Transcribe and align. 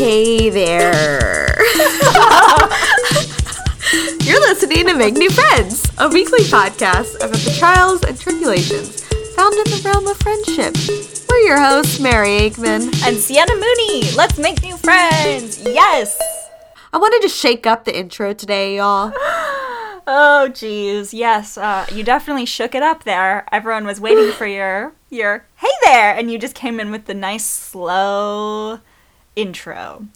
Hey 0.00 0.48
there. 0.48 1.58
You're 4.22 4.40
listening 4.40 4.86
to 4.86 4.94
Make 4.94 5.12
New 5.12 5.28
Friends, 5.28 5.90
a 5.98 6.08
weekly 6.08 6.40
podcast 6.44 7.16
about 7.16 7.36
the 7.36 7.54
trials 7.58 8.02
and 8.04 8.18
tribulations 8.18 9.02
found 9.36 9.52
in 9.56 9.64
the 9.64 9.82
realm 9.84 10.06
of 10.06 10.16
friendship. 10.16 10.74
We're 11.28 11.40
your 11.40 11.60
hosts, 11.60 12.00
Mary 12.00 12.30
Aikman. 12.30 13.06
And 13.06 13.18
Sienna 13.18 13.52
Mooney. 13.52 14.10
Let's 14.12 14.38
make 14.38 14.62
new 14.62 14.78
friends. 14.78 15.60
Yes. 15.66 16.18
I 16.94 16.96
wanted 16.96 17.20
to 17.20 17.28
shake 17.28 17.66
up 17.66 17.84
the 17.84 17.94
intro 17.94 18.32
today, 18.32 18.78
y'all. 18.78 19.12
Oh, 20.06 20.48
geez. 20.48 21.12
Yes. 21.12 21.58
Uh, 21.58 21.84
you 21.92 22.02
definitely 22.02 22.46
shook 22.46 22.74
it 22.74 22.82
up 22.82 23.04
there. 23.04 23.44
Everyone 23.52 23.84
was 23.84 24.00
waiting 24.00 24.32
for 24.32 24.46
your 24.46 24.94
your 25.10 25.44
hey 25.56 25.68
there, 25.84 26.16
and 26.16 26.30
you 26.32 26.38
just 26.38 26.54
came 26.54 26.80
in 26.80 26.90
with 26.90 27.04
the 27.04 27.14
nice 27.14 27.44
slow 27.44 28.80
intro. 29.36 30.06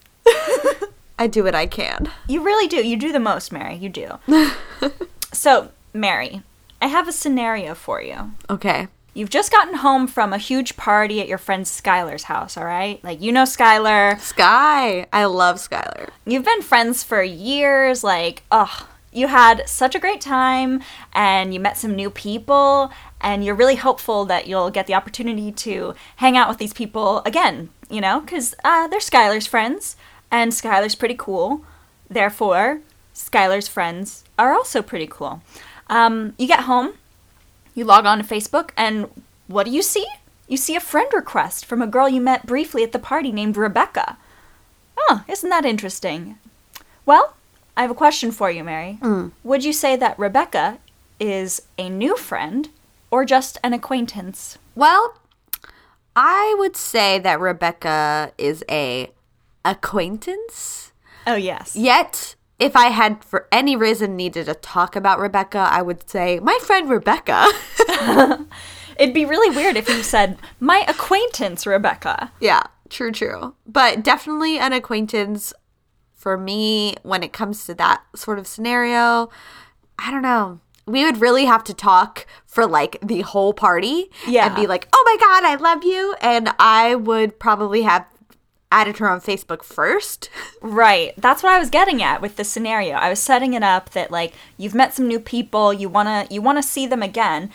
I 1.18 1.27
do 1.28 1.45
what 1.45 1.55
I 1.55 1.66
can. 1.66 2.10
You 2.28 2.42
really 2.42 2.66
do. 2.66 2.77
You 2.77 2.96
do 2.96 3.12
the 3.12 3.20
most, 3.20 3.52
Mary. 3.52 3.77
You 3.77 3.88
do. 3.88 4.18
so, 5.32 5.70
Mary, 5.92 6.42
I 6.82 6.88
have 6.88 7.06
a 7.06 7.12
scenario 7.12 7.74
for 7.74 8.02
you. 8.02 8.32
Okay. 8.50 8.88
You've 9.16 9.30
just 9.30 9.52
gotten 9.52 9.74
home 9.74 10.08
from 10.08 10.32
a 10.32 10.38
huge 10.38 10.77
party 10.77 11.20
at 11.20 11.28
your 11.28 11.38
friend 11.38 11.64
Skylar's 11.64 12.24
house, 12.24 12.56
all 12.56 12.64
right? 12.64 13.02
Like, 13.05 13.22
you 13.22 13.30
know 13.30 13.45
Skylar. 13.45 14.19
Sky. 14.19 15.06
I 15.12 15.24
love 15.27 15.56
Skylar. 15.56 16.10
You've 16.27 16.44
been 16.44 16.62
friends 16.62 17.05
for 17.05 17.22
years. 17.22 18.02
Like, 18.02 18.42
ugh, 18.50 18.86
you 19.12 19.28
had 19.28 19.69
such 19.69 19.94
a 19.94 20.00
great 20.00 20.20
time 20.20 20.83
and 21.12 21.55
you 21.55 21.60
met 21.60 21.78
some 21.78 21.94
new 21.94 22.10
people, 22.10 22.91
and 23.24 23.45
you're 23.45 23.56
really 23.56 23.77
hopeful 23.77 24.24
that 24.27 24.46
you'll 24.46 24.70
get 24.70 24.87
the 24.87 24.95
opportunity 24.95 25.51
to 25.51 25.95
hang 26.16 26.37
out 26.37 26.48
with 26.48 26.59
these 26.59 26.73
people 26.73 27.23
again, 27.27 27.70
you 27.91 28.00
know? 28.00 28.20
Because 28.20 28.55
uh, 28.62 28.86
they're 28.86 29.00
Skylar's 29.00 29.48
friends, 29.48 29.97
and 30.30 30.53
Skylar's 30.53 30.94
pretty 30.94 31.17
cool. 31.19 31.64
Therefore, 32.08 32.80
Skylar's 33.14 33.67
friends 33.67 34.22
are 34.39 34.52
also 34.52 34.83
pretty 34.83 35.08
cool. 35.08 35.42
Um, 35.89 36.34
you 36.39 36.47
get 36.47 36.61
home 36.61 36.95
you 37.75 37.84
log 37.84 38.06
on 38.06 38.19
to 38.19 38.25
Facebook, 38.25 38.70
and 38.77 39.08
what 39.48 39.64
do 39.64 39.70
you 39.70 39.83
see? 39.83 40.06
You 40.47 40.56
see 40.56 40.77
a 40.77 40.80
friend 40.80 41.11
request 41.12 41.67
from 41.67 41.83
a 41.83 41.86
girl 41.86 42.08
you 42.08 42.20
met 42.20 42.47
briefly 42.47 42.83
at 42.83 42.92
the 42.92 42.98
party 42.98 43.33
named 43.33 43.56
Rebecca. 43.56 44.17
Oh, 44.97 45.25
isn't 45.28 45.50
that 45.50 45.64
interesting? 45.64 46.39
Well, 47.05 47.34
I 47.77 47.83
have 47.83 47.91
a 47.91 47.95
question 47.95 48.30
for 48.30 48.50
you, 48.50 48.62
Mary. 48.62 48.98
Mm. 49.02 49.33
Would 49.42 49.64
you 49.64 49.72
say 49.72 49.97
that 49.97 50.19
Rebecca 50.19 50.78
is 51.19 51.62
a 51.77 51.89
new 51.89 52.17
friend 52.17 52.69
or 53.15 53.25
just 53.25 53.59
an 53.62 53.73
acquaintance? 53.73 54.59
Well, 54.75 55.20
I 56.17 56.57
would 56.59 56.77
say 56.77 57.20
that 57.20 57.39
Rebecca 57.39 58.33
is 58.37 58.65
a 58.69 59.12
acquaintance. 59.65 60.91
Oh, 61.25 61.37
yes. 61.37 61.77
Yet, 61.77 62.35
if 62.59 62.75
I 62.75 62.87
had 62.87 63.23
for 63.23 63.47
any 63.53 63.77
reason 63.77 64.17
needed 64.17 64.47
to 64.47 64.55
talk 64.55 64.97
about 64.97 65.20
Rebecca, 65.20 65.59
I 65.70 65.81
would 65.81 66.11
say 66.11 66.41
my 66.41 66.59
friend 66.62 66.91
Rebecca. 66.91 67.47
It'd 68.98 69.15
be 69.15 69.27
really 69.27 69.55
weird 69.55 69.77
if 69.77 69.89
you 69.89 70.03
said, 70.03 70.37
my 70.59 70.85
acquaintance, 70.89 71.69
Rebecca. 71.69 72.33
yeah, 72.41 72.65
true, 72.91 73.12
true. 73.12 73.55
But 73.65 74.03
definitely 74.03 74.59
an 74.59 74.73
acquaintance 74.73 75.55
for 76.17 76.37
me 76.37 76.97
when 77.05 77.23
it 77.23 77.33
comes 77.33 77.65
to 77.67 77.75
that 77.75 78.03
sort 78.17 78.41
of 78.41 78.48
scenario. 78.48 79.31
I 80.01 80.11
don't 80.11 80.23
know. 80.23 80.59
We 80.86 81.04
would 81.04 81.20
really 81.20 81.44
have 81.46 81.64
to 81.64 81.74
talk 81.74 82.27
for 82.46 82.66
like 82.66 82.98
the 83.02 83.22
whole 83.22 83.52
party 83.54 84.10
Yeah. 84.27 84.46
and 84.46 84.54
be 84.54 84.66
like, 84.66 84.88
oh 84.92 85.02
my 85.06 85.16
God, 85.20 85.44
I 85.44 85.54
love 85.56 85.84
you. 85.84 86.14
And 86.20 86.50
I 86.58 86.94
would 86.94 87.38
probably 87.38 87.82
have 87.82 88.06
added 88.70 88.98
her 88.98 89.08
on 89.08 89.20
Facebook 89.20 89.62
first. 89.62 90.28
Right. 90.60 91.12
That's 91.18 91.42
what 91.42 91.52
I 91.52 91.58
was 91.58 91.68
getting 91.68 92.02
at 92.02 92.22
with 92.22 92.36
the 92.36 92.44
scenario. 92.44 92.94
I 92.96 93.11
was 93.11 93.18
setting 93.20 93.52
it 93.52 93.62
up 93.62 93.90
that 93.90 94.11
like 94.11 94.33
you've 94.56 94.74
met 94.74 94.94
some 94.94 95.06
new 95.06 95.20
people, 95.20 95.73
you 95.74 95.89
want 95.90 96.08
to 96.28 96.34
you 96.34 96.40
want 96.40 96.56
to 96.58 96.62
see 96.62 96.86
them 96.86 97.02
again, 97.02 97.50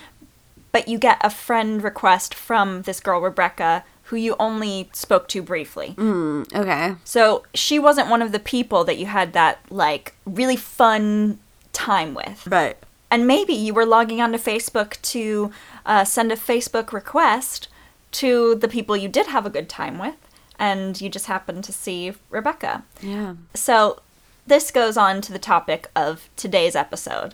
but 0.71 0.87
you 0.87 0.99
get 0.99 1.17
a 1.21 1.29
friend 1.31 1.83
request 1.83 2.35
from 2.35 2.83
this 2.83 2.99
girl 2.99 3.19
Rebecca 3.19 3.83
who 4.03 4.15
you 4.15 4.35
only 4.39 4.89
spoke 4.93 5.27
to 5.29 5.41
briefly. 5.41 5.93
Mm, 5.97 6.53
okay. 6.55 6.95
So, 7.03 7.43
she 7.53 7.77
wasn't 7.79 8.09
one 8.09 8.21
of 8.23 8.31
the 8.31 8.39
people 8.39 8.83
that 8.85 8.97
you 8.97 9.05
had 9.07 9.33
that 9.33 9.59
like 9.69 10.15
really 10.25 10.55
fun 10.55 11.39
time 11.73 12.13
with. 12.15 12.45
Right. 12.47 12.77
And 13.11 13.25
maybe 13.25 13.53
you 13.53 13.73
were 13.73 13.85
logging 13.85 14.21
onto 14.21 14.37
Facebook 14.37 15.01
to 15.01 15.51
uh, 15.85 16.03
send 16.03 16.31
a 16.31 16.35
Facebook 16.35 16.91
request 16.91 17.67
to 18.11 18.55
the 18.55 18.67
people 18.67 18.95
you 18.97 19.09
did 19.09 19.27
have 19.27 19.45
a 19.45 19.49
good 19.49 19.69
time 19.69 19.97
with, 19.97 20.15
and 20.57 20.99
you 20.99 21.09
just 21.09 21.25
happened 21.25 21.63
to 21.63 21.73
see 21.73 22.13
Rebecca. 22.29 22.83
Yeah. 23.01 23.35
So, 23.53 24.01
this 24.47 24.71
goes 24.71 24.97
on 24.97 25.21
to 25.21 25.31
the 25.31 25.39
topic 25.39 25.89
of 25.95 26.29
today's 26.35 26.75
episode 26.75 27.33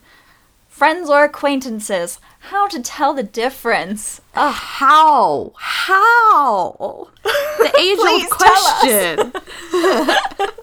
friends 0.76 1.10
or 1.10 1.24
acquaintances, 1.24 2.20
how 2.52 2.68
to 2.68 2.82
tell 2.82 3.14
the 3.14 3.24
difference. 3.24 4.20
Uh, 4.34 4.52
how? 4.52 5.54
How? 5.56 7.08
The 7.58 7.72
age-old 7.80 8.30
question. 8.30 9.34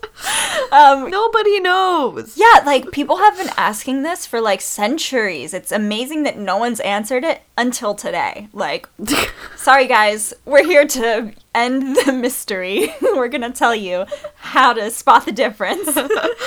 Um, 0.72 1.10
Nobody 1.10 1.60
knows. 1.60 2.36
yeah, 2.38 2.62
like 2.64 2.90
people 2.92 3.18
have 3.18 3.36
been 3.36 3.50
asking 3.58 4.02
this 4.02 4.24
for 4.24 4.40
like 4.40 4.62
centuries. 4.62 5.52
It's 5.52 5.70
amazing 5.70 6.22
that 6.22 6.38
no 6.38 6.56
one's 6.56 6.80
answered 6.80 7.24
it 7.24 7.42
until 7.58 7.94
today. 7.94 8.48
Like, 8.54 8.88
sorry 9.56 9.86
guys, 9.86 10.32
we're 10.46 10.64
here 10.64 10.86
to 10.86 11.32
end 11.54 11.96
the 12.06 12.12
mystery. 12.12 12.94
we're 13.02 13.28
gonna 13.28 13.52
tell 13.52 13.74
you 13.74 14.06
how 14.36 14.72
to 14.72 14.90
spot 14.90 15.26
the 15.26 15.32
difference. 15.32 15.94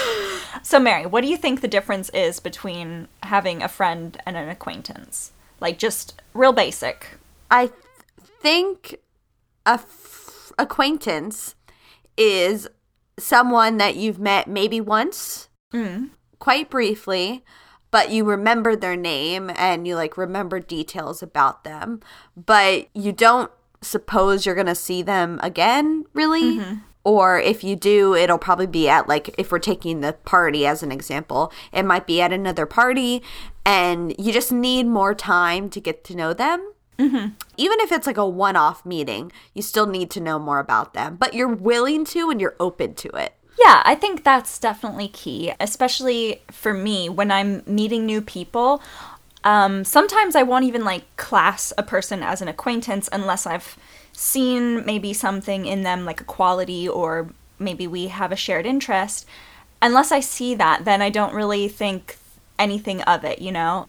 so, 0.64 0.80
Mary, 0.80 1.06
what 1.06 1.22
do 1.22 1.28
you 1.28 1.38
think 1.38 1.62
the 1.62 1.68
difference 1.68 2.10
is 2.10 2.40
between 2.40 3.08
having 3.22 3.62
a 3.62 3.68
friend 3.68 4.18
and 4.26 4.36
an 4.36 4.50
acquaintance? 4.50 5.34
Like, 5.62 5.78
just 5.78 6.20
real 6.34 6.52
basic. 6.52 7.20
I 7.52 7.68
th- 7.68 7.80
think 8.42 8.96
a 9.68 9.74
f- 9.74 10.52
acquaintance 10.58 11.54
is 12.18 12.68
someone 13.20 13.78
that 13.78 13.96
you've 13.96 14.20
met 14.20 14.48
maybe 14.48 14.82
once, 14.82 15.50
mm-hmm. 15.74 16.06
quite 16.40 16.70
briefly, 16.70 17.44
but 17.92 18.12
you 18.12 18.24
remember 18.26 18.76
their 18.76 18.96
name 18.96 19.52
and 19.56 19.88
you 19.88 19.96
like 19.96 20.18
remember 20.18 20.60
details 20.60 21.24
about 21.24 21.64
them, 21.64 22.02
but 22.36 22.88
you 22.94 23.12
don't 23.12 23.52
suppose 23.82 24.46
you're 24.46 24.56
going 24.56 24.68
to 24.68 24.76
see 24.76 25.02
them 25.02 25.40
again, 25.42 26.06
really. 26.14 26.58
Mm-hmm. 26.58 26.76
Or 27.06 27.40
if 27.40 27.64
you 27.64 27.76
do, 27.76 28.16
it'll 28.16 28.40
probably 28.40 28.66
be 28.66 28.90
at 28.90 29.08
like, 29.08 29.34
if 29.38 29.52
we're 29.52 29.60
taking 29.60 30.02
the 30.02 30.14
party 30.14 30.66
as 30.66 30.82
an 30.82 30.92
example, 30.92 31.54
it 31.72 31.84
might 31.84 32.08
be 32.08 32.20
at 32.20 32.34
another 32.34 32.66
party 32.66 33.22
and 33.64 34.16
you 34.18 34.34
just 34.34 34.52
need 34.52 34.88
more 34.88 35.14
time 35.14 35.70
to 35.70 35.80
get 35.80 36.04
to 36.06 36.16
know 36.16 36.34
them 36.34 36.74
even 36.98 37.80
if 37.80 37.92
it's 37.92 38.08
like 38.08 38.18
a 38.18 38.28
one 38.28 38.56
off 38.56 38.86
meeting, 38.86 39.32
you 39.54 39.62
still 39.62 39.86
need 39.86 40.10
to 40.12 40.20
know 40.20 40.40
more 40.40 40.60
about 40.60 40.94
them, 40.94 41.16
but 41.16 41.34
you're 41.34 41.48
willing 41.48 42.06
to 42.06 42.30
and 42.30 42.40
you're 42.40 42.56
open 42.60 42.96
to 42.96 43.10
it. 43.10 43.34
Yeah, 43.60 43.82
I 43.86 43.96
think 43.96 44.24
that's 44.24 44.60
definitely 44.60 45.08
key, 45.08 45.54
especially 45.60 46.42
for 46.52 46.74
me 46.74 47.10
when 47.10 47.32
I'm 47.32 47.64
meeting 47.66 48.06
new 48.06 48.22
people. 48.22 48.82
Um, 49.44 49.86
sometimes 49.86 50.36
I 50.36 50.44
won't 50.44 50.66
even 50.66 50.84
like 50.84 51.04
class 51.18 51.72
a 51.78 51.84
person 51.84 52.22
as 52.22 52.42
an 52.42 52.48
acquaintance 52.48 53.08
unless 53.12 53.46
I've 53.46 53.78
seen 54.12 54.86
maybe 54.86 55.14
something 55.14 55.66
in 55.66 55.84
them, 55.84 56.04
like 56.04 56.20
a 56.22 56.26
quality, 56.26 56.88
or 56.88 57.30
maybe 57.60 57.88
we 57.88 58.08
have 58.08 58.32
a 58.32 58.36
shared 58.36 58.66
interest. 58.66 59.26
Unless 59.82 60.12
I 60.12 60.20
see 60.20 60.56
that, 60.56 60.84
then 60.86 61.02
I 61.02 61.10
don't 61.10 61.34
really 61.34 61.68
think 61.68 62.18
anything 62.58 63.02
of 63.04 63.24
it, 63.24 63.40
you 63.40 63.52
know? 63.52 63.88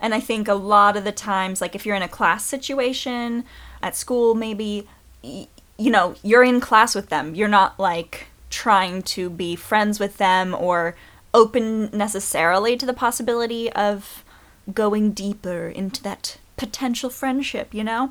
And 0.00 0.14
I 0.14 0.20
think 0.20 0.48
a 0.48 0.54
lot 0.54 0.96
of 0.96 1.04
the 1.04 1.12
times, 1.12 1.60
like 1.60 1.74
if 1.74 1.84
you're 1.84 1.96
in 1.96 2.02
a 2.02 2.08
class 2.08 2.44
situation 2.44 3.44
at 3.82 3.96
school, 3.96 4.34
maybe, 4.34 4.86
y- 5.22 5.48
you 5.76 5.90
know, 5.90 6.14
you're 6.22 6.44
in 6.44 6.60
class 6.60 6.94
with 6.94 7.08
them. 7.08 7.34
You're 7.34 7.48
not 7.48 7.78
like 7.78 8.26
trying 8.50 9.02
to 9.02 9.28
be 9.30 9.56
friends 9.56 10.00
with 10.00 10.16
them 10.16 10.54
or 10.54 10.96
open 11.34 11.90
necessarily 11.92 12.76
to 12.76 12.86
the 12.86 12.94
possibility 12.94 13.70
of 13.72 14.24
going 14.72 15.12
deeper 15.12 15.68
into 15.68 16.02
that 16.02 16.38
potential 16.56 17.10
friendship, 17.10 17.72
you 17.74 17.84
know? 17.84 18.08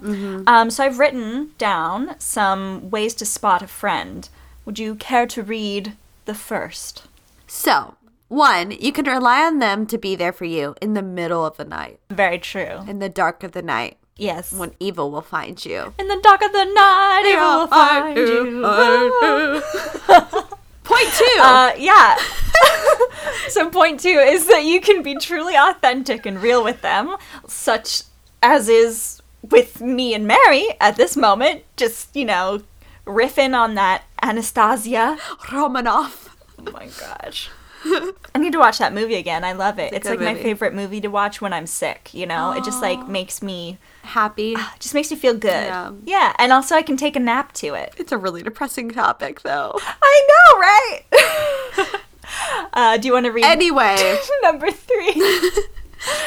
Um, 0.47 0.69
so 0.69 0.83
I've 0.85 0.99
written 0.99 1.51
down 1.57 2.15
some 2.19 2.89
ways 2.89 3.13
to 3.15 3.25
spot 3.25 3.61
a 3.61 3.67
friend. 3.67 4.29
Would 4.65 4.79
you 4.79 4.95
care 4.95 5.25
to 5.27 5.43
read 5.43 5.93
the 6.25 6.33
first? 6.35 7.03
So, 7.47 7.95
one, 8.27 8.71
you 8.71 8.91
can 8.91 9.05
rely 9.05 9.45
on 9.45 9.59
them 9.59 9.85
to 9.87 9.97
be 9.97 10.15
there 10.15 10.33
for 10.33 10.45
you 10.45 10.75
in 10.81 10.93
the 10.93 11.01
middle 11.01 11.45
of 11.45 11.57
the 11.57 11.65
night, 11.65 11.99
Very 12.09 12.37
true. 12.39 12.83
in 12.87 12.99
the 12.99 13.09
dark 13.09 13.43
of 13.43 13.51
the 13.53 13.61
night, 13.61 13.97
Yes. 14.17 14.51
when 14.53 14.73
evil 14.79 15.11
will 15.11 15.21
find 15.21 15.63
you. 15.65 15.93
In 15.99 16.07
the 16.07 16.19
dark 16.21 16.41
of 16.41 16.51
the 16.51 16.65
night, 16.65 17.23
it 17.25 17.39
will 17.39 17.67
find 17.67 18.17
you. 18.17 18.61
Point 20.83 21.09
two. 21.13 21.25
Uh, 21.39 21.71
yeah. 21.77 22.17
so 23.49 23.69
point 23.69 23.99
two 23.99 24.09
is 24.09 24.47
that 24.47 24.63
you 24.65 24.81
can 24.81 25.03
be 25.03 25.15
truly 25.15 25.55
authentic 25.55 26.25
and 26.25 26.41
real 26.41 26.63
with 26.63 26.81
them, 26.81 27.15
such 27.47 28.01
as 28.41 28.67
is 28.69 29.21
with 29.49 29.81
me 29.81 30.13
and 30.15 30.25
Mary 30.25 30.65
at 30.81 30.95
this 30.95 31.15
moment. 31.15 31.63
Just 31.75 32.15
you 32.15 32.25
know, 32.25 32.61
riffing 33.05 33.53
on 33.55 33.75
that 33.75 34.03
Anastasia. 34.23 35.17
Romanov. 35.49 36.29
Oh 36.65 36.71
my 36.71 36.87
gosh. 36.99 37.49
I 38.35 38.39
need 38.39 38.51
to 38.53 38.59
watch 38.59 38.77
that 38.79 38.93
movie 38.93 39.15
again. 39.15 39.43
I 39.43 39.53
love 39.53 39.79
it. 39.79 39.93
It's, 39.93 40.07
good 40.07 40.19
like 40.19 40.35
my 40.35 40.41
favorite 40.41 40.73
movie 40.73 41.01
to 41.01 41.07
watch 41.07 41.41
when 41.41 41.53
I'm 41.53 41.67
sick, 41.67 42.13
you 42.13 42.25
know? 42.25 42.51
It 42.51 42.63
just 42.63 42.81
like 42.81 43.07
makes 43.07 43.41
me 43.41 43.77
Happy. 44.03 44.53
it 44.57 44.79
just 44.79 44.93
makes 44.93 45.11
me 45.11 45.17
feel 45.17 45.33
good. 45.33 45.49
Yeah. 45.49 45.91
yeah, 46.05 46.33
and 46.39 46.51
also 46.53 46.75
I 46.75 46.81
can 46.81 46.97
take 46.97 47.15
a 47.15 47.19
nap 47.19 47.53
to 47.53 47.73
it. 47.73 47.93
It's 47.97 48.11
a 48.11 48.17
really 48.17 48.43
depressing 48.43 48.89
topic, 48.91 49.41
though. 49.41 49.77
I 50.01 50.27
know, 50.29 50.59
right? 50.59 52.01
uh, 52.73 52.97
do 52.97 53.07
you 53.07 53.13
want 53.13 53.25
to 53.25 53.31
read 53.31 53.45
Anyway, 53.45 54.17
number 54.43 54.71
three? 54.71 55.51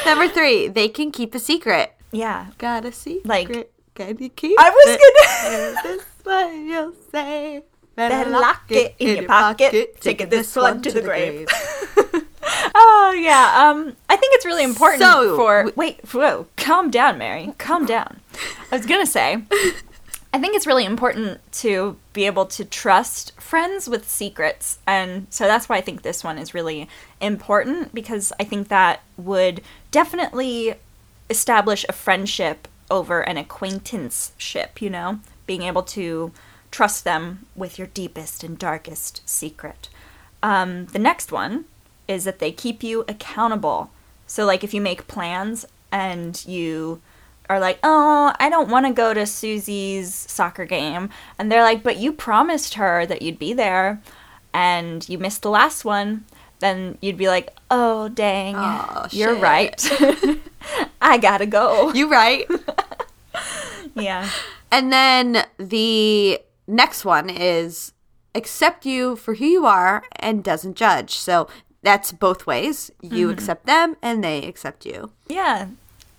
number 0.05 0.27
three, 0.27 0.67
they 0.67 0.87
can 0.89 1.11
keep 1.11 1.33
a 1.35 1.39
secret. 1.39 1.93
yeah. 2.11 2.47
Got 2.57 2.85
a 2.85 2.91
secret. 2.91 3.25
Like- 3.27 3.69
can 3.93 4.17
you 4.19 4.29
keep 4.29 4.57
I 4.57 4.69
was 4.69 4.97
it? 4.97 5.81
gonna- 5.83 5.97
this 5.97 6.05
what 6.23 6.53
you'll 6.55 6.93
say. 7.11 7.63
Better 8.09 8.29
lock 8.29 8.63
it 8.69 8.95
in 8.99 9.17
your 9.17 9.27
pocket. 9.27 10.01
Taking 10.01 10.29
this 10.29 10.55
one 10.55 10.81
to 10.81 10.91
the 10.91 11.01
grave. 11.01 11.47
Oh 12.73 13.15
yeah. 13.17 13.69
Um, 13.69 13.95
I 14.09 14.15
think 14.15 14.33
it's 14.35 14.45
really 14.45 14.63
important 14.63 15.01
So, 15.01 15.35
for. 15.35 15.71
Wait, 15.75 15.99
whoa, 16.11 16.47
calm 16.57 16.89
down, 16.89 17.17
Mary. 17.17 17.53
Calm 17.57 17.85
down. 17.85 18.19
I 18.71 18.77
was 18.77 18.85
gonna 18.85 19.05
say. 19.05 19.43
I 20.33 20.39
think 20.39 20.55
it's 20.55 20.65
really 20.65 20.85
important 20.85 21.39
to 21.53 21.97
be 22.13 22.25
able 22.25 22.45
to 22.47 22.63
trust 22.63 23.39
friends 23.39 23.89
with 23.89 24.09
secrets. 24.09 24.79
And 24.87 25.27
so 25.29 25.45
that's 25.45 25.67
why 25.67 25.75
I 25.77 25.81
think 25.81 26.01
this 26.03 26.23
one 26.23 26.37
is 26.37 26.53
really 26.53 26.87
important 27.19 27.93
because 27.93 28.31
I 28.39 28.45
think 28.45 28.69
that 28.69 29.01
would 29.17 29.61
definitely 29.91 30.75
establish 31.29 31.85
a 31.89 31.93
friendship 31.93 32.69
over 32.89 33.21
an 33.21 33.35
acquaintanceship, 33.35 34.81
you 34.81 34.89
know? 34.89 35.19
Being 35.47 35.63
able 35.63 35.83
to 35.83 36.31
trust 36.71 37.03
them 37.03 37.45
with 37.55 37.77
your 37.77 37.87
deepest 37.87 38.43
and 38.43 38.57
darkest 38.57 39.21
secret. 39.29 39.89
Um, 40.41 40.85
the 40.87 40.99
next 40.99 41.31
one 41.31 41.65
is 42.07 42.23
that 42.23 42.39
they 42.39 42.51
keep 42.51 42.81
you 42.83 43.03
accountable. 43.07 43.91
So, 44.25 44.45
like, 44.45 44.63
if 44.63 44.73
you 44.73 44.81
make 44.81 45.07
plans 45.07 45.65
and 45.91 46.43
you 46.47 47.01
are 47.49 47.59
like, 47.59 47.79
oh, 47.83 48.33
I 48.39 48.49
don't 48.49 48.69
want 48.69 48.85
to 48.87 48.93
go 48.93 49.13
to 49.13 49.25
Susie's 49.25 50.13
soccer 50.15 50.65
game. 50.65 51.09
And 51.37 51.51
they're 51.51 51.63
like, 51.63 51.83
but 51.83 51.97
you 51.97 52.13
promised 52.13 52.75
her 52.75 53.05
that 53.05 53.21
you'd 53.21 53.37
be 53.39 53.51
there 53.53 54.01
and 54.53 55.07
you 55.09 55.17
missed 55.17 55.41
the 55.41 55.49
last 55.49 55.83
one. 55.83 56.25
Then 56.59 56.97
you'd 57.01 57.17
be 57.17 57.27
like, 57.27 57.49
oh, 57.69 58.07
dang, 58.09 58.55
Oh, 58.57 59.07
you're 59.11 59.33
shit. 59.33 59.41
right. 59.43 59.91
I 61.01 61.17
gotta 61.17 61.45
go. 61.45 61.91
You 61.93 62.09
right. 62.09 62.47
Yeah. 63.95 64.29
and 64.71 64.91
then 64.93 65.45
the 65.57 66.39
next 66.67 67.05
one 67.05 67.29
is 67.29 67.93
accept 68.33 68.85
you 68.85 69.15
for 69.15 69.35
who 69.35 69.45
you 69.45 69.65
are 69.65 70.03
and 70.17 70.43
doesn't 70.43 70.75
judge. 70.75 71.15
So 71.15 71.47
that's 71.81 72.11
both 72.11 72.45
ways. 72.47 72.91
You 73.01 73.29
accept 73.29 73.65
them 73.65 73.97
and 74.01 74.23
they 74.23 74.45
accept 74.45 74.85
you. 74.85 75.11
Yeah, 75.27 75.67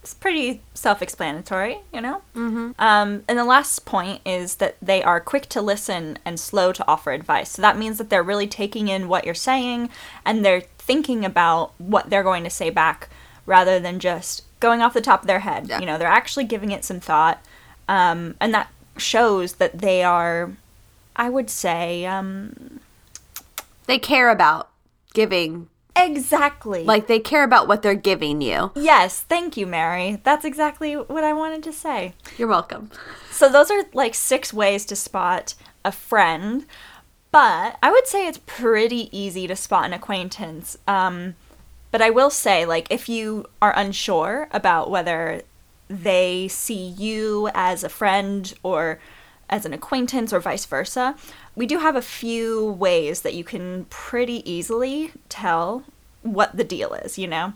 it's 0.02 0.14
pretty 0.14 0.60
self-explanatory, 0.74 1.78
you 1.94 2.00
know. 2.00 2.22
Mm-hmm. 2.34 2.72
Um, 2.78 3.22
and 3.28 3.38
the 3.38 3.44
last 3.44 3.84
point 3.84 4.20
is 4.26 4.56
that 4.56 4.76
they 4.82 5.02
are 5.02 5.20
quick 5.20 5.48
to 5.50 5.62
listen 5.62 6.18
and 6.24 6.40
slow 6.40 6.72
to 6.72 6.84
offer 6.88 7.12
advice. 7.12 7.50
So 7.50 7.62
that 7.62 7.78
means 7.78 7.98
that 7.98 8.10
they're 8.10 8.22
really 8.22 8.48
taking 8.48 8.88
in 8.88 9.08
what 9.08 9.24
you're 9.24 9.34
saying 9.34 9.90
and 10.24 10.44
they're 10.44 10.62
thinking 10.78 11.24
about 11.24 11.72
what 11.78 12.10
they're 12.10 12.24
going 12.24 12.42
to 12.42 12.50
say 12.50 12.68
back, 12.68 13.08
rather 13.46 13.78
than 13.78 14.00
just 14.00 14.42
going 14.60 14.82
off 14.82 14.94
the 14.94 15.00
top 15.00 15.22
of 15.22 15.26
their 15.26 15.40
head. 15.40 15.68
Yeah. 15.68 15.78
You 15.78 15.86
know, 15.86 15.98
they're 15.98 16.08
actually 16.08 16.44
giving 16.44 16.72
it 16.72 16.84
some 16.84 17.00
thought, 17.00 17.40
um, 17.88 18.34
and 18.40 18.52
that 18.52 18.68
shows 19.02 19.54
that 19.54 19.78
they 19.78 20.02
are, 20.02 20.52
I 21.16 21.28
would 21.28 21.50
say, 21.50 22.06
um, 22.06 22.80
They 23.86 23.98
care 23.98 24.30
about 24.30 24.70
giving, 25.14 25.68
exactly 25.94 26.84
like, 26.84 27.06
they 27.06 27.18
care 27.18 27.44
about 27.44 27.68
what 27.68 27.82
they're 27.82 27.94
giving 27.94 28.40
you. 28.40 28.72
Yes, 28.74 29.20
thank 29.20 29.56
you, 29.56 29.66
Mary. 29.66 30.20
That's 30.24 30.44
exactly 30.44 30.94
what 30.94 31.24
I 31.24 31.32
wanted 31.32 31.62
to 31.64 31.72
say. 31.72 32.14
You're 32.38 32.48
welcome. 32.48 32.90
So 33.30 33.48
those 33.48 33.70
are 33.70 33.84
like 33.92 34.14
six 34.14 34.52
ways 34.52 34.84
to 34.86 34.96
spot 34.96 35.54
a 35.84 35.92
friend, 35.92 36.64
but 37.30 37.76
I 37.82 37.90
would 37.90 38.06
say 38.06 38.26
it's 38.26 38.40
pretty 38.46 39.08
easy 39.16 39.46
to 39.46 39.56
spot 39.56 39.84
an 39.86 39.92
acquaintance. 39.92 40.78
Um, 40.86 41.34
but 41.90 42.00
I 42.00 42.10
will 42.10 42.30
say, 42.30 42.64
like, 42.64 42.86
if 42.90 43.08
you 43.08 43.46
are 43.60 43.74
unsure 43.76 44.48
about 44.50 44.90
whether 44.90 45.42
they 45.92 46.48
see 46.48 46.88
you 46.88 47.50
as 47.54 47.84
a 47.84 47.88
friend 47.88 48.52
or 48.62 48.98
as 49.50 49.66
an 49.66 49.74
acquaintance 49.74 50.32
or 50.32 50.40
vice 50.40 50.64
versa, 50.64 51.14
we 51.54 51.66
do 51.66 51.78
have 51.78 51.94
a 51.94 52.02
few 52.02 52.72
ways 52.72 53.20
that 53.20 53.34
you 53.34 53.44
can 53.44 53.84
pretty 53.86 54.48
easily 54.50 55.12
tell 55.28 55.84
what 56.22 56.56
the 56.56 56.64
deal 56.64 56.94
is, 56.94 57.18
you 57.18 57.28
know? 57.28 57.52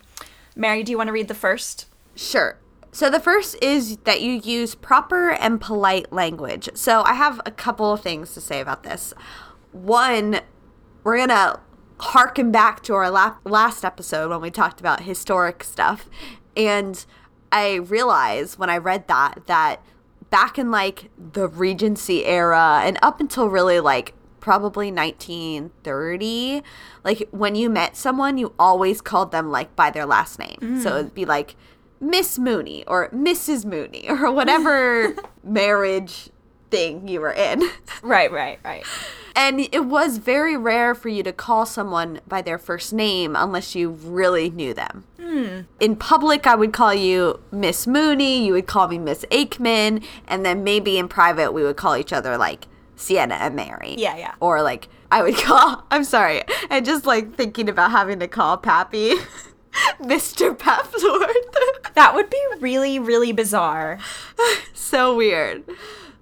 Mary, 0.54 0.82
do 0.82 0.92
you 0.92 0.98
want 0.98 1.08
to 1.08 1.12
read 1.12 1.28
the 1.28 1.34
first? 1.34 1.86
Sure. 2.14 2.58
So 2.92 3.10
the 3.10 3.20
first 3.20 3.56
is 3.62 3.96
that 3.98 4.20
you 4.20 4.32
use 4.32 4.74
proper 4.74 5.30
and 5.30 5.60
polite 5.60 6.12
language. 6.12 6.68
So 6.74 7.02
I 7.02 7.14
have 7.14 7.40
a 7.46 7.50
couple 7.50 7.92
of 7.92 8.00
things 8.00 8.34
to 8.34 8.40
say 8.40 8.60
about 8.60 8.82
this. 8.82 9.14
One, 9.72 10.40
we're 11.04 11.16
going 11.16 11.28
to 11.28 11.60
harken 11.98 12.50
back 12.50 12.82
to 12.84 12.94
our 12.94 13.10
la- 13.10 13.36
last 13.44 13.84
episode 13.84 14.30
when 14.30 14.40
we 14.40 14.50
talked 14.50 14.80
about 14.80 15.02
historic 15.02 15.62
stuff. 15.64 16.08
And 16.56 17.04
I 17.52 17.74
realized 17.76 18.58
when 18.58 18.70
I 18.70 18.78
read 18.78 19.08
that 19.08 19.46
that 19.46 19.82
back 20.30 20.58
in 20.58 20.70
like 20.70 21.10
the 21.16 21.48
Regency 21.48 22.24
era 22.24 22.82
and 22.84 22.98
up 23.02 23.20
until 23.20 23.48
really 23.48 23.80
like 23.80 24.14
probably 24.40 24.92
1930 24.92 26.62
like 27.02 27.28
when 27.32 27.56
you 27.56 27.68
met 27.68 27.96
someone 27.96 28.38
you 28.38 28.54
always 28.60 29.00
called 29.00 29.32
them 29.32 29.50
like 29.50 29.74
by 29.74 29.90
their 29.90 30.06
last 30.06 30.38
name 30.38 30.80
so 30.80 30.92
mm. 30.92 31.00
it'd 31.00 31.14
be 31.14 31.24
like 31.24 31.56
miss 31.98 32.38
mooney 32.38 32.84
or 32.86 33.08
mrs 33.10 33.64
mooney 33.64 34.06
or 34.08 34.30
whatever 34.30 35.16
marriage 35.42 36.30
thing 36.70 37.08
you 37.08 37.20
were 37.20 37.32
in 37.32 37.60
Right, 38.02 38.30
right, 38.30 38.60
right. 38.64 38.84
and 39.34 39.60
it 39.60 39.86
was 39.86 40.18
very 40.18 40.56
rare 40.56 40.94
for 40.94 41.08
you 41.08 41.24
to 41.24 41.32
call 41.32 41.66
someone 41.66 42.20
by 42.28 42.40
their 42.40 42.58
first 42.58 42.92
name 42.92 43.34
unless 43.34 43.74
you 43.74 43.90
really 43.90 44.50
knew 44.50 44.74
them. 44.74 45.04
In 45.80 45.96
public, 45.96 46.46
I 46.46 46.54
would 46.54 46.72
call 46.72 46.94
you 46.94 47.40
Miss 47.50 47.86
Mooney, 47.86 48.46
you 48.46 48.52
would 48.52 48.66
call 48.66 48.88
me 48.88 48.98
Miss 48.98 49.24
Aikman, 49.30 50.04
and 50.26 50.44
then 50.44 50.64
maybe 50.64 50.98
in 50.98 51.08
private, 51.08 51.52
we 51.52 51.62
would 51.62 51.76
call 51.76 51.96
each 51.96 52.12
other 52.12 52.36
like 52.36 52.66
Sienna 52.96 53.34
and 53.34 53.54
Mary. 53.54 53.94
Yeah, 53.98 54.16
yeah. 54.16 54.34
Or 54.40 54.62
like, 54.62 54.88
I 55.10 55.22
would 55.22 55.36
call, 55.48 55.84
I'm 55.90 56.04
sorry, 56.04 56.42
and 56.70 56.84
just 56.84 57.06
like 57.06 57.34
thinking 57.34 57.68
about 57.68 57.90
having 57.90 58.18
to 58.20 58.28
call 58.28 58.56
Pappy 58.56 59.12
Mr. 60.00 60.56
Papsworth. 60.56 61.32
That 61.94 62.14
would 62.14 62.28
be 62.28 62.42
really, 62.60 62.98
really 62.98 63.32
bizarre. 63.32 63.98
so 64.74 65.16
weird. 65.16 65.64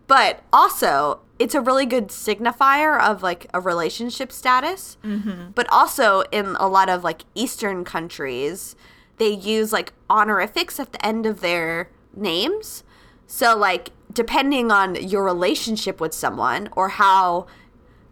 But 0.06 0.44
also, 0.52 1.18
it's 1.40 1.54
a 1.54 1.60
really 1.60 1.84
good 1.84 2.08
signifier 2.08 3.00
of 3.00 3.24
like 3.24 3.48
a 3.52 3.60
relationship 3.60 4.30
status. 4.30 4.96
Mm-hmm. 5.02 5.50
But 5.56 5.66
also, 5.72 6.22
in 6.30 6.54
a 6.60 6.68
lot 6.68 6.88
of 6.88 7.02
like 7.02 7.22
Eastern 7.34 7.84
countries, 7.84 8.76
they 9.18 9.28
use 9.28 9.72
like 9.72 9.92
honorifics 10.10 10.78
at 10.80 10.92
the 10.92 11.04
end 11.04 11.26
of 11.26 11.40
their 11.40 11.90
names. 12.14 12.82
So, 13.26 13.56
like, 13.56 13.90
depending 14.12 14.70
on 14.70 14.94
your 14.96 15.24
relationship 15.24 16.00
with 16.00 16.14
someone 16.14 16.68
or 16.72 16.90
how 16.90 17.46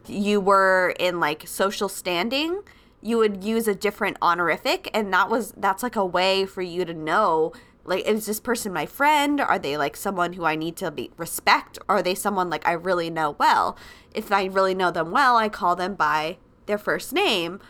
you 0.06 0.40
were 0.40 0.94
in 0.98 1.20
like 1.20 1.46
social 1.46 1.88
standing, 1.88 2.62
you 3.00 3.18
would 3.18 3.44
use 3.44 3.68
a 3.68 3.74
different 3.74 4.16
honorific 4.22 4.88
and 4.94 5.12
that 5.12 5.28
was 5.28 5.52
that's 5.56 5.82
like 5.82 5.96
a 5.96 6.04
way 6.04 6.46
for 6.46 6.62
you 6.62 6.84
to 6.84 6.94
know 6.94 7.52
like 7.84 8.06
is 8.06 8.26
this 8.26 8.38
person 8.38 8.72
my 8.72 8.86
friend? 8.86 9.40
Are 9.40 9.58
they 9.58 9.76
like 9.76 9.96
someone 9.96 10.34
who 10.34 10.44
i 10.44 10.54
need 10.54 10.76
to 10.76 10.90
be 10.90 11.10
respect? 11.16 11.78
Are 11.88 12.02
they 12.02 12.14
someone 12.14 12.48
like 12.48 12.66
i 12.66 12.72
really 12.72 13.10
know 13.10 13.32
well? 13.38 13.76
If 14.14 14.30
i 14.30 14.44
really 14.44 14.74
know 14.74 14.90
them 14.90 15.10
well 15.10 15.36
i 15.36 15.48
call 15.48 15.74
them 15.76 15.94
by 15.94 16.38
their 16.66 16.78
first 16.78 17.12
name 17.12 17.60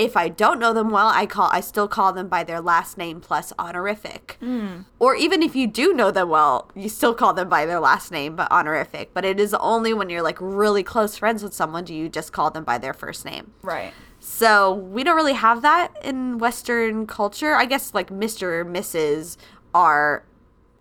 if 0.00 0.16
i 0.16 0.28
don't 0.28 0.58
know 0.58 0.72
them 0.72 0.90
well 0.90 1.08
i 1.08 1.26
call 1.26 1.48
i 1.52 1.60
still 1.60 1.86
call 1.86 2.12
them 2.12 2.28
by 2.28 2.42
their 2.42 2.60
last 2.60 2.96
name 2.96 3.20
plus 3.20 3.52
honorific 3.58 4.36
hmm. 4.40 4.80
or 4.98 5.14
even 5.14 5.42
if 5.42 5.54
you 5.54 5.66
do 5.66 5.92
know 5.92 6.10
them 6.10 6.28
well 6.28 6.70
you 6.74 6.88
still 6.88 7.14
call 7.14 7.34
them 7.34 7.48
by 7.48 7.66
their 7.66 7.80
last 7.80 8.10
name 8.10 8.34
but 8.34 8.50
honorific 8.50 9.12
but 9.12 9.24
it 9.24 9.38
is 9.38 9.54
only 9.54 9.92
when 9.92 10.08
you're 10.08 10.22
like 10.22 10.38
really 10.40 10.82
close 10.82 11.16
friends 11.16 11.42
with 11.42 11.52
someone 11.54 11.84
do 11.84 11.94
you 11.94 12.08
just 12.08 12.32
call 12.32 12.50
them 12.50 12.64
by 12.64 12.78
their 12.78 12.94
first 12.94 13.24
name 13.24 13.52
Right. 13.62 13.92
so 14.18 14.72
we 14.72 15.04
don't 15.04 15.16
really 15.16 15.34
have 15.34 15.62
that 15.62 15.92
in 16.02 16.38
Western 16.38 17.06
culture. 17.06 17.54
I 17.54 17.64
guess 17.66 17.94
like 17.94 18.10
Mr. 18.10 18.42
or 18.42 18.64
Mrs. 18.64 19.36
are 19.74 20.24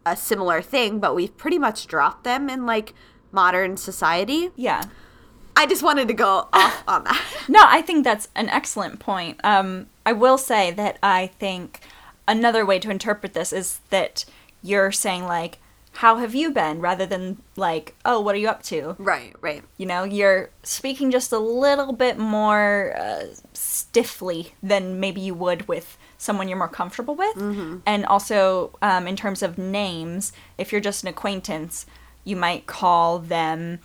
a 0.06 0.16
similar 0.16 0.62
thing, 0.62 1.00
but 1.00 1.16
we've 1.16 1.36
pretty 1.38 1.60
much 1.60 1.88
dropped 1.88 2.24
them 2.24 2.50
in 2.50 2.66
like 2.66 2.94
modern 3.32 3.78
society. 3.78 4.50
Yeah. 4.56 4.84
I 5.60 5.66
just 5.66 5.84
wanted 5.84 6.08
to 6.08 6.14
go 6.14 6.48
off 6.54 6.84
on 6.88 7.04
that. 7.04 7.22
No, 7.50 7.60
I 7.62 7.82
think 7.82 8.06
that's 8.06 8.30
an 8.34 8.48
excellent 8.48 9.00
point. 9.00 9.40
Um, 9.44 9.88
I 10.06 10.14
will 10.14 10.38
say 10.38 10.72
that 10.72 10.98
I 11.04 11.28
think 11.28 11.82
another 12.28 12.66
way 12.66 12.80
to 12.80 12.90
interpret 12.90 13.34
this 13.34 13.52
is 13.52 13.82
that 13.90 14.24
you're 14.64 14.92
saying, 14.94 15.26
like, 15.26 15.60
how 15.92 16.18
have 16.18 16.34
you 16.34 16.52
been 16.52 16.80
rather 16.80 17.06
than 17.06 17.42
like, 17.58 17.94
oh, 18.06 18.22
what 18.22 18.36
are 18.36 18.38
you 18.38 18.48
up 18.48 18.64
to? 18.64 18.96
Right, 19.00 19.36
right. 19.42 19.64
You 19.78 19.86
know, 19.86 20.06
you're 20.06 20.50
speaking 20.64 21.12
just 21.12 21.34
a 21.34 21.40
little 21.40 21.92
bit 21.92 22.18
more 22.18 22.96
uh, 22.98 23.24
stiffly 23.54 24.54
than 24.64 25.02
maybe 25.02 25.20
you 25.20 25.34
would 25.34 25.68
with 25.68 25.98
someone 26.18 26.48
you're 26.48 26.58
more 26.58 26.70
comfortable 26.70 27.16
with. 27.16 27.36
And 27.86 28.06
also, 28.06 28.78
um, 28.82 29.08
in 29.08 29.18
terms 29.18 29.42
of 29.42 29.58
names, 29.58 30.32
if 30.58 30.72
you're 30.72 30.80
just 30.80 31.04
an 31.04 31.10
acquaintance, 31.10 31.86
you 32.24 32.38
might 32.38 32.66
call 32.66 33.20
them, 33.20 33.80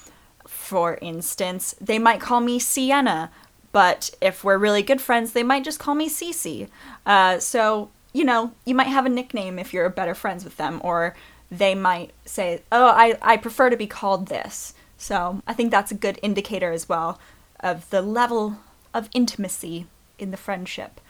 for 0.65 0.99
instance, 1.03 1.75
they 1.81 1.99
might 1.99 2.21
call 2.21 2.41
me 2.41 2.59
Sienna, 2.59 3.31
but 3.73 4.11
if 4.21 4.43
we're 4.43 4.57
really 4.57 4.83
good 4.83 5.01
friends, 5.01 5.33
they 5.33 5.43
might 5.43 5.63
just 5.63 5.79
call 5.79 5.95
me 5.95 6.09
Cece. 6.09 6.69
Uh, 7.05 7.39
so, 7.39 7.91
you 8.13 8.25
know, 8.25 8.53
you 8.65 8.75
might 8.75 8.87
have 8.87 9.05
a 9.05 9.11
nickname 9.11 9.59
if 9.59 9.75
you're 9.75 9.89
better 9.91 10.15
friends 10.15 10.43
with 10.43 10.57
them, 10.57 10.81
or 10.83 11.15
they 11.51 11.75
might 11.75 12.13
say, 12.25 12.63
oh, 12.73 12.87
I, 12.87 13.19
I 13.21 13.37
prefer 13.37 13.69
to 13.69 13.77
be 13.77 13.87
called 13.87 14.29
this. 14.29 14.73
So 14.97 15.43
I 15.47 15.53
think 15.53 15.71
that's 15.71 15.93
a 15.93 15.97
good 15.97 16.19
indicator 16.23 16.73
as 16.73 16.89
well 16.89 17.21
of 17.61 17.91
the 17.91 18.01
level 18.01 18.59
of 18.95 19.11
intimacy 19.13 19.87
in 20.19 20.31
the 20.31 20.37
friendship. 20.37 21.01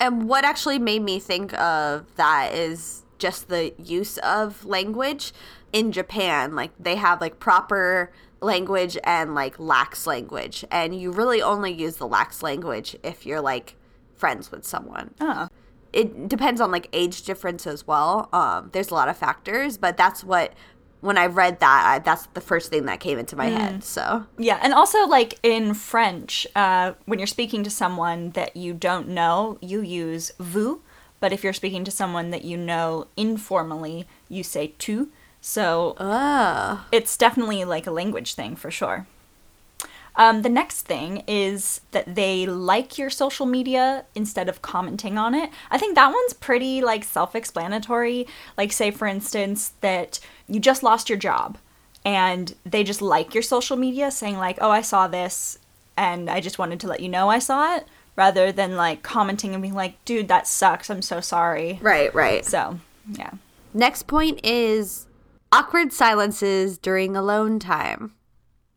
And 0.00 0.28
what 0.28 0.44
actually 0.44 0.78
made 0.78 1.02
me 1.02 1.18
think 1.18 1.52
of 1.54 2.06
that 2.16 2.54
is 2.54 3.02
just 3.18 3.48
the 3.48 3.74
use 3.78 4.16
of 4.18 4.64
language 4.64 5.32
in 5.72 5.92
Japan. 5.92 6.54
Like 6.54 6.70
they 6.78 6.96
have 6.96 7.20
like 7.20 7.38
proper 7.38 8.10
language 8.42 8.98
and 9.04 9.34
like 9.34 9.58
lax 9.58 10.06
language. 10.06 10.64
And 10.70 10.98
you 10.98 11.10
really 11.10 11.42
only 11.42 11.72
use 11.72 11.96
the 11.96 12.06
lax 12.06 12.42
language 12.42 12.96
if 13.02 13.24
you're 13.26 13.40
like 13.40 13.76
friends 14.14 14.50
with 14.50 14.64
someone. 14.64 15.14
Oh. 15.20 15.48
It 15.92 16.28
depends 16.28 16.60
on 16.60 16.70
like 16.70 16.88
age 16.92 17.22
difference 17.22 17.66
as 17.66 17.86
well. 17.86 18.28
Um, 18.32 18.70
there's 18.72 18.90
a 18.90 18.94
lot 18.94 19.08
of 19.08 19.16
factors, 19.16 19.76
but 19.76 19.96
that's 19.96 20.24
what 20.24 20.54
when 21.02 21.18
I 21.18 21.26
read 21.26 21.58
that, 21.60 21.84
I, 21.84 21.98
that's 21.98 22.26
the 22.26 22.40
first 22.40 22.70
thing 22.70 22.86
that 22.86 23.00
came 23.00 23.18
into 23.18 23.34
my 23.34 23.46
head. 23.46 23.82
So 23.82 24.24
Yeah, 24.38 24.60
and 24.62 24.72
also 24.72 25.06
like 25.06 25.38
in 25.42 25.74
French, 25.74 26.46
uh, 26.54 26.92
when 27.06 27.18
you're 27.18 27.26
speaking 27.26 27.64
to 27.64 27.70
someone 27.70 28.30
that 28.30 28.56
you 28.56 28.72
don't 28.72 29.08
know, 29.08 29.58
you 29.60 29.82
use 29.82 30.30
vous. 30.38 30.80
But 31.18 31.32
if 31.32 31.44
you're 31.44 31.52
speaking 31.52 31.84
to 31.84 31.90
someone 31.90 32.30
that 32.30 32.44
you 32.44 32.56
know 32.56 33.08
informally, 33.16 34.06
you 34.28 34.42
say 34.42 34.74
tu. 34.78 35.10
So 35.42 35.96
oh. 35.98 36.86
it's 36.92 37.16
definitely 37.16 37.64
like 37.64 37.86
a 37.86 37.90
language 37.90 38.34
thing 38.34 38.54
for 38.56 38.70
sure. 38.70 39.06
Um, 40.14 40.42
the 40.42 40.48
next 40.48 40.82
thing 40.82 41.24
is 41.26 41.80
that 41.90 42.14
they 42.14 42.46
like 42.46 42.96
your 42.96 43.10
social 43.10 43.44
media 43.44 44.04
instead 44.14 44.48
of 44.48 44.62
commenting 44.62 45.18
on 45.18 45.34
it. 45.34 45.50
I 45.70 45.78
think 45.78 45.96
that 45.96 46.12
one's 46.12 46.32
pretty 46.32 46.80
like 46.80 47.02
self-explanatory. 47.02 48.26
Like 48.56 48.72
say 48.72 48.90
for 48.92 49.08
instance 49.08 49.72
that 49.80 50.20
you 50.46 50.60
just 50.60 50.82
lost 50.82 51.08
your 51.08 51.18
job 51.18 51.58
and 52.04 52.54
they 52.64 52.84
just 52.84 53.02
like 53.02 53.34
your 53.34 53.42
social 53.42 53.76
media 53.76 54.10
saying 54.10 54.38
like, 54.38 54.58
"Oh, 54.60 54.70
I 54.70 54.82
saw 54.82 55.08
this 55.08 55.58
and 55.96 56.30
I 56.30 56.40
just 56.40 56.58
wanted 56.58 56.78
to 56.80 56.86
let 56.86 57.00
you 57.00 57.08
know 57.08 57.28
I 57.28 57.38
saw 57.38 57.76
it." 57.76 57.86
Rather 58.14 58.52
than 58.52 58.76
like 58.76 59.02
commenting 59.02 59.54
and 59.54 59.62
being 59.62 59.74
like, 59.74 60.04
"Dude, 60.04 60.28
that 60.28 60.46
sucks. 60.46 60.90
I'm 60.90 61.02
so 61.02 61.20
sorry." 61.20 61.78
Right, 61.80 62.14
right. 62.14 62.44
So, 62.44 62.78
yeah. 63.10 63.30
Next 63.72 64.06
point 64.06 64.40
is 64.44 65.06
awkward 65.52 65.92
silences 65.92 66.78
during 66.78 67.14
alone 67.16 67.58
time. 67.58 68.14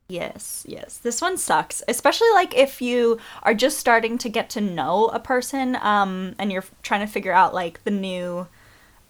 Yes, 0.07 0.63
yes. 0.67 0.97
This 0.97 1.19
one 1.19 1.37
sucks, 1.37 1.81
especially 1.87 2.29
like 2.33 2.55
if 2.55 2.81
you 2.81 3.17
are 3.41 3.55
just 3.55 3.79
starting 3.79 4.19
to 4.19 4.29
get 4.29 4.51
to 4.51 4.61
know 4.61 5.07
a 5.07 5.19
person 5.19 5.77
um 5.81 6.35
and 6.37 6.51
you're 6.51 6.65
trying 6.83 7.05
to 7.05 7.11
figure 7.11 7.31
out 7.31 7.55
like 7.55 7.83
the 7.85 7.91
new 7.91 8.47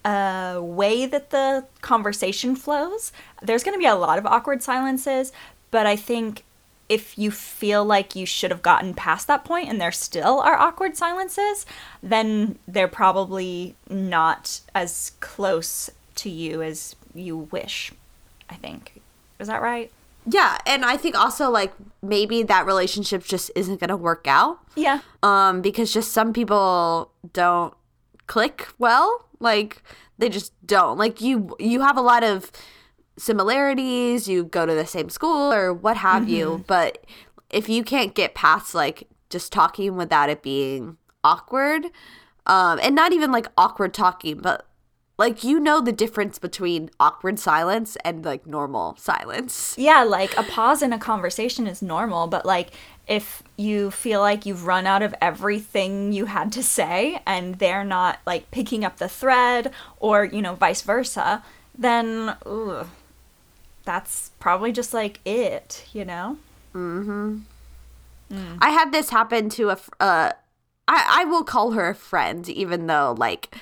uh 0.06 0.58
way 0.62 1.04
that 1.04 1.30
the 1.30 1.66
conversation 1.82 2.56
flows. 2.56 3.12
There's 3.42 3.62
going 3.62 3.74
to 3.74 3.78
be 3.78 3.86
a 3.86 3.94
lot 3.94 4.18
of 4.18 4.24
awkward 4.24 4.62
silences, 4.62 5.32
but 5.70 5.86
I 5.86 5.96
think 5.96 6.44
if 6.88 7.18
you 7.18 7.30
feel 7.30 7.84
like 7.84 8.14
you 8.14 8.24
should 8.24 8.50
have 8.50 8.62
gotten 8.62 8.94
past 8.94 9.26
that 9.26 9.44
point 9.44 9.68
and 9.68 9.80
there 9.80 9.92
still 9.92 10.40
are 10.40 10.56
awkward 10.56 10.96
silences, 10.96 11.66
then 12.02 12.58
they're 12.66 12.88
probably 12.88 13.74
not 13.90 14.60
as 14.74 15.12
close 15.20 15.90
to 16.14 16.30
you 16.30 16.62
as 16.62 16.94
you 17.18 17.48
wish, 17.50 17.92
I 18.48 18.54
think. 18.54 19.00
Is 19.38 19.48
that 19.48 19.62
right? 19.62 19.90
Yeah, 20.28 20.58
and 20.66 20.84
I 20.84 20.96
think 20.96 21.16
also 21.16 21.50
like 21.50 21.72
maybe 22.02 22.42
that 22.42 22.66
relationship 22.66 23.22
just 23.22 23.50
isn't 23.54 23.78
going 23.78 23.90
to 23.90 23.96
work 23.96 24.26
out. 24.26 24.58
Yeah. 24.74 25.00
Um 25.22 25.62
because 25.62 25.92
just 25.92 26.12
some 26.12 26.32
people 26.32 27.12
don't 27.32 27.72
click 28.26 28.68
well, 28.78 29.26
like 29.38 29.82
they 30.18 30.28
just 30.28 30.52
don't. 30.66 30.98
Like 30.98 31.20
you 31.20 31.54
you 31.60 31.80
have 31.80 31.96
a 31.96 32.02
lot 32.02 32.24
of 32.24 32.50
similarities, 33.16 34.28
you 34.28 34.44
go 34.44 34.66
to 34.66 34.74
the 34.74 34.86
same 34.86 35.10
school 35.10 35.52
or 35.52 35.72
what 35.72 35.96
have 35.96 36.28
you, 36.28 36.64
but 36.66 37.04
if 37.50 37.68
you 37.68 37.84
can't 37.84 38.14
get 38.14 38.34
past 38.34 38.74
like 38.74 39.08
just 39.30 39.52
talking 39.52 39.96
without 39.96 40.28
it 40.28 40.42
being 40.42 40.96
awkward, 41.22 41.86
um 42.46 42.80
and 42.82 42.96
not 42.96 43.12
even 43.12 43.30
like 43.30 43.46
awkward 43.56 43.94
talking, 43.94 44.38
but 44.38 44.65
like 45.18 45.42
you 45.42 45.58
know 45.58 45.80
the 45.80 45.92
difference 45.92 46.38
between 46.38 46.90
awkward 47.00 47.38
silence 47.38 47.96
and 48.04 48.24
like 48.24 48.46
normal 48.46 48.96
silence. 48.98 49.74
Yeah, 49.86 50.02
like 50.02 50.36
a 50.36 50.42
pause 50.42 50.82
in 50.82 50.92
a 50.92 50.98
conversation 50.98 51.66
is 51.66 51.80
normal, 51.80 52.26
but 52.26 52.44
like 52.44 52.70
if 53.06 53.42
you 53.56 53.90
feel 53.90 54.20
like 54.20 54.44
you've 54.44 54.66
run 54.66 54.86
out 54.86 55.02
of 55.02 55.14
everything 55.20 56.12
you 56.12 56.24
had 56.24 56.50
to 56.52 56.62
say 56.62 57.20
and 57.24 57.56
they're 57.56 57.84
not 57.84 58.18
like 58.26 58.50
picking 58.50 58.84
up 58.84 58.96
the 58.96 59.08
thread 59.08 59.70
or, 60.00 60.24
you 60.24 60.42
know, 60.42 60.54
vice 60.54 60.82
versa, 60.82 61.44
then 61.76 62.36
ugh, 62.44 62.88
that's 63.84 64.32
probably 64.40 64.72
just 64.72 64.92
like 64.92 65.20
it, 65.24 65.86
you 65.92 66.04
know? 66.04 66.36
Mm-hmm. 66.74 67.38
I 68.60 68.70
had 68.70 68.90
this 68.90 69.10
happen 69.10 69.48
to 69.50 69.70
a 69.70 69.78
uh 70.00 70.32
I 70.88 71.20
I 71.20 71.24
will 71.24 71.44
call 71.44 71.72
her 71.72 71.90
a 71.90 71.94
friend 71.94 72.48
even 72.48 72.88
though 72.88 73.14
like 73.16 73.54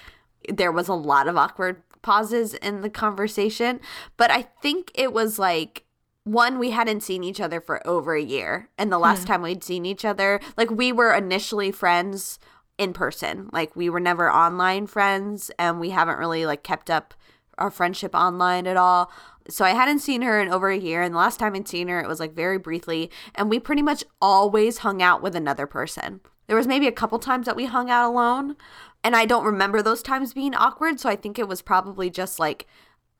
there 0.52 0.72
was 0.72 0.88
a 0.88 0.94
lot 0.94 1.28
of 1.28 1.36
awkward 1.36 1.82
pauses 2.02 2.54
in 2.54 2.82
the 2.82 2.90
conversation, 2.90 3.80
but 4.16 4.30
I 4.30 4.42
think 4.42 4.90
it 4.94 5.12
was 5.12 5.38
like 5.38 5.84
one 6.24 6.58
we 6.58 6.70
hadn't 6.70 7.02
seen 7.02 7.22
each 7.22 7.40
other 7.40 7.60
for 7.60 7.86
over 7.86 8.14
a 8.14 8.22
year 8.22 8.70
and 8.78 8.90
the 8.90 8.98
last 8.98 9.20
hmm. 9.20 9.26
time 9.26 9.42
we'd 9.42 9.62
seen 9.62 9.84
each 9.84 10.06
other 10.06 10.40
like 10.56 10.70
we 10.70 10.90
were 10.90 11.12
initially 11.12 11.70
friends 11.70 12.38
in 12.78 12.92
person. 12.92 13.50
Like 13.52 13.76
we 13.76 13.88
were 13.88 14.00
never 14.00 14.32
online 14.32 14.86
friends 14.86 15.50
and 15.58 15.78
we 15.78 15.90
haven't 15.90 16.18
really 16.18 16.46
like 16.46 16.62
kept 16.62 16.90
up 16.90 17.14
our 17.58 17.70
friendship 17.70 18.14
online 18.14 18.66
at 18.66 18.76
all. 18.76 19.12
So 19.48 19.64
i 19.64 19.70
hadn't 19.70 19.98
seen 19.98 20.22
her 20.22 20.40
in 20.40 20.48
over 20.48 20.70
a 20.70 20.78
year 20.78 21.02
and 21.02 21.14
the 21.14 21.18
last 21.18 21.38
time 21.38 21.54
i'd 21.54 21.68
seen 21.68 21.88
her 21.88 22.00
it 22.00 22.08
was 22.08 22.18
like 22.18 22.32
very 22.32 22.56
briefly 22.56 23.10
and 23.34 23.50
we 23.50 23.58
pretty 23.60 23.82
much 23.82 24.02
always 24.20 24.78
hung 24.78 25.02
out 25.02 25.22
with 25.22 25.36
another 25.36 25.66
person. 25.66 26.20
There 26.46 26.56
was 26.56 26.66
maybe 26.66 26.86
a 26.86 26.92
couple 26.92 27.18
times 27.18 27.46
that 27.46 27.56
we 27.56 27.66
hung 27.66 27.90
out 27.90 28.08
alone 28.08 28.56
and 29.04 29.14
i 29.14 29.24
don't 29.24 29.44
remember 29.44 29.80
those 29.82 30.02
times 30.02 30.34
being 30.34 30.54
awkward 30.54 30.98
so 30.98 31.08
i 31.08 31.14
think 31.14 31.38
it 31.38 31.46
was 31.46 31.62
probably 31.62 32.10
just 32.10 32.38
like 32.40 32.66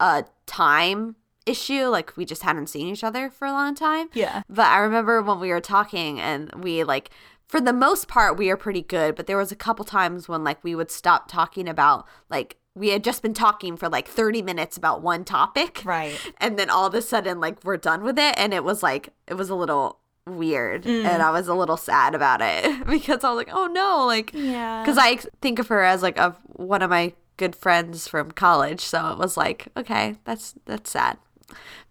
a 0.01 0.25
time 0.47 1.15
issue 1.47 1.85
like 1.89 2.17
we 2.17 2.25
just 2.25 2.43
hadn't 2.43 2.69
seen 2.69 2.87
each 2.89 3.05
other 3.05 3.31
for 3.31 3.47
a 3.47 3.53
long 3.53 3.75
time 3.75 4.09
Yeah. 4.15 4.43
but 4.49 4.67
i 4.67 4.79
remember 4.79 5.21
when 5.23 5.39
we 5.39 5.51
were 5.51 5.61
talking 5.61 6.19
and 6.19 6.51
we 6.65 6.83
like 6.85 7.11
for 7.47 7.61
the 7.61 7.73
most 7.73 8.09
part 8.09 8.39
we 8.39 8.49
are 8.51 8.57
pretty 8.57 8.81
good 8.83 9.15
but 9.15 9.27
there 9.27 9.37
was 9.37 9.53
a 9.53 9.57
couple 9.57 9.85
times 9.85 10.27
when 10.29 10.43
like 10.43 10.65
we 10.65 10.75
would 10.75 10.91
stop 10.91 11.29
talking 11.31 11.69
about 11.69 12.07
like 12.31 12.57
we 12.75 12.89
had 12.89 13.05
just 13.05 13.23
been 13.23 13.35
talking 13.35 13.77
for 13.77 13.89
like 13.89 14.09
30 14.09 14.43
minutes 14.43 14.77
about 14.77 15.01
one 15.03 15.23
topic 15.25 15.83
Right. 15.85 16.19
and 16.39 16.59
then 16.59 16.71
all 16.71 16.87
of 16.87 16.95
a 16.95 17.03
sudden 17.03 17.39
like 17.41 17.63
we're 17.63 17.77
done 17.77 18.03
with 18.03 18.19
it 18.19 18.35
and 18.39 18.53
it 18.55 18.65
was 18.65 18.83
like 18.83 19.11
it 19.29 19.35
was 19.35 19.51
a 19.51 19.55
little 19.55 20.01
weird 20.27 20.87
and 20.87 21.23
i 21.23 21.31
was 21.31 21.49
a 21.49 21.55
little 21.55 21.77
sad 21.77 22.15
about 22.15 22.41
it 22.43 22.87
because 22.87 23.23
i 23.25 23.29
was 23.29 23.37
like 23.37 23.51
oh 23.53 23.67
no 23.67 24.07
like 24.07 24.31
Yeah. 24.33 24.83
because 24.83 24.97
i 24.99 25.17
think 25.43 25.59
of 25.59 25.69
her 25.69 25.83
as 25.83 26.03
like 26.03 26.19
a 26.19 26.31
one 26.55 26.81
of 26.83 26.89
my 26.91 27.13
good 27.37 27.55
friends 27.55 28.09
from 28.09 28.31
college 28.31 28.81
so 28.81 29.11
it 29.13 29.19
was 29.19 29.37
like 29.37 29.69
okay 29.77 30.17
that's 30.25 30.55
that's 30.65 30.91
sad 30.91 31.19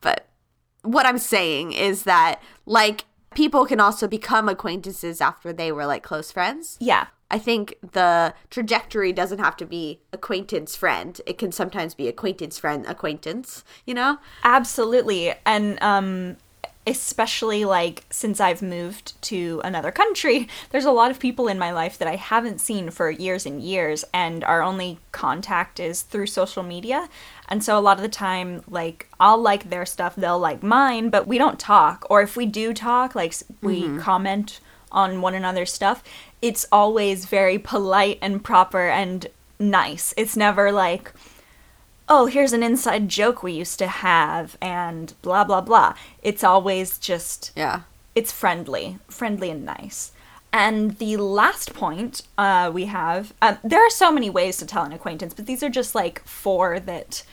but 0.02 0.28
what 0.82 1.06
i'm 1.06 1.18
saying 1.20 1.74
is 1.74 2.04
that 2.04 2.42
like 2.66 3.06
people 3.36 3.66
can 3.66 3.80
also 3.80 4.08
become 4.08 4.50
acquaintances 4.50 5.22
after 5.22 5.54
they 5.54 5.72
were 5.72 5.86
like 5.86 6.02
close 6.04 6.32
friends 6.32 6.78
Yeah. 6.80 7.08
I 7.32 7.40
think 7.40 7.74
the 7.94 8.36
trajectory 8.52 9.12
doesn't 9.12 9.40
have 9.40 9.58
to 9.58 9.66
be 9.66 10.02
acquaintance 10.12 10.76
friend. 10.76 11.20
It 11.26 11.40
can 11.40 11.52
sometimes 11.52 11.96
be 11.96 12.08
acquaintance 12.08 12.60
friend 12.60 12.86
acquaintance, 12.88 13.64
you 13.88 13.96
know? 13.96 14.20
Absolutely. 14.44 15.34
And 15.44 15.82
um 15.82 16.38
especially 16.86 17.66
like 17.66 18.04
since 18.10 18.40
I've 18.40 18.62
moved 18.62 19.22
to 19.24 19.62
another 19.64 19.92
country, 19.92 20.48
there's 20.72 20.86
a 20.86 20.92
lot 20.92 21.12
of 21.12 21.20
people 21.20 21.48
in 21.48 21.58
my 21.58 21.72
life 21.72 21.98
that 21.98 22.08
I 22.08 22.16
haven't 22.16 22.60
seen 22.60 22.90
for 22.90 23.10
years 23.10 23.46
and 23.46 23.62
years 23.62 24.04
and 24.14 24.44
our 24.44 24.62
only 24.62 25.00
contact 25.12 25.80
is 25.80 26.02
through 26.02 26.28
social 26.28 26.64
media. 26.64 27.10
And 27.48 27.64
so 27.64 27.78
a 27.78 27.82
lot 27.82 27.98
of 27.98 28.04
the 28.04 28.10
time 28.10 28.64
like 28.68 29.08
I'll 29.20 29.38
like 29.38 29.70
their 29.70 29.86
stuff, 29.86 30.16
they'll 30.16 30.40
like 30.40 30.64
mine, 30.64 31.10
but 31.10 31.28
we 31.28 31.38
don't 31.38 31.60
talk 31.60 32.06
or 32.10 32.22
if 32.22 32.36
we 32.36 32.46
do 32.46 32.74
talk, 32.74 33.16
like 33.16 33.34
we 33.62 33.84
mm-hmm. 33.84 34.00
comment 34.00 34.60
on 34.92 35.22
one 35.22 35.34
another's 35.34 35.74
stuff, 35.74 36.04
it's 36.42 36.66
always 36.72 37.26
very 37.26 37.58
polite 37.58 38.20
and 38.22 38.44
proper 38.44 38.90
and 38.90 39.28
nice. 39.60 40.14
It's 40.18 40.38
never 40.38 40.72
like 40.72 41.12
oh, 42.10 42.26
here's 42.26 42.54
an 42.54 42.64
inside 42.64 43.08
joke 43.10 43.44
we 43.44 43.54
used 43.54 43.80
to 43.80 43.88
have, 43.88 44.58
and 44.62 45.14
blah, 45.22 45.44
blah, 45.44 45.62
blah. 45.62 45.94
It's 46.22 46.44
always 46.44 46.98
just, 46.98 47.52
Yeah. 47.56 47.82
it's 48.16 48.32
friendly, 48.32 49.00
friendly 49.08 49.50
and 49.50 49.66
nice. 49.66 50.12
And 50.52 50.98
the 51.00 51.18
last 51.18 51.74
point 51.74 52.22
uh, 52.38 52.70
we 52.74 52.86
have, 52.86 53.34
um, 53.42 53.58
there 53.64 53.80
are 53.86 53.90
so 53.90 54.12
many 54.12 54.30
ways 54.30 54.58
to 54.58 54.66
tell 54.66 54.84
an 54.84 54.92
acquaintance, 54.94 55.34
but 55.34 55.48
these 55.48 55.64
are 55.64 55.70
just 55.70 55.96
like 55.96 56.24
four 56.26 56.80
that 56.80 57.24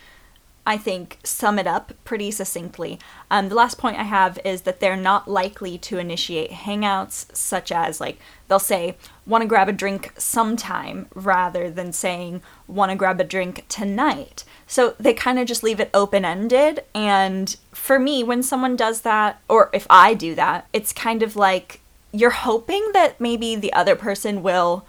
I 0.66 0.78
think 0.78 1.18
sum 1.24 1.58
it 1.58 1.66
up 1.66 1.92
pretty 2.04 2.30
succinctly. 2.30 2.98
Um, 3.30 3.48
the 3.48 3.54
last 3.54 3.76
point 3.76 3.98
I 3.98 4.04
have 4.04 4.38
is 4.44 4.62
that 4.62 4.80
they're 4.80 4.96
not 4.96 5.28
likely 5.28 5.76
to 5.78 5.98
initiate 5.98 6.50
hangouts, 6.50 7.34
such 7.34 7.72
as 7.72 8.00
like 8.00 8.18
they'll 8.48 8.58
say, 8.58 8.96
want 9.30 9.42
to 9.42 9.48
grab 9.48 9.68
a 9.68 9.72
drink 9.72 10.12
sometime, 10.18 11.06
rather 11.14 11.70
than 11.70 11.92
saying, 11.92 12.42
want 12.66 12.90
to 12.90 12.96
grab 12.96 13.20
a 13.20 13.24
drink 13.24 13.64
tonight. 13.68 14.44
So 14.66 14.94
they 15.00 15.14
kind 15.14 15.38
of 15.38 15.46
just 15.46 15.62
leave 15.62 15.80
it 15.80 15.90
open 15.94 16.24
ended. 16.24 16.84
And 16.94 17.56
for 17.72 17.98
me, 17.98 18.22
when 18.22 18.42
someone 18.42 18.76
does 18.76 19.00
that, 19.02 19.40
or 19.48 19.70
if 19.72 19.86
I 19.88 20.14
do 20.14 20.34
that, 20.34 20.66
it's 20.72 20.92
kind 20.92 21.22
of 21.22 21.36
like 21.36 21.80
you're 22.12 22.30
hoping 22.30 22.90
that 22.92 23.20
maybe 23.20 23.56
the 23.56 23.72
other 23.72 23.96
person 23.96 24.42
will 24.42 24.84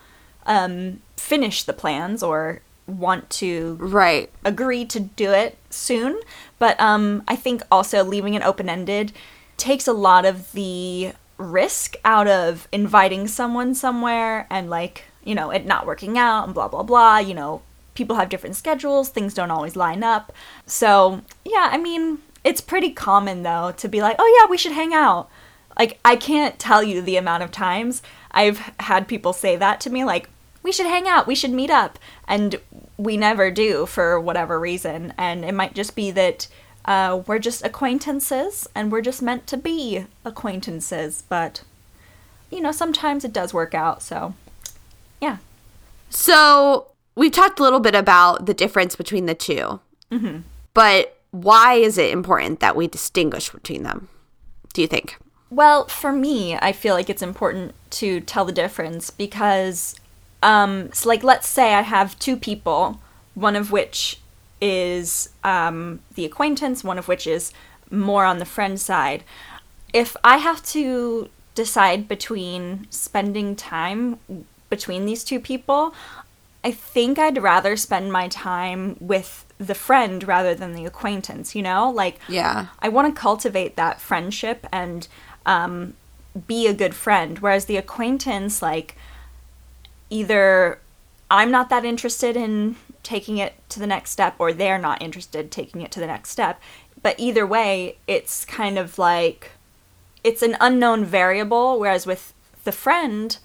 um, 0.45 1.01
finish 1.15 1.63
the 1.63 1.74
plans 1.74 2.24
or 2.24 2.62
want 2.88 3.29
to 3.29 3.77
Right. 3.79 4.29
agree 4.43 4.86
to 4.86 5.00
do 5.00 5.31
it 5.31 5.57
soon. 5.69 6.19
But 6.60 6.79
um, 6.79 7.24
I 7.27 7.36
think 7.36 7.62
also 7.71 8.03
leaving 8.03 8.33
it 8.33 8.43
open 8.43 8.69
ended 8.69 9.13
takes 9.57 9.88
a 9.88 9.93
lot 9.93 10.25
of 10.25 10.51
the 10.53 11.13
risk 11.41 11.95
out 12.05 12.27
of 12.27 12.67
inviting 12.71 13.27
someone 13.27 13.75
somewhere 13.75 14.48
and, 14.50 14.69
like, 14.69 15.05
you 15.24 15.36
know, 15.36 15.50
it 15.51 15.65
not 15.65 15.86
working 15.86 16.17
out 16.17 16.45
and 16.45 16.53
blah, 16.53 16.67
blah, 16.67 16.83
blah. 16.83 17.17
You 17.17 17.33
know, 17.33 17.62
people 17.93 18.15
have 18.15 18.29
different 18.29 18.55
schedules, 18.55 19.10
things 19.10 19.33
don't 19.33 19.51
always 19.51 19.75
line 19.75 20.03
up. 20.03 20.31
So, 20.65 21.21
yeah, 21.45 21.69
I 21.71 21.77
mean, 21.77 22.19
it's 22.43 22.62
pretty 22.62 22.91
common 22.91 23.43
though 23.43 23.74
to 23.77 23.88
be 23.88 24.01
like, 24.01 24.15
oh, 24.19 24.39
yeah, 24.39 24.50
we 24.50 24.57
should 24.57 24.71
hang 24.71 24.93
out. 24.93 25.29
Like, 25.77 26.00
I 26.03 26.15
can't 26.15 26.60
tell 26.60 26.83
you 26.83 27.01
the 27.01 27.17
amount 27.17 27.43
of 27.43 27.51
times 27.51 28.01
I've 28.31 28.60
had 28.79 29.07
people 29.07 29.33
say 29.33 29.55
that 29.57 29.79
to 29.81 29.89
me, 29.89 30.03
like, 30.03 30.29
we 30.63 30.71
should 30.71 30.86
hang 30.86 31.07
out, 31.07 31.27
we 31.27 31.36
should 31.36 31.51
meet 31.51 31.69
up. 31.69 31.98
And 32.27 32.60
we 32.98 33.17
never 33.17 33.50
do 33.51 33.86
for 33.86 34.19
whatever 34.19 34.60
reason. 34.60 35.13
And 35.17 35.43
it 35.43 35.53
might 35.53 35.74
just 35.74 35.95
be 35.95 36.12
that 36.12 36.48
uh, 36.86 37.22
we're 37.28 37.40
just 37.40 37.64
acquaintances 37.66 38.68
and 38.76 38.92
we're 38.92 39.02
just 39.02 39.22
meant 39.22 39.48
to 39.48 39.58
be 39.58 40.06
acquaintances. 40.26 41.24
But, 41.28 41.64
you 42.50 42.62
know, 42.62 42.72
sometimes 42.72 43.24
it 43.24 43.34
does 43.34 43.54
work 43.54 43.74
out. 43.74 44.02
So, 44.02 44.34
yeah. 45.22 45.38
So 46.10 46.88
we've 47.16 47.32
talked 47.32 47.60
a 47.60 47.64
little 47.64 47.80
bit 47.80 47.96
about 47.96 48.46
the 48.46 48.54
difference 48.54 48.96
between 48.96 49.26
the 49.26 49.36
2 49.36 49.80
Mm-hmm. 50.12 50.40
But 50.74 51.18
why 51.32 51.76
is 51.76 51.98
it 51.98 52.12
important 52.12 52.60
that 52.60 52.76
we 52.76 52.88
distinguish 52.88 53.50
between 53.50 53.84
them? 53.84 54.10
Do 54.74 54.82
you 54.82 54.88
think? 54.88 55.18
Well, 55.50 55.88
for 55.88 56.12
me, 56.12 56.56
I 56.56 56.72
feel 56.72 56.94
like 56.94 57.10
it's 57.10 57.22
important 57.22 57.74
to 57.92 58.22
tell 58.22 58.46
the 58.46 58.52
difference 58.52 59.10
because, 59.10 59.96
um, 60.44 60.92
so 60.94 61.10
like, 61.10 61.24
let's 61.24 61.48
say 61.48 61.74
I 61.74 61.82
have 61.82 62.18
two 62.20 62.38
people, 62.38 63.00
one 63.34 63.56
of 63.56 63.72
which 63.72 64.21
is 64.62 65.30
um, 65.44 66.00
the 66.13 66.24
acquaintance, 66.24 66.84
one 66.84 67.00
of 67.00 67.08
which 67.08 67.25
is 67.27 67.51
more 67.89 68.24
on 68.24 68.38
the 68.38 68.46
friend 68.46 68.80
side. 68.80 69.24
If 69.91 70.15
I 70.24 70.38
have 70.38 70.63
to 70.68 71.30
decide 71.56 72.08
between 72.08 72.88
spending 72.89 73.56
time 73.56 74.20
between 74.70 75.06
these 75.06 75.24
two 75.24 75.39
people, 75.39 75.94
I 76.63 76.72
think 76.72 77.20
I'd 77.20 77.41
rather 77.41 77.75
spend 77.75 78.13
my 78.13 78.27
time 78.27 78.96
with 79.00 79.46
the 79.58 79.75
friend 79.75 80.24
rather 80.27 80.56
than 80.56 80.74
the 80.74 80.86
acquaintance, 80.86 81.56
you 81.56 81.62
know? 81.62 81.89
Like, 81.89 82.20
Yeah. 82.30 82.68
I 82.80 82.89
want 82.89 83.13
to 83.13 83.20
cultivate 83.20 83.75
that 83.75 84.00
friendship 84.00 84.65
and 84.72 85.08
um, 85.46 85.96
be 86.48 86.67
a 86.67 86.74
good 86.74 86.95
friend. 86.95 87.39
Whereas 87.39 87.65
the 87.65 87.78
acquaintance, 87.78 88.62
like, 88.62 88.95
either 90.10 90.80
I'm 91.30 91.52
not 91.52 91.69
that 91.69 91.84
interested 91.84 92.38
in 92.38 92.76
taking 93.04 93.38
it 93.38 93.54
to 93.70 93.80
the 93.80 93.88
next 93.88 94.12
step, 94.12 94.36
or 94.40 94.54
they're 94.54 94.78
not 94.78 95.02
interested 95.02 95.52
taking 95.52 95.82
it 95.82 95.92
to 95.92 96.00
the 96.00 96.08
next 96.08 96.30
step. 96.30 96.60
But 97.02 97.16
either 97.18 97.46
way, 97.46 97.98
it's 98.08 98.46
kind 98.46 98.78
of 98.78 98.98
like 99.00 99.52
it's 100.24 100.42
an 100.42 100.56
unknown 100.60 101.06
variable. 101.06 101.80
Whereas 101.80 102.06
with 102.06 102.34
the 102.64 102.72
friend, 102.72 103.38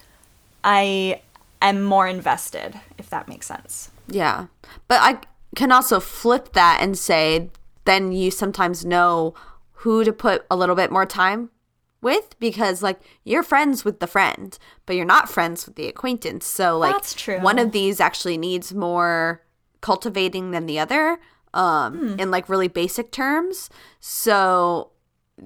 I 0.63 1.23
am 1.63 1.83
more 1.83 2.07
invested, 2.07 2.81
if 2.99 3.09
that 3.11 3.29
makes 3.29 3.47
sense. 3.47 3.91
Yeah. 4.09 4.47
But 4.89 5.01
I 5.01 5.19
can 5.55 5.73
also 5.73 6.01
flip 6.01 6.53
that 6.53 6.79
and 6.81 6.99
say 6.99 7.51
then 7.85 8.13
you 8.13 8.31
sometimes 8.31 8.85
know 8.85 9.35
who 9.81 10.05
to 10.05 10.13
put 10.13 10.45
a 10.51 10.57
little 10.57 10.75
bit 10.75 10.91
more 10.91 11.07
time 11.07 11.51
with 12.03 12.39
because 12.39 12.83
like 12.83 13.01
you're 13.25 13.43
friends 13.43 13.85
with 13.85 14.01
the 14.01 14.07
friend, 14.07 14.59
but 14.85 14.97
you're 14.97 15.05
not 15.05 15.29
friends 15.29 15.67
with 15.67 15.77
the 15.77 15.87
acquaintance. 15.87 16.47
So 16.47 16.79
like 16.79 16.95
That's 16.95 17.15
true. 17.15 17.41
one 17.41 17.59
of 17.59 17.73
these 17.73 18.01
actually 18.01 18.37
needs 18.37 18.75
more 18.75 19.43
cultivating 19.81 20.51
than 20.51 20.67
the 20.67 20.79
other 20.79 21.19
um 21.55 22.19
in 22.19 22.31
like 22.31 22.49
really 22.49 22.69
basic 22.69 23.11
terms. 23.11 23.71
So 24.01 24.91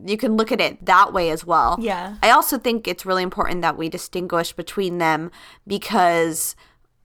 you 0.07 0.17
can 0.17 0.37
look 0.37 0.53
at 0.53 0.61
it 0.61 0.85
that 0.87 1.13
way 1.13 1.31
as 1.31 1.45
well. 1.45 1.77
Yeah. 1.81 2.17
I 2.23 2.31
also 2.31 2.59
think 2.59 2.87
it's 2.87 3.05
really 3.05 3.23
important 3.23 3.63
that 3.63 3.77
we 3.77 3.89
distinguish 3.89 4.53
between 4.53 4.99
them 4.99 5.31
because 5.67 6.55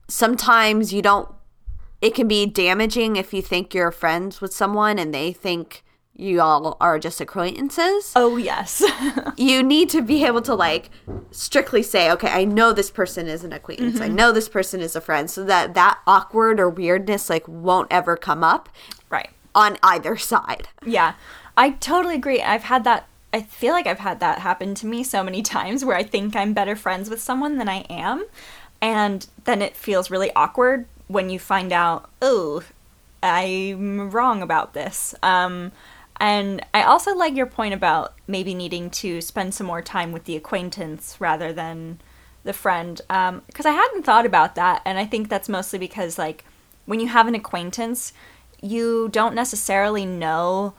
sometimes 0.08 0.92
you 0.92 1.02
don't 1.02 1.28
it 2.00 2.14
can 2.14 2.28
be 2.28 2.46
damaging 2.46 3.16
if 3.16 3.32
you 3.32 3.42
think 3.42 3.74
you're 3.74 3.90
friends 3.90 4.40
with 4.40 4.52
someone 4.52 4.98
and 4.98 5.12
they 5.12 5.32
think 5.32 5.82
you 6.18 6.40
all 6.40 6.76
are 6.80 6.98
just 6.98 7.20
acquaintances. 7.20 8.12
Oh, 8.16 8.36
yes. 8.36 8.82
You 9.36 9.62
need 9.62 9.90
to 9.90 10.00
be 10.00 10.24
able 10.24 10.40
to 10.42 10.54
like 10.54 10.88
strictly 11.30 11.82
say, 11.82 12.10
okay, 12.10 12.28
I 12.28 12.44
know 12.44 12.72
this 12.72 12.90
person 12.90 13.26
is 13.26 13.44
an 13.44 13.52
acquaintance. 13.52 14.00
I 14.00 14.08
know 14.08 14.32
this 14.32 14.48
person 14.48 14.80
is 14.80 14.96
a 14.96 15.00
friend 15.00 15.30
so 15.30 15.44
that 15.44 15.74
that 15.74 15.98
awkward 16.06 16.58
or 16.58 16.70
weirdness 16.70 17.28
like 17.28 17.46
won't 17.46 17.88
ever 17.90 18.16
come 18.16 18.42
up 18.42 18.70
right. 19.10 19.28
on 19.54 19.76
either 19.82 20.16
side. 20.16 20.68
Yeah, 20.84 21.14
I 21.56 21.70
totally 21.70 22.14
agree. 22.14 22.40
I've 22.40 22.64
had 22.64 22.84
that. 22.84 23.08
I 23.32 23.42
feel 23.42 23.72
like 23.72 23.86
I've 23.86 23.98
had 23.98 24.20
that 24.20 24.38
happen 24.38 24.74
to 24.76 24.86
me 24.86 25.02
so 25.02 25.22
many 25.22 25.42
times 25.56 25.84
where 25.84 25.96
I 25.96 26.02
think 26.02 26.34
I'm 26.34 26.54
better 26.54 26.76
friends 26.76 27.10
with 27.10 27.20
someone 27.20 27.58
than 27.58 27.68
I 27.68 27.80
am. 27.90 28.24
And 28.80 29.26
then 29.44 29.60
it 29.60 29.76
feels 29.76 30.10
really 30.10 30.32
awkward 30.34 30.86
when 31.08 31.28
you 31.28 31.38
find 31.38 31.72
out, 31.72 32.08
oh, 32.22 32.62
I'm 33.22 34.10
wrong 34.10 34.40
about 34.40 34.72
this. 34.72 35.14
Um, 35.22 35.72
and 36.20 36.64
I 36.72 36.82
also 36.82 37.14
like 37.14 37.36
your 37.36 37.46
point 37.46 37.74
about 37.74 38.14
maybe 38.26 38.54
needing 38.54 38.90
to 38.90 39.20
spend 39.20 39.54
some 39.54 39.66
more 39.66 39.82
time 39.82 40.12
with 40.12 40.24
the 40.24 40.36
acquaintance 40.36 41.16
rather 41.18 41.52
than 41.52 42.00
the 42.44 42.52
friend. 42.52 43.00
Um, 43.10 43.42
because 43.46 43.66
I 43.66 43.72
hadn't 43.72 44.04
thought 44.04 44.24
about 44.24 44.54
that. 44.54 44.80
And 44.84 44.98
I 44.98 45.04
think 45.04 45.28
that's 45.28 45.48
mostly 45.48 45.78
because, 45.78 46.18
like, 46.18 46.44
when 46.86 47.00
you 47.00 47.08
have 47.08 47.26
an 47.26 47.34
acquaintance, 47.34 48.12
you 48.62 49.08
don't 49.12 49.34
necessarily 49.34 50.06
know 50.06 50.74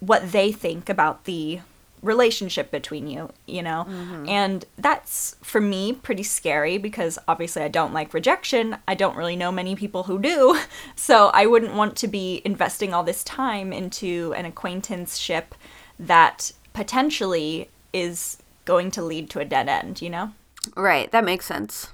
what 0.00 0.30
they 0.30 0.52
think 0.52 0.88
about 0.88 1.24
the 1.24 1.60
relationship 2.02 2.70
between 2.70 3.06
you, 3.06 3.30
you 3.46 3.62
know? 3.62 3.86
And 4.28 4.64
that's, 4.76 5.36
for 5.42 5.60
me, 5.60 5.92
pretty 5.92 6.22
scary 6.22 6.78
because 6.78 7.18
obviously 7.28 7.62
I 7.62 7.68
don't 7.68 7.92
like 7.92 8.14
rejection. 8.14 8.76
I 8.86 8.94
don't 8.94 9.16
really 9.16 9.36
know 9.36 9.52
many 9.52 9.76
people 9.76 10.04
who 10.04 10.18
do. 10.18 10.58
So 10.96 11.30
I 11.32 11.46
wouldn't 11.46 11.74
want 11.74 11.96
to 11.96 12.08
be 12.08 12.42
investing 12.44 12.92
all 12.92 13.02
this 13.02 13.24
time 13.24 13.72
into 13.72 14.34
an 14.36 14.44
acquaintanceship 14.44 15.54
that 15.98 16.52
potentially 16.72 17.70
is 17.92 18.38
going 18.64 18.90
to 18.92 19.02
lead 19.02 19.30
to 19.30 19.40
a 19.40 19.44
dead 19.44 19.68
end, 19.68 20.02
you 20.02 20.10
know? 20.10 20.32
Right, 20.76 21.10
that 21.12 21.24
makes 21.24 21.46
sense. 21.46 21.88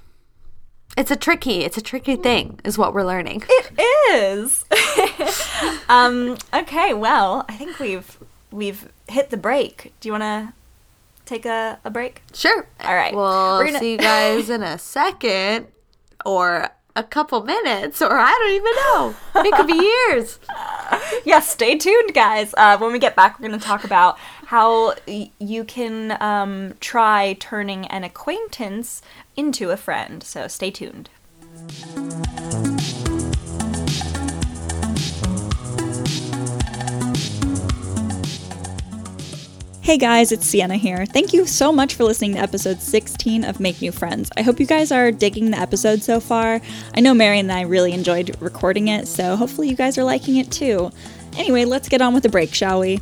It's 0.97 1.11
a 1.11 1.15
tricky, 1.15 1.63
it's 1.63 1.77
a 1.77 1.81
tricky 1.81 2.15
thing 2.15 2.59
is 2.63 2.77
what 2.77 2.93
we're 2.93 3.03
learning. 3.03 3.43
It 3.49 3.71
is. 4.13 4.65
um, 5.89 6.37
okay, 6.53 6.93
well, 6.93 7.45
I 7.49 7.55
think 7.57 7.79
we've 7.79 8.17
we've 8.51 8.89
hit 9.07 9.29
the 9.29 9.37
break. 9.37 9.93
Do 9.99 10.07
you 10.09 10.13
want 10.13 10.23
to 10.23 10.53
take 11.25 11.45
a, 11.45 11.79
a 11.83 11.89
break? 11.89 12.21
Sure. 12.33 12.67
All 12.83 12.95
right. 12.95 13.13
We'll 13.15 13.57
We're 13.57 13.65
gonna- 13.67 13.79
see 13.79 13.93
you 13.93 13.97
guys 14.13 14.49
in 14.49 14.63
a 14.63 14.77
second 14.77 15.67
or 16.25 16.69
a 16.97 17.03
couple 17.03 17.43
minutes 17.43 18.01
or 18.01 18.17
I 18.17 18.31
don't 18.31 18.51
even 18.53 18.73
know. 18.75 19.15
It 19.43 19.53
could 19.55 19.67
be 19.67 19.73
years. 20.13 20.39
yeah, 21.25 21.41
stay 21.41 21.77
tuned, 21.77 22.13
guys. 22.13 22.53
Uh, 22.57 22.77
when 22.77 22.93
we 22.93 22.99
get 22.99 23.15
back, 23.17 23.37
we're 23.39 23.47
going 23.49 23.59
to 23.59 23.65
talk 23.65 23.83
about 23.83 24.17
how 24.45 24.93
y- 25.05 25.29
you 25.37 25.65
can 25.65 26.15
um, 26.21 26.73
try 26.79 27.35
turning 27.39 27.85
an 27.87 28.05
acquaintance 28.05 29.01
into 29.35 29.71
a 29.71 29.77
friend. 29.77 30.23
So 30.23 30.47
stay 30.47 30.71
tuned. 30.71 31.09
Hey 39.85 39.99
guys, 39.99 40.31
it's 40.31 40.47
Sienna 40.47 40.77
here. 40.77 41.05
Thank 41.05 41.31
you 41.31 41.45
so 41.45 41.71
much 41.71 41.93
for 41.93 42.05
listening 42.05 42.33
to 42.33 42.39
episode 42.39 42.81
16 42.81 43.43
of 43.43 43.59
Make 43.59 43.83
New 43.83 43.91
Friends. 43.91 44.31
I 44.35 44.41
hope 44.41 44.59
you 44.59 44.65
guys 44.65 44.91
are 44.91 45.11
digging 45.11 45.51
the 45.51 45.59
episode 45.59 46.01
so 46.01 46.19
far. 46.19 46.59
I 46.95 47.01
know 47.01 47.13
Mary 47.13 47.37
and 47.37 47.51
I 47.51 47.61
really 47.61 47.91
enjoyed 47.91 48.35
recording 48.41 48.87
it, 48.87 49.07
so 49.07 49.35
hopefully 49.35 49.69
you 49.69 49.75
guys 49.75 49.99
are 49.99 50.03
liking 50.03 50.37
it 50.37 50.49
too. 50.51 50.89
Anyway, 51.37 51.65
let's 51.65 51.87
get 51.87 52.01
on 52.01 52.15
with 52.15 52.23
the 52.23 52.29
break, 52.29 52.51
shall 52.51 52.79
we? 52.79 52.99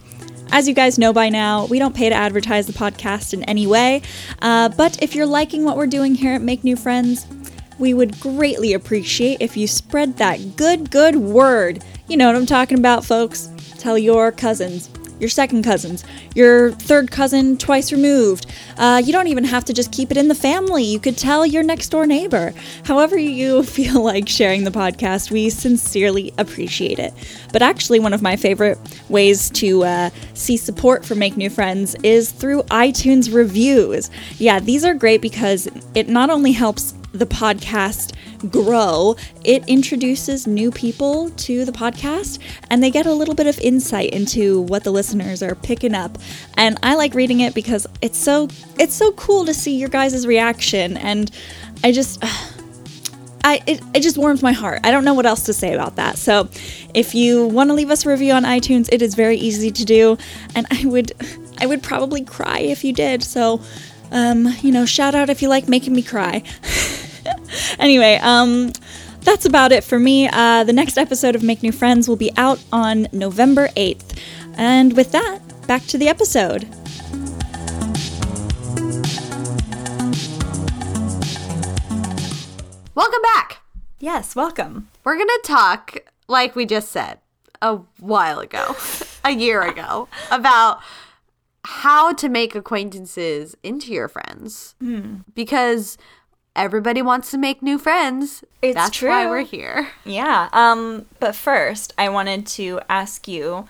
As 0.51 0.67
you 0.67 0.73
guys 0.73 0.99
know 0.99 1.13
by 1.13 1.29
now, 1.29 1.67
we 1.67 1.79
don't 1.79 1.95
pay 1.95 2.09
to 2.09 2.15
advertise 2.15 2.67
the 2.67 2.73
podcast 2.73 3.33
in 3.33 3.43
any 3.43 3.65
way, 3.65 4.01
uh, 4.41 4.67
but 4.67 5.01
if 5.01 5.15
you're 5.15 5.25
liking 5.25 5.63
what 5.63 5.77
we're 5.77 5.87
doing 5.87 6.15
here 6.15 6.33
at 6.33 6.41
Make 6.41 6.65
New 6.65 6.75
Friends, 6.75 7.25
we 7.79 7.93
would 7.93 8.19
greatly 8.19 8.73
appreciate 8.73 9.37
if 9.39 9.55
you 9.55 9.67
spread 9.67 10.17
that 10.17 10.57
good, 10.57 10.91
good 10.91 11.15
word. 11.15 11.81
You 12.09 12.17
know 12.17 12.27
what 12.27 12.35
I'm 12.35 12.45
talking 12.45 12.77
about, 12.77 13.05
folks. 13.05 13.49
Tell 13.77 13.97
your 13.97 14.33
cousins, 14.33 14.89
your 15.19 15.29
second 15.29 15.63
cousins, 15.63 16.03
your 16.35 16.71
third 16.71 17.11
cousin 17.11 17.57
twice 17.57 17.91
removed. 17.91 18.45
Uh, 18.77 19.01
you 19.03 19.11
don't 19.11 19.27
even 19.27 19.43
have 19.43 19.65
to 19.65 19.73
just 19.73 19.91
keep 19.91 20.11
it 20.11 20.17
in 20.17 20.27
the 20.27 20.35
family. 20.35 20.83
You 20.83 20.99
could 20.99 21.17
tell 21.17 21.45
your 21.45 21.63
next 21.63 21.89
door 21.89 22.05
neighbor. 22.05 22.53
However, 22.85 23.17
you 23.17 23.63
feel 23.77 24.03
like 24.03 24.27
sharing 24.27 24.63
the 24.63 24.71
podcast, 24.71 25.31
we 25.31 25.49
sincerely 25.49 26.33
appreciate 26.37 26.99
it. 26.99 27.13
But 27.51 27.61
actually, 27.61 27.99
one 27.99 28.13
of 28.13 28.21
my 28.21 28.35
favorite 28.35 28.77
ways 29.09 29.49
to 29.51 29.83
uh, 29.83 30.09
see 30.33 30.57
support 30.57 31.05
for 31.05 31.15
Make 31.15 31.37
New 31.37 31.49
Friends 31.49 31.95
is 32.03 32.31
through 32.31 32.63
iTunes 32.63 33.33
reviews. 33.33 34.09
Yeah, 34.37 34.59
these 34.59 34.83
are 34.85 34.93
great 34.93 35.21
because 35.21 35.67
it 35.95 36.09
not 36.09 36.29
only 36.29 36.51
helps 36.51 36.93
the 37.13 37.25
podcast 37.25 38.13
grow, 38.51 39.15
it 39.43 39.63
introduces 39.67 40.47
new 40.47 40.71
people 40.71 41.29
to 41.31 41.63
the 41.63 41.71
podcast 41.71 42.39
and 42.69 42.83
they 42.83 42.89
get 42.91 43.05
a 43.05 43.13
little 43.13 43.35
bit 43.35 43.47
of 43.47 43.57
insight 43.59 44.09
into 44.09 44.61
what 44.61 44.83
the 44.83 44.91
listeners 44.91 45.41
are 45.41 45.55
picking 45.55 45.93
up. 45.93 46.17
And 46.57 46.77
I 46.83 46.95
like 46.95 47.13
reading 47.13 47.39
it 47.39 47.53
because 47.53 47.87
it's 48.01 48.17
so 48.17 48.49
it's 48.79 48.95
so 48.95 49.11
cool 49.13 49.45
to 49.45 49.53
see 49.53 49.77
your 49.77 49.89
guys' 49.89 50.27
reaction 50.27 50.97
and 50.97 51.31
I 51.83 51.91
just 51.91 52.23
I, 53.45 53.61
it, 53.67 53.81
it 53.93 53.99
just 53.99 54.17
warms 54.17 54.41
my 54.41 54.53
heart. 54.53 54.79
I 54.85 54.91
don't 54.91 55.03
know 55.03 55.13
what 55.13 55.25
else 55.25 55.43
to 55.43 55.53
say 55.53 55.73
about 55.73 55.97
that. 55.97 56.17
So, 56.17 56.47
if 56.93 57.13
you 57.13 57.45
want 57.47 57.69
to 57.71 57.73
leave 57.73 57.89
us 57.89 58.05
a 58.05 58.09
review 58.09 58.31
on 58.31 58.43
iTunes, 58.43 58.87
it 58.89 59.01
is 59.01 59.15
very 59.15 59.35
easy 59.35 59.69
to 59.69 59.83
do, 59.83 60.17
and 60.55 60.65
I 60.71 60.85
would, 60.85 61.11
I 61.59 61.65
would 61.65 61.83
probably 61.83 62.23
cry 62.23 62.59
if 62.59 62.85
you 62.85 62.93
did. 62.93 63.21
So, 63.21 63.59
um, 64.13 64.47
you 64.61 64.71
know, 64.71 64.85
shout 64.85 65.13
out 65.13 65.29
if 65.29 65.41
you 65.41 65.49
like 65.49 65.67
making 65.67 65.93
me 65.93 66.03
cry. 66.03 66.41
anyway, 67.79 68.19
um, 68.21 68.71
that's 69.21 69.45
about 69.45 69.71
it 69.71 69.83
for 69.83 69.99
me. 69.99 70.27
Uh, 70.27 70.63
the 70.63 70.73
next 70.73 70.97
episode 70.97 71.35
of 71.35 71.43
Make 71.43 71.63
New 71.63 71.71
Friends 71.71 72.07
will 72.07 72.15
be 72.15 72.31
out 72.37 72.63
on 72.71 73.07
November 73.11 73.69
8th. 73.69 74.19
And 74.55 74.95
with 74.95 75.11
that, 75.11 75.39
back 75.67 75.85
to 75.87 75.97
the 75.97 76.07
episode. 76.07 76.67
Welcome 82.95 83.21
back. 83.21 83.61
Yes, 83.99 84.35
welcome. 84.35 84.89
We're 85.03 85.15
going 85.15 85.27
to 85.27 85.41
talk, 85.43 85.97
like 86.27 86.55
we 86.55 86.65
just 86.65 86.89
said 86.91 87.19
a 87.61 87.77
while 87.99 88.39
ago, 88.39 88.75
a 89.23 89.31
year 89.31 89.61
ago, 89.61 90.09
about 90.29 90.79
how 91.65 92.13
to 92.13 92.27
make 92.27 92.55
acquaintances 92.55 93.55
into 93.63 93.93
your 93.93 94.09
friends. 94.09 94.75
Mm. 94.83 95.23
Because 95.33 95.97
everybody 96.55 97.01
wants 97.01 97.31
to 97.31 97.37
make 97.37 97.61
new 97.61 97.77
friends. 97.77 98.43
It's 98.61 98.75
That's 98.75 98.97
true. 98.97 99.09
why 99.09 99.25
we're 99.27 99.43
here. 99.43 99.89
Yeah. 100.05 100.49
Um, 100.53 101.05
but 101.19 101.35
first, 101.35 101.93
I 101.97 102.09
wanted 102.09 102.45
to 102.47 102.79
ask 102.89 103.27
you 103.27 103.67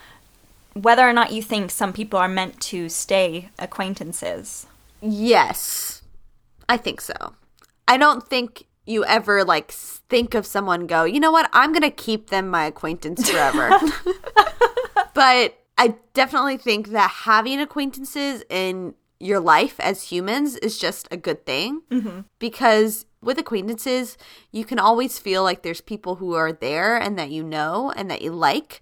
whether 0.73 1.07
or 1.07 1.13
not 1.13 1.31
you 1.31 1.41
think 1.41 1.71
some 1.71 1.93
people 1.93 2.19
are 2.19 2.27
meant 2.27 2.59
to 2.59 2.89
stay 2.89 3.49
acquaintances. 3.59 4.65
Yes. 5.01 6.01
I 6.67 6.77
think 6.77 7.01
so. 7.01 7.33
I 7.87 7.97
don't 7.97 8.27
think 8.27 8.65
you 8.85 9.05
ever 9.05 9.43
like 9.43 9.71
think 9.71 10.33
of 10.33 10.45
someone 10.45 10.87
go, 10.87 11.03
"You 11.03 11.19
know 11.19 11.31
what? 11.31 11.49
I'm 11.53 11.71
going 11.71 11.83
to 11.83 11.91
keep 11.91 12.29
them 12.29 12.49
my 12.49 12.65
acquaintance 12.65 13.29
forever." 13.29 13.69
but 15.13 15.57
I 15.77 15.95
definitely 16.13 16.57
think 16.57 16.89
that 16.89 17.09
having 17.09 17.59
acquaintances 17.59 18.43
in 18.49 18.93
your 19.23 19.39
life 19.39 19.79
as 19.79 20.03
humans 20.03 20.55
is 20.57 20.77
just 20.77 21.07
a 21.09 21.17
good 21.17 21.45
thing 21.45 21.81
mm-hmm. 21.89 22.21
because 22.39 23.05
with 23.21 23.39
acquaintances, 23.39 24.17
you 24.51 24.65
can 24.65 24.77
always 24.77 25.17
feel 25.17 25.43
like 25.43 25.63
there's 25.63 25.81
people 25.81 26.15
who 26.15 26.33
are 26.33 26.51
there 26.51 26.97
and 26.97 27.17
that 27.17 27.31
you 27.31 27.43
know 27.43 27.93
and 27.95 28.11
that 28.11 28.21
you 28.21 28.31
like, 28.31 28.81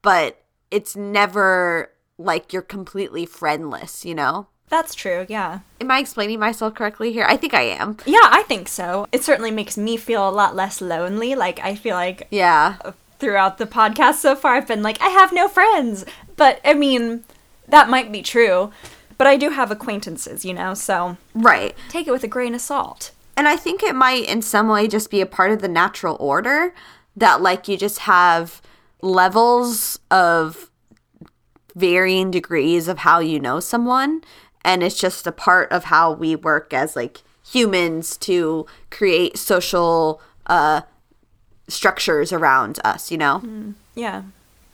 but 0.00 0.42
it's 0.70 0.96
never 0.96 1.90
like 2.16 2.52
you're 2.52 2.62
completely 2.62 3.26
friendless, 3.26 4.04
you 4.04 4.14
know? 4.14 4.46
That's 4.68 4.94
true, 4.94 5.26
yeah. 5.28 5.60
Am 5.82 5.90
I 5.90 5.98
explaining 5.98 6.40
myself 6.40 6.74
correctly 6.74 7.12
here? 7.12 7.26
I 7.28 7.36
think 7.36 7.52
I 7.52 7.62
am. 7.62 7.98
Yeah, 8.06 8.20
I 8.22 8.42
think 8.44 8.68
so. 8.68 9.06
It 9.12 9.22
certainly 9.22 9.50
makes 9.50 9.76
me 9.76 9.98
feel 9.98 10.26
a 10.26 10.30
lot 10.32 10.56
less 10.56 10.80
lonely. 10.80 11.34
Like, 11.34 11.60
I 11.60 11.74
feel 11.74 11.94
like. 11.94 12.26
Yeah. 12.30 12.78
Throughout 13.18 13.58
the 13.58 13.66
podcast 13.66 14.14
so 14.14 14.34
far, 14.34 14.54
I've 14.54 14.66
been 14.66 14.82
like, 14.82 14.98
I 15.02 15.10
have 15.10 15.30
no 15.30 15.46
friends. 15.46 16.06
But, 16.36 16.58
I 16.64 16.72
mean, 16.72 17.24
that 17.68 17.90
might 17.90 18.10
be 18.10 18.22
true. 18.22 18.72
But 19.18 19.26
I 19.26 19.36
do 19.36 19.50
have 19.50 19.70
acquaintances, 19.70 20.44
you 20.44 20.54
know, 20.54 20.74
so. 20.74 21.16
Right. 21.34 21.76
Take 21.88 22.06
it 22.06 22.10
with 22.10 22.24
a 22.24 22.28
grain 22.28 22.54
of 22.54 22.60
salt. 22.60 23.12
And 23.36 23.48
I 23.48 23.56
think 23.56 23.82
it 23.82 23.94
might, 23.94 24.28
in 24.28 24.42
some 24.42 24.68
way, 24.68 24.88
just 24.88 25.10
be 25.10 25.20
a 25.20 25.26
part 25.26 25.52
of 25.52 25.62
the 25.62 25.68
natural 25.68 26.16
order 26.20 26.74
that, 27.16 27.40
like, 27.40 27.68
you 27.68 27.76
just 27.76 28.00
have 28.00 28.60
levels 29.00 29.98
of 30.10 30.70
varying 31.74 32.30
degrees 32.30 32.88
of 32.88 32.98
how 32.98 33.18
you 33.20 33.40
know 33.40 33.60
someone. 33.60 34.22
And 34.64 34.82
it's 34.82 35.00
just 35.00 35.26
a 35.26 35.32
part 35.32 35.72
of 35.72 35.84
how 35.84 36.12
we 36.12 36.36
work 36.36 36.72
as, 36.72 36.94
like, 36.94 37.22
humans 37.44 38.16
to 38.18 38.66
create 38.90 39.36
social 39.36 40.20
uh, 40.46 40.82
structures 41.68 42.32
around 42.32 42.78
us, 42.84 43.10
you 43.10 43.18
know? 43.18 43.40
Mm, 43.44 43.74
yeah. 43.94 44.22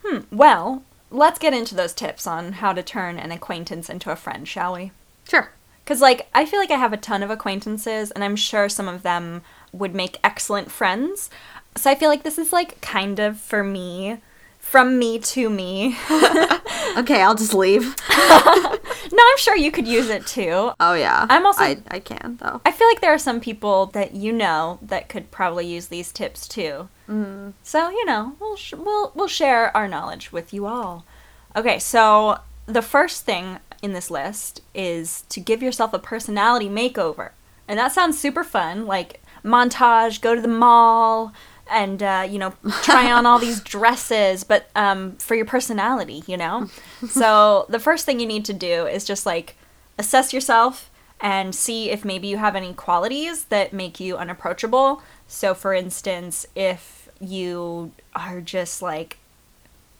Hmm. 0.05 0.19
Well, 0.31 0.83
let's 1.11 1.39
get 1.39 1.53
into 1.53 1.75
those 1.75 1.93
tips 1.93 2.27
on 2.27 2.53
how 2.53 2.73
to 2.73 2.83
turn 2.83 3.17
an 3.17 3.31
acquaintance 3.31 3.89
into 3.89 4.11
a 4.11 4.15
friend, 4.15 4.47
shall 4.47 4.73
we? 4.73 4.91
Sure. 5.27 5.51
Because, 5.83 6.01
like, 6.01 6.27
I 6.33 6.45
feel 6.45 6.59
like 6.59 6.71
I 6.71 6.77
have 6.77 6.93
a 6.93 6.97
ton 6.97 7.23
of 7.23 7.31
acquaintances, 7.31 8.11
and 8.11 8.23
I'm 8.23 8.35
sure 8.35 8.69
some 8.69 8.87
of 8.87 9.01
them 9.01 9.41
would 9.71 9.95
make 9.95 10.19
excellent 10.23 10.71
friends. 10.71 11.29
So 11.75 11.89
I 11.89 11.95
feel 11.95 12.09
like 12.09 12.23
this 12.23 12.37
is, 12.37 12.53
like, 12.53 12.79
kind 12.81 13.19
of 13.19 13.39
for 13.39 13.63
me, 13.63 14.19
from 14.59 14.99
me 14.99 15.17
to 15.17 15.49
me. 15.49 15.97
okay, 16.97 17.23
I'll 17.23 17.33
just 17.33 17.55
leave. 17.55 17.95
no, 18.09 18.77
I'm 19.11 19.37
sure 19.37 19.57
you 19.57 19.71
could 19.71 19.87
use 19.87 20.09
it 20.09 20.27
too. 20.27 20.71
Oh, 20.79 20.93
yeah. 20.93 21.25
I'm 21.27 21.45
also. 21.45 21.63
I, 21.63 21.77
I 21.89 21.99
can, 21.99 22.37
though. 22.39 22.61
I 22.65 22.71
feel 22.71 22.87
like 22.87 23.01
there 23.01 23.13
are 23.13 23.17
some 23.17 23.39
people 23.39 23.87
that 23.87 24.13
you 24.13 24.31
know 24.31 24.77
that 24.83 25.09
could 25.09 25.31
probably 25.31 25.65
use 25.65 25.87
these 25.87 26.11
tips 26.11 26.47
too. 26.47 26.87
Mm. 27.09 27.53
So, 27.63 27.89
you 27.89 28.05
know, 28.05 28.35
we'll, 28.39 28.55
sh- 28.55 28.73
we'll, 28.73 29.11
we'll 29.15 29.27
share 29.27 29.75
our 29.75 29.87
knowledge 29.87 30.31
with 30.31 30.53
you 30.53 30.65
all. 30.67 31.05
Okay, 31.55 31.79
so 31.79 32.39
the 32.67 32.81
first 32.81 33.25
thing 33.25 33.57
in 33.81 33.93
this 33.93 34.11
list 34.11 34.61
is 34.75 35.23
to 35.29 35.39
give 35.39 35.63
yourself 35.63 35.93
a 35.93 35.99
personality 35.99 36.69
makeover. 36.69 37.31
And 37.67 37.79
that 37.79 37.91
sounds 37.91 38.19
super 38.19 38.43
fun, 38.43 38.85
like 38.85 39.21
montage, 39.43 40.21
go 40.21 40.35
to 40.35 40.41
the 40.41 40.47
mall, 40.47 41.33
and, 41.71 42.01
uh, 42.01 42.27
you 42.29 42.39
know, 42.39 42.53
try 42.83 43.11
on 43.11 43.25
all 43.25 43.39
these 43.39 43.59
dresses, 43.63 44.43
but 44.43 44.69
um, 44.75 45.15
for 45.17 45.35
your 45.35 45.45
personality, 45.45 46.23
you 46.27 46.37
know? 46.37 46.69
so 47.09 47.65
the 47.69 47.79
first 47.79 48.05
thing 48.05 48.19
you 48.19 48.25
need 48.25 48.45
to 48.45 48.53
do 48.53 48.85
is 48.85 49.05
just 49.05 49.25
like 49.25 49.55
assess 49.97 50.33
yourself 50.33 50.89
and 51.21 51.53
see 51.53 51.89
if 51.89 52.05
maybe 52.05 52.27
you 52.27 52.37
have 52.37 52.55
any 52.55 52.73
qualities 52.73 53.45
that 53.45 53.73
make 53.73 53.99
you 53.99 54.17
unapproachable. 54.17 55.01
So, 55.27 55.53
for 55.53 55.73
instance, 55.73 56.47
if 56.55 56.98
you 57.19 57.91
are 58.15 58.41
just 58.41 58.81
like 58.81 59.17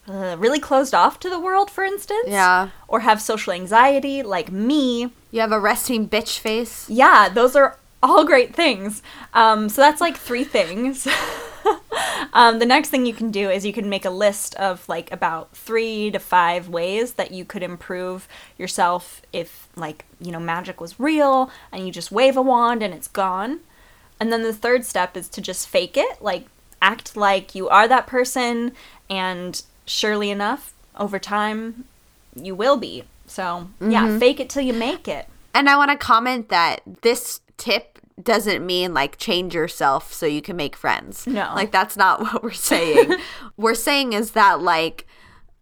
uh, 0.08 0.36
really 0.40 0.60
closed 0.60 0.94
off 0.94 1.20
to 1.20 1.30
the 1.30 1.40
world, 1.40 1.70
for 1.70 1.84
instance. 1.84 2.28
Yeah. 2.28 2.70
Or 2.88 3.02
have 3.02 3.22
social 3.22 3.54
anxiety, 3.54 4.24
like 4.24 4.52
me. 4.52 5.12
You 5.32 5.42
have 5.42 5.52
a 5.52 5.60
resting 5.60 6.10
bitch 6.10 6.40
face. 6.40 6.90
Yeah, 6.90 7.30
those 7.30 7.56
are 7.56 7.78
all 8.02 8.26
great 8.26 8.56
things. 8.56 9.04
Um, 9.34 9.70
so 9.70 9.82
that's 9.82 10.02
like 10.02 10.18
three 10.18 10.44
things. 10.44 11.08
um, 12.34 12.60
the 12.60 12.66
next 12.66 12.90
thing 12.90 13.06
you 13.06 13.14
can 13.14 13.30
do 13.30 13.50
is 13.50 13.66
you 13.66 13.74
can 13.74 13.90
make 13.90 14.06
a 14.06 14.10
list 14.10 14.56
of 14.56 14.88
like 14.90 15.12
about 15.12 15.56
three 15.56 16.10
to 16.12 16.20
five 16.20 16.70
ways 16.70 17.14
that 17.14 17.32
you 17.32 17.46
could 17.46 17.62
improve 17.62 18.28
yourself 18.58 19.22
if, 19.32 19.68
like, 19.76 20.06
you 20.20 20.32
know, 20.32 20.40
magic 20.40 20.82
was 20.82 21.00
real 21.00 21.52
and 21.72 21.86
you 21.86 21.92
just 21.92 22.12
wave 22.12 22.36
a 22.36 22.42
wand 22.42 22.82
and 22.82 22.94
it's 22.94 23.08
gone. 23.08 23.60
And 24.20 24.34
then 24.34 24.44
the 24.44 24.54
third 24.54 24.86
step 24.86 25.16
is 25.16 25.30
to 25.30 25.42
just 25.42 25.70
fake 25.70 25.96
it, 25.96 26.22
like, 26.22 26.46
act 26.82 27.16
like 27.16 27.56
you 27.56 27.70
are 27.70 27.88
that 27.88 28.08
person 28.08 28.74
and 29.10 29.62
surely 29.86 30.30
enough, 30.30 30.74
over 30.98 31.20
time, 31.20 31.86
you 32.36 32.56
will 32.56 32.78
be. 32.78 33.04
So, 33.26 33.70
mm-hmm. 33.80 33.92
yeah, 33.92 34.20
fake 34.20 34.40
it 34.40 34.50
till 34.50 34.64
you 34.64 34.74
make 34.74 35.08
it. 35.08 35.28
And 35.54 35.70
I 35.70 35.78
want 35.78 35.92
to 35.92 35.98
comment 35.98 36.50
that 36.50 36.82
this 37.02 37.42
tip 37.58 38.00
doesn't 38.22 38.66
mean 38.66 38.94
like 38.94 39.18
change 39.18 39.56
yourself 39.56 40.12
so 40.12 40.26
you 40.26 40.42
can 40.42 40.56
make 40.56 40.76
friends. 40.76 41.26
No. 41.26 41.52
Like, 41.56 41.72
that's 41.72 41.98
not 41.98 42.20
what 42.22 42.44
we're 42.44 42.52
saying. 42.52 43.16
we're 43.58 43.76
saying 43.76 44.14
is 44.14 44.32
that, 44.32 44.62
like, 44.62 45.06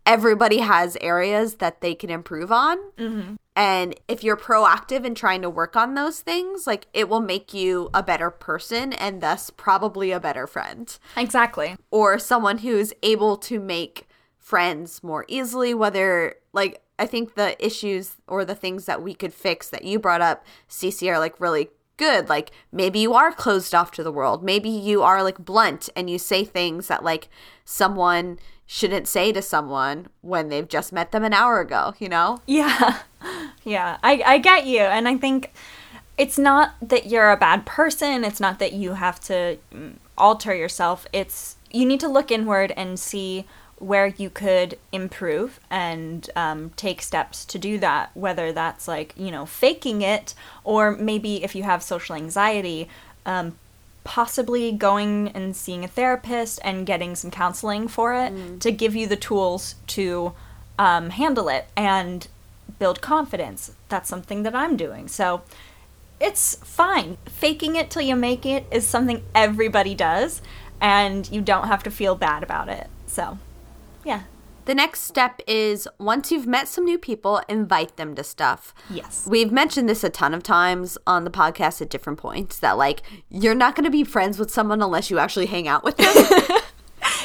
everybody 0.07 0.59
has 0.59 0.97
areas 1.01 1.55
that 1.55 1.81
they 1.81 1.93
can 1.93 2.09
improve 2.09 2.51
on. 2.51 2.77
Mm-hmm. 2.97 3.35
And 3.55 3.95
if 4.07 4.23
you're 4.23 4.37
proactive 4.37 5.03
in 5.05 5.13
trying 5.15 5.41
to 5.41 5.49
work 5.49 5.75
on 5.75 5.93
those 5.95 6.21
things, 6.21 6.65
like 6.65 6.87
it 6.93 7.09
will 7.09 7.19
make 7.19 7.53
you 7.53 7.89
a 7.93 8.01
better 8.01 8.31
person 8.31 8.93
and 8.93 9.21
thus 9.21 9.49
probably 9.49 10.11
a 10.11 10.19
better 10.19 10.47
friend 10.47 10.97
Exactly. 11.15 11.75
or 11.91 12.17
someone 12.17 12.59
who's 12.59 12.93
able 13.03 13.35
to 13.37 13.59
make 13.59 14.07
friends 14.37 15.03
more 15.03 15.25
easily 15.27 15.73
whether 15.73 16.35
like 16.53 16.81
i 16.97 17.05
think 17.05 17.35
the 17.35 17.53
issues 17.63 18.15
or 18.29 18.45
the 18.45 18.55
things 18.55 18.85
that 18.85 19.01
we 19.01 19.13
could 19.13 19.33
fix 19.33 19.67
that 19.67 19.83
you 19.83 19.99
brought 19.99 20.21
up 20.21 20.45
Cece 20.69 21.05
are 21.11 21.19
like 21.19 21.37
really 21.41 21.67
good 21.97 22.29
like 22.29 22.51
maybe 22.71 22.99
you 22.99 23.13
are 23.13 23.33
closed 23.33 23.75
off 23.75 23.91
to 23.91 24.03
the 24.03 24.11
world 24.11 24.45
maybe 24.45 24.69
you 24.69 25.03
are 25.03 25.21
like 25.21 25.37
blunt 25.39 25.89
and 25.97 26.09
you 26.09 26.17
say 26.17 26.45
things 26.45 26.87
that 26.87 27.03
like 27.03 27.27
someone 27.65 28.39
shouldn't 28.67 29.07
say 29.07 29.31
to 29.31 29.41
someone 29.41 30.07
when 30.21 30.49
they've 30.49 30.67
just 30.67 30.93
met 30.93 31.11
them 31.11 31.23
an 31.23 31.33
hour 31.33 31.59
ago 31.59 31.95
you 31.97 32.09
know 32.09 32.41
Yeah. 32.45 32.99
Yeah. 33.67 33.97
I, 34.01 34.23
I 34.25 34.37
get 34.37 34.65
you. 34.65 34.79
And 34.79 35.07
I 35.09 35.17
think 35.17 35.51
it's 36.17 36.37
not 36.37 36.75
that 36.81 37.07
you're 37.07 37.31
a 37.31 37.37
bad 37.37 37.65
person. 37.65 38.23
It's 38.23 38.39
not 38.39 38.59
that 38.59 38.71
you 38.71 38.93
have 38.93 39.19
to 39.21 39.57
mm, 39.73 39.93
alter 40.17 40.55
yourself. 40.55 41.05
It's 41.11 41.57
you 41.69 41.85
need 41.85 41.99
to 41.99 42.07
look 42.07 42.31
inward 42.31 42.71
and 42.77 42.97
see 42.97 43.45
where 43.79 44.07
you 44.07 44.29
could 44.29 44.79
improve 44.93 45.59
and 45.69 46.29
um, 46.35 46.71
take 46.77 47.01
steps 47.01 47.43
to 47.45 47.59
do 47.59 47.77
that. 47.79 48.09
Whether 48.13 48.53
that's 48.53 48.87
like, 48.87 49.13
you 49.17 49.31
know, 49.31 49.45
faking 49.45 50.01
it, 50.01 50.33
or 50.63 50.95
maybe 50.95 51.43
if 51.43 51.53
you 51.53 51.63
have 51.63 51.83
social 51.83 52.15
anxiety, 52.15 52.87
um, 53.25 53.57
possibly 54.07 54.71
going 54.71 55.27
and 55.35 55.53
seeing 55.53 55.83
a 55.83 55.87
therapist 55.87 56.61
and 56.63 56.85
getting 56.85 57.13
some 57.13 57.29
counseling 57.29 57.89
for 57.89 58.13
it 58.15 58.61
to 58.61 58.71
give 58.71 58.95
you 58.95 59.05
the 59.05 59.17
tools 59.17 59.75
to 59.87 60.31
um, 60.79 61.09
handle 61.09 61.49
it 61.49 61.67
and 61.75 62.29
build 62.79 63.01
confidence. 63.01 63.73
That's 63.89 64.07
something 64.07 64.43
that 64.43 64.55
I'm 64.55 64.77
doing. 64.77 65.09
So 65.09 65.41
it's 66.21 66.55
fine. 66.55 67.17
Faking 67.25 67.75
it 67.75 67.89
till 67.89 68.01
you 68.01 68.15
make 68.15 68.45
it 68.45 68.65
is 68.71 68.87
something 68.87 69.23
everybody 69.35 69.93
does, 69.93 70.41
and 70.79 71.29
you 71.29 71.41
don't 71.41 71.67
have 71.67 71.83
to 71.83 71.91
feel 71.91 72.15
bad 72.15 72.43
about 72.43 72.69
it. 72.69 72.87
So, 73.07 73.37
yeah. 74.05 74.21
The 74.67 74.75
next 74.75 75.01
step 75.01 75.41
is 75.47 75.87
once 75.97 76.31
you've 76.31 76.47
met 76.47 76.67
some 76.67 76.85
new 76.85 76.97
people 76.97 77.41
invite 77.49 77.97
them 77.97 78.13
to 78.15 78.23
stuff 78.23 78.73
Yes. 78.89 79.27
We've 79.29 79.51
mentioned 79.51 79.89
this 79.89 80.03
a 80.03 80.09
ton 80.09 80.33
of 80.33 80.43
times 80.43 80.97
on 81.05 81.23
the 81.23 81.31
podcast 81.31 81.81
at 81.81 81.89
different 81.89 82.19
points 82.19 82.59
that 82.59 82.77
like 82.77 83.01
you're 83.29 83.55
not 83.55 83.75
going 83.75 83.85
to 83.85 83.91
be 83.91 84.03
friends 84.03 84.39
with 84.39 84.51
someone 84.51 84.81
unless 84.81 85.09
you 85.09 85.19
actually 85.19 85.47
hang 85.47 85.67
out 85.67 85.83
with 85.83 85.97
them. 85.97 86.57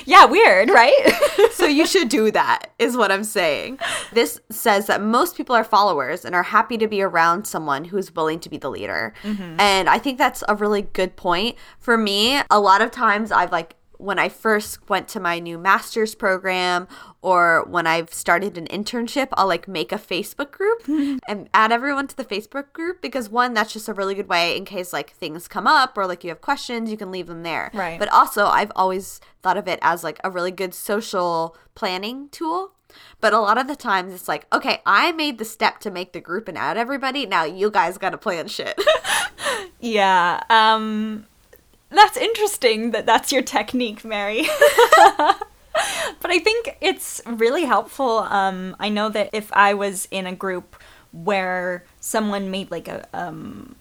Yeah, 0.04 0.24
weird, 0.26 0.68
right? 0.68 1.12
so 1.52 1.66
you 1.66 1.86
should 1.86 2.08
do 2.08 2.30
that 2.32 2.72
is 2.78 2.96
what 2.96 3.12
I'm 3.12 3.24
saying. 3.24 3.78
This 4.12 4.40
says 4.50 4.86
that 4.86 5.02
most 5.02 5.36
people 5.36 5.54
are 5.54 5.64
followers 5.64 6.24
and 6.24 6.34
are 6.34 6.42
happy 6.42 6.76
to 6.78 6.88
be 6.88 7.02
around 7.02 7.46
someone 7.46 7.84
who's 7.84 8.12
willing 8.14 8.40
to 8.40 8.48
be 8.48 8.56
the 8.56 8.70
leader. 8.70 9.14
Mm-hmm. 9.22 9.60
And 9.60 9.88
I 9.88 9.98
think 9.98 10.18
that's 10.18 10.42
a 10.48 10.56
really 10.56 10.82
good 10.82 11.16
point. 11.16 11.56
For 11.78 11.96
me, 11.96 12.40
a 12.50 12.60
lot 12.60 12.82
of 12.82 12.90
times 12.90 13.30
I've 13.30 13.52
like 13.52 13.76
when 14.02 14.18
I 14.18 14.28
first 14.28 14.88
went 14.88 15.06
to 15.08 15.20
my 15.20 15.38
new 15.38 15.58
master's 15.58 16.14
program 16.14 16.88
or 17.22 17.64
when 17.68 17.86
I've 17.86 18.12
started 18.12 18.58
an 18.58 18.66
internship, 18.66 19.28
I'll 19.34 19.46
like 19.46 19.68
make 19.68 19.92
a 19.92 19.98
Facebook 19.98 20.50
group 20.50 20.88
and 21.28 21.48
add 21.54 21.70
everyone 21.70 22.08
to 22.08 22.16
the 22.16 22.24
Facebook 22.24 22.72
group 22.72 23.00
because 23.00 23.28
one, 23.28 23.54
that's 23.54 23.72
just 23.72 23.88
a 23.88 23.94
really 23.94 24.14
good 24.14 24.28
way 24.28 24.56
in 24.56 24.64
case 24.64 24.92
like 24.92 25.12
things 25.12 25.46
come 25.46 25.68
up 25.68 25.96
or 25.96 26.06
like 26.06 26.24
you 26.24 26.30
have 26.30 26.40
questions, 26.40 26.90
you 26.90 26.96
can 26.96 27.12
leave 27.12 27.28
them 27.28 27.44
there. 27.44 27.70
Right. 27.72 27.98
But 27.98 28.08
also, 28.12 28.46
I've 28.46 28.72
always 28.74 29.20
thought 29.40 29.56
of 29.56 29.68
it 29.68 29.78
as 29.82 30.02
like 30.02 30.18
a 30.24 30.30
really 30.30 30.50
good 30.50 30.74
social 30.74 31.56
planning 31.74 32.28
tool. 32.30 32.72
But 33.20 33.32
a 33.32 33.38
lot 33.38 33.56
of 33.56 33.68
the 33.68 33.76
times 33.76 34.12
it's 34.12 34.28
like, 34.28 34.46
okay, 34.52 34.82
I 34.84 35.12
made 35.12 35.38
the 35.38 35.44
step 35.46 35.78
to 35.80 35.90
make 35.90 36.12
the 36.12 36.20
group 36.20 36.48
and 36.48 36.58
add 36.58 36.76
everybody. 36.76 37.24
Now 37.24 37.44
you 37.44 37.70
guys 37.70 37.96
got 37.96 38.10
to 38.10 38.18
plan 38.18 38.48
shit. 38.48 38.78
yeah. 39.80 40.42
Um, 40.50 41.26
that's 41.92 42.16
interesting 42.16 42.90
that 42.92 43.06
that's 43.06 43.32
your 43.32 43.42
technique, 43.42 44.04
Mary. 44.04 44.42
but 46.20 46.30
I 46.30 46.38
think 46.38 46.76
it's 46.80 47.20
really 47.26 47.64
helpful. 47.64 48.18
Um, 48.18 48.76
I 48.78 48.88
know 48.88 49.08
that 49.08 49.30
if 49.32 49.52
I 49.52 49.74
was 49.74 50.08
in 50.10 50.26
a 50.26 50.34
group 50.34 50.76
where 51.12 51.84
someone 52.00 52.50
made 52.50 52.70
like 52.70 52.88
a 52.88 53.06
um, 53.12 53.76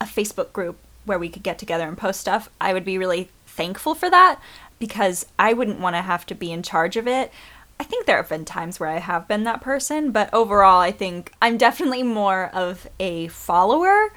a 0.00 0.04
Facebook 0.04 0.52
group 0.52 0.78
where 1.04 1.18
we 1.18 1.28
could 1.28 1.42
get 1.42 1.58
together 1.58 1.86
and 1.86 1.96
post 1.96 2.20
stuff, 2.20 2.50
I 2.60 2.72
would 2.72 2.84
be 2.84 2.98
really 2.98 3.30
thankful 3.46 3.94
for 3.94 4.10
that 4.10 4.40
because 4.78 5.26
I 5.38 5.52
wouldn't 5.52 5.80
want 5.80 5.96
to 5.96 6.02
have 6.02 6.26
to 6.26 6.34
be 6.34 6.52
in 6.52 6.62
charge 6.62 6.96
of 6.96 7.08
it. 7.08 7.32
I 7.78 7.84
think 7.84 8.06
there 8.06 8.16
have 8.16 8.28
been 8.28 8.44
times 8.44 8.80
where 8.80 8.88
I 8.88 8.98
have 8.98 9.28
been 9.28 9.44
that 9.44 9.60
person, 9.60 10.10
but 10.10 10.32
overall, 10.32 10.80
I 10.80 10.92
think 10.92 11.32
I'm 11.42 11.56
definitely 11.56 12.02
more 12.02 12.50
of 12.52 12.88
a 12.98 13.28
follower. 13.28 14.12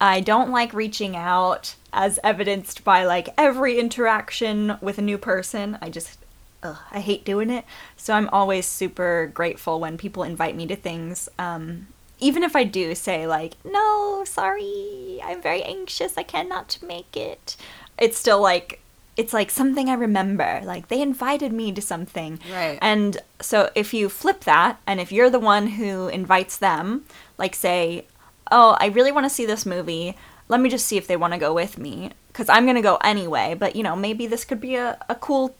I 0.00 0.20
don't 0.20 0.50
like 0.50 0.74
reaching 0.74 1.16
out, 1.16 1.76
as 1.94 2.18
evidenced 2.22 2.84
by 2.84 3.04
like 3.04 3.28
every 3.38 3.78
interaction 3.78 4.76
with 4.80 4.98
a 4.98 5.02
new 5.02 5.16
person. 5.16 5.78
I 5.80 5.88
just, 5.88 6.18
ugh, 6.62 6.78
I 6.90 7.00
hate 7.00 7.24
doing 7.24 7.48
it. 7.48 7.64
So 7.96 8.12
I'm 8.12 8.28
always 8.30 8.66
super 8.66 9.30
grateful 9.32 9.80
when 9.80 9.96
people 9.96 10.24
invite 10.24 10.56
me 10.56 10.66
to 10.66 10.76
things. 10.76 11.28
Um, 11.38 11.86
even 12.18 12.42
if 12.42 12.54
I 12.56 12.64
do 12.64 12.94
say 12.94 13.26
like, 13.26 13.54
no, 13.64 14.24
sorry, 14.26 15.20
I'm 15.24 15.40
very 15.40 15.62
anxious, 15.62 16.18
I 16.18 16.22
cannot 16.24 16.78
make 16.82 17.16
it. 17.16 17.56
It's 17.98 18.18
still 18.18 18.42
like, 18.42 18.80
it's 19.16 19.32
like 19.32 19.50
something 19.50 19.88
I 19.88 19.94
remember. 19.94 20.60
Like 20.64 20.88
they 20.88 21.00
invited 21.00 21.52
me 21.52 21.70
to 21.72 21.80
something. 21.80 22.40
Right. 22.52 22.78
And 22.82 23.18
so 23.40 23.70
if 23.74 23.94
you 23.94 24.08
flip 24.08 24.42
that, 24.44 24.80
and 24.86 25.00
if 25.00 25.12
you're 25.12 25.30
the 25.30 25.38
one 25.38 25.68
who 25.68 26.08
invites 26.08 26.56
them, 26.56 27.04
like 27.38 27.54
say, 27.54 28.06
oh, 28.50 28.76
I 28.80 28.86
really 28.86 29.12
want 29.12 29.24
to 29.24 29.30
see 29.30 29.46
this 29.46 29.64
movie. 29.64 30.16
Let 30.48 30.60
me 30.60 30.68
just 30.68 30.86
see 30.86 30.96
if 30.96 31.06
they 31.06 31.16
want 31.16 31.32
to 31.32 31.38
go 31.38 31.54
with 31.54 31.78
me. 31.78 32.10
Because 32.28 32.48
I'm 32.48 32.64
going 32.64 32.76
to 32.76 32.82
go 32.82 32.96
anyway. 33.02 33.54
But, 33.58 33.76
you 33.76 33.82
know, 33.82 33.96
maybe 33.96 34.26
this 34.26 34.44
could 34.44 34.60
be 34.60 34.76
a, 34.76 34.98
a 35.08 35.14
cool 35.14 35.54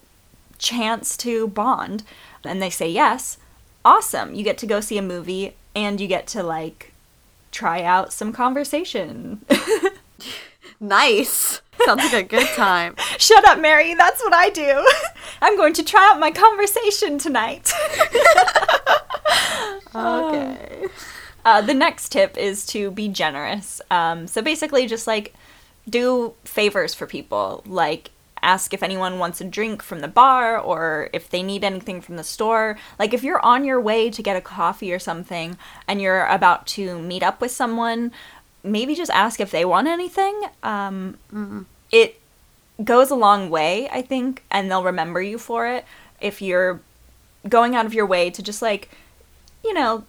chance 0.58 1.16
to 1.18 1.48
bond. 1.48 2.02
And 2.44 2.60
they 2.60 2.70
say 2.70 2.88
yes. 2.88 3.38
Awesome. 3.84 4.34
You 4.34 4.44
get 4.44 4.58
to 4.58 4.66
go 4.66 4.80
see 4.80 4.98
a 4.98 5.02
movie 5.02 5.54
and 5.74 6.00
you 6.00 6.06
get 6.06 6.26
to, 6.28 6.42
like, 6.42 6.92
try 7.50 7.82
out 7.82 8.12
some 8.12 8.32
conversation. 8.32 9.44
nice. 10.80 11.60
Sounds 11.84 12.02
like 12.02 12.12
a 12.12 12.22
good 12.22 12.48
time. 12.48 12.94
Shut 13.18 13.46
up, 13.46 13.60
Mary. 13.60 13.94
That's 13.94 14.22
what 14.22 14.32
I 14.32 14.50
do. 14.50 14.86
I'm 15.42 15.56
going 15.56 15.72
to 15.74 15.82
try 15.84 16.10
out 16.10 16.20
my 16.20 16.30
conversation 16.30 17.18
tonight. 17.18 17.72
Okay. 19.94 20.86
Oh. 20.86 20.88
Uh, 21.44 21.60
the 21.60 21.74
next 21.74 22.10
tip 22.10 22.36
is 22.36 22.64
to 22.66 22.90
be 22.90 23.08
generous. 23.08 23.80
Um, 23.90 24.26
so 24.26 24.40
basically, 24.42 24.86
just 24.86 25.06
like 25.06 25.34
do 25.88 26.34
favors 26.44 26.94
for 26.94 27.06
people, 27.06 27.62
like 27.66 28.10
ask 28.42 28.74
if 28.74 28.82
anyone 28.82 29.18
wants 29.18 29.40
a 29.40 29.44
drink 29.44 29.82
from 29.82 30.00
the 30.00 30.08
bar 30.08 30.58
or 30.58 31.08
if 31.12 31.30
they 31.30 31.42
need 31.42 31.64
anything 31.64 32.00
from 32.00 32.16
the 32.16 32.24
store. 32.24 32.78
Like 32.98 33.14
if 33.14 33.22
you're 33.22 33.44
on 33.44 33.64
your 33.64 33.80
way 33.80 34.10
to 34.10 34.22
get 34.22 34.36
a 34.36 34.40
coffee 34.40 34.92
or 34.92 34.98
something 34.98 35.56
and 35.88 36.00
you're 36.00 36.26
about 36.26 36.66
to 36.68 37.00
meet 37.00 37.22
up 37.22 37.40
with 37.40 37.50
someone, 37.50 38.12
maybe 38.62 38.94
just 38.94 39.10
ask 39.10 39.40
if 39.40 39.50
they 39.50 39.64
want 39.64 39.88
anything. 39.88 40.42
Um, 40.62 41.18
It 41.90 42.20
goes 42.82 43.10
a 43.10 43.14
long 43.14 43.50
way, 43.50 43.88
I 43.88 44.02
think, 44.02 44.42
and 44.50 44.70
they'll 44.70 44.82
remember 44.82 45.22
you 45.22 45.38
for 45.38 45.66
it 45.66 45.84
if 46.20 46.42
you're 46.42 46.80
going 47.48 47.76
out 47.76 47.86
of 47.86 47.94
your 47.94 48.06
way 48.06 48.30
to 48.30 48.42
just 48.42 48.62
like, 48.62 48.90
you 49.62 49.72
know, 49.72 50.04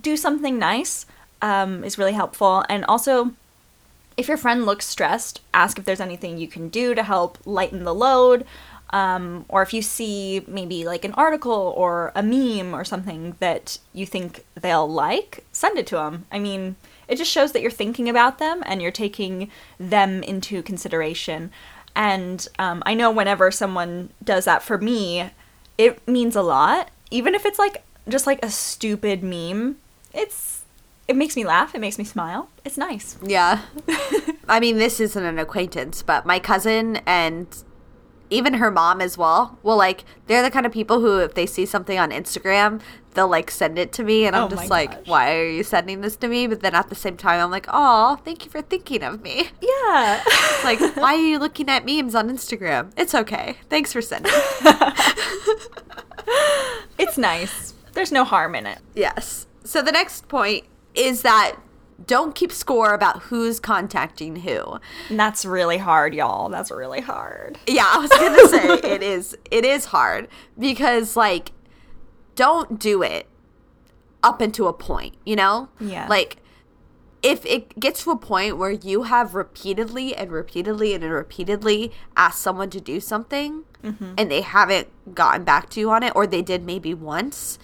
do 0.00 0.16
something 0.16 0.58
nice 0.58 1.06
um, 1.40 1.84
is 1.84 1.98
really 1.98 2.12
helpful. 2.12 2.64
And 2.68 2.84
also, 2.86 3.32
if 4.16 4.28
your 4.28 4.36
friend 4.36 4.64
looks 4.64 4.86
stressed, 4.86 5.40
ask 5.52 5.78
if 5.78 5.84
there's 5.84 6.00
anything 6.00 6.38
you 6.38 6.48
can 6.48 6.68
do 6.68 6.94
to 6.94 7.02
help 7.02 7.38
lighten 7.44 7.84
the 7.84 7.94
load. 7.94 8.44
Um, 8.90 9.46
or 9.48 9.62
if 9.62 9.72
you 9.72 9.80
see 9.80 10.44
maybe 10.46 10.84
like 10.84 11.04
an 11.04 11.14
article 11.14 11.72
or 11.76 12.12
a 12.14 12.22
meme 12.22 12.74
or 12.74 12.84
something 12.84 13.36
that 13.40 13.78
you 13.94 14.04
think 14.04 14.44
they'll 14.54 14.88
like, 14.88 15.44
send 15.50 15.78
it 15.78 15.86
to 15.88 15.96
them. 15.96 16.26
I 16.30 16.38
mean, 16.38 16.76
it 17.08 17.16
just 17.16 17.30
shows 17.30 17.52
that 17.52 17.62
you're 17.62 17.70
thinking 17.70 18.08
about 18.08 18.38
them 18.38 18.62
and 18.66 18.82
you're 18.82 18.90
taking 18.90 19.50
them 19.78 20.22
into 20.22 20.62
consideration. 20.62 21.50
And 21.96 22.46
um, 22.58 22.82
I 22.84 22.92
know 22.92 23.10
whenever 23.10 23.50
someone 23.50 24.10
does 24.22 24.44
that 24.44 24.62
for 24.62 24.76
me, 24.76 25.30
it 25.78 26.06
means 26.06 26.36
a 26.36 26.42
lot. 26.42 26.90
Even 27.10 27.34
if 27.34 27.46
it's 27.46 27.58
like 27.58 27.82
just 28.08 28.26
like 28.26 28.44
a 28.44 28.50
stupid 28.50 29.22
meme, 29.22 29.76
it's 30.12 30.64
it 31.08 31.16
makes 31.16 31.36
me 31.36 31.44
laugh. 31.44 31.74
It 31.74 31.80
makes 31.80 31.98
me 31.98 32.04
smile. 32.04 32.48
It's 32.64 32.78
nice. 32.78 33.16
Yeah. 33.22 33.62
I 34.48 34.60
mean, 34.60 34.78
this 34.78 35.00
isn't 35.00 35.24
an 35.24 35.38
acquaintance, 35.38 36.02
but 36.02 36.24
my 36.26 36.38
cousin 36.38 36.96
and 37.06 37.46
even 38.30 38.54
her 38.54 38.70
mom 38.70 39.00
as 39.02 39.18
well 39.18 39.58
will 39.62 39.76
like 39.76 40.04
they're 40.26 40.42
the 40.42 40.50
kind 40.50 40.64
of 40.64 40.72
people 40.72 41.00
who 41.00 41.18
if 41.18 41.34
they 41.34 41.44
see 41.46 41.66
something 41.66 41.98
on 41.98 42.10
Instagram, 42.10 42.80
they'll 43.12 43.28
like 43.28 43.50
send 43.50 43.78
it 43.78 43.92
to 43.92 44.02
me 44.04 44.24
and 44.24 44.34
I'm 44.34 44.44
Oh 44.44 44.48
just 44.48 44.70
like, 44.70 44.90
gosh. 44.90 45.06
why 45.06 45.34
are 45.36 45.48
you 45.50 45.62
sending 45.62 46.00
this 46.00 46.16
to 46.16 46.28
me? 46.28 46.46
But 46.46 46.60
then 46.60 46.74
at 46.74 46.88
the 46.88 46.94
same 46.94 47.16
time 47.18 47.40
I'm 47.40 47.50
like, 47.50 47.66
"Oh, 47.68 48.16
thank 48.24 48.44
you 48.46 48.50
for 48.50 48.62
thinking 48.62 49.02
of 49.02 49.22
me." 49.22 49.50
Yeah. 49.60 50.22
Like, 50.64 50.78
why 50.96 51.14
are 51.14 51.26
you 51.26 51.38
looking 51.40 51.68
at 51.68 51.84
memes 51.84 52.14
on 52.14 52.30
Instagram? 52.30 52.92
It's 52.96 53.14
okay. 53.16 53.56
Thanks 53.68 53.92
for 53.92 54.00
sending. 54.00 54.32
it's 56.98 57.18
nice. 57.18 57.74
There's 57.92 58.12
no 58.12 58.24
harm 58.24 58.54
in 58.54 58.66
it. 58.66 58.78
Yes. 58.94 59.46
So 59.64 59.82
the 59.82 59.92
next 59.92 60.28
point 60.28 60.64
is 60.94 61.22
that 61.22 61.56
don't 62.06 62.34
keep 62.34 62.52
score 62.52 62.94
about 62.94 63.22
who's 63.24 63.60
contacting 63.60 64.36
who. 64.36 64.78
And 65.08 65.18
that's 65.18 65.44
really 65.44 65.78
hard, 65.78 66.14
y'all. 66.14 66.48
That's 66.48 66.70
really 66.70 67.00
hard. 67.00 67.58
Yeah, 67.66 67.86
I 67.86 67.98
was 67.98 68.10
gonna 68.10 68.48
say 68.48 68.94
it 68.94 69.02
is. 69.02 69.36
It 69.50 69.64
is 69.64 69.86
hard 69.86 70.28
because 70.58 71.16
like, 71.16 71.52
don't 72.34 72.78
do 72.78 73.02
it 73.02 73.26
up 74.22 74.42
into 74.42 74.66
a 74.66 74.72
point. 74.72 75.14
You 75.24 75.36
know. 75.36 75.68
Yeah. 75.80 76.06
Like, 76.08 76.36
if 77.22 77.46
it 77.46 77.78
gets 77.78 78.04
to 78.04 78.10
a 78.10 78.16
point 78.16 78.58
where 78.58 78.70
you 78.70 79.04
have 79.04 79.34
repeatedly 79.34 80.14
and 80.14 80.32
repeatedly 80.32 80.94
and 80.94 81.04
repeatedly 81.04 81.92
asked 82.16 82.40
someone 82.40 82.68
to 82.70 82.80
do 82.80 83.00
something 83.00 83.64
mm-hmm. 83.82 84.14
and 84.18 84.30
they 84.30 84.40
haven't 84.40 84.88
gotten 85.14 85.44
back 85.44 85.70
to 85.70 85.80
you 85.80 85.90
on 85.90 86.02
it, 86.02 86.12
or 86.16 86.26
they 86.26 86.42
did 86.42 86.64
maybe 86.64 86.92
once, 86.92 87.58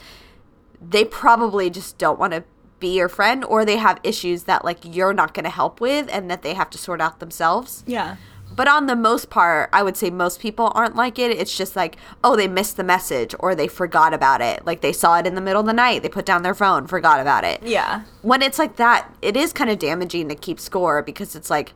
they 0.87 1.05
probably 1.05 1.71
just 1.71 1.99
don't 1.99 2.19
want 2.19 2.33
to 2.33 2.45
be 2.81 2.97
your 2.97 3.09
friend, 3.09 3.45
or 3.45 3.65
they 3.65 3.77
have 3.77 3.99
issues 4.03 4.45
that 4.45 4.65
like 4.65 4.79
you're 4.85 5.13
not 5.13 5.35
going 5.35 5.45
to 5.45 5.51
help 5.51 5.81
with 5.81 6.09
and 6.13 6.31
that 6.31 6.43
they 6.43 6.55
have 6.55 6.71
to 6.71 6.79
sort 6.79 7.01
out 7.01 7.19
themselves. 7.19 7.83
Yeah. 7.87 8.17
But 8.55 8.67
on 8.67 8.87
the 8.87 8.97
most 8.97 9.31
part, 9.31 9.69
I 9.73 9.83
would 9.83 9.97
say 9.97 10.11
most 10.11 10.41
people 10.41 10.73
aren't 10.75 10.97
like 10.97 11.19
it. 11.19 11.31
It's 11.31 11.57
just 11.57 11.77
like, 11.77 11.97
oh, 12.25 12.35
they 12.35 12.49
missed 12.49 12.77
the 12.77 12.85
message 12.85 13.35
or 13.39 13.55
they 13.55 13.69
forgot 13.69 14.15
about 14.15 14.41
it. 14.41 14.65
Like 14.65 14.81
they 14.81 14.93
saw 14.93 15.19
it 15.19 15.27
in 15.27 15.35
the 15.35 15.41
middle 15.41 15.61
of 15.61 15.67
the 15.67 15.73
night, 15.73 16.03
they 16.03 16.09
put 16.09 16.25
down 16.25 16.43
their 16.43 16.55
phone, 16.55 16.87
forgot 16.87 17.21
about 17.21 17.45
it. 17.45 17.63
Yeah. 17.63 18.03
When 18.23 18.43
it's 18.43 18.59
like 18.59 18.77
that, 18.77 19.13
it 19.23 19.37
is 19.37 19.53
kind 19.53 19.71
of 19.71 19.79
damaging 19.79 20.29
to 20.29 20.35
keep 20.35 20.59
score 20.59 21.03
because 21.03 21.37
it's 21.37 21.51
like 21.51 21.73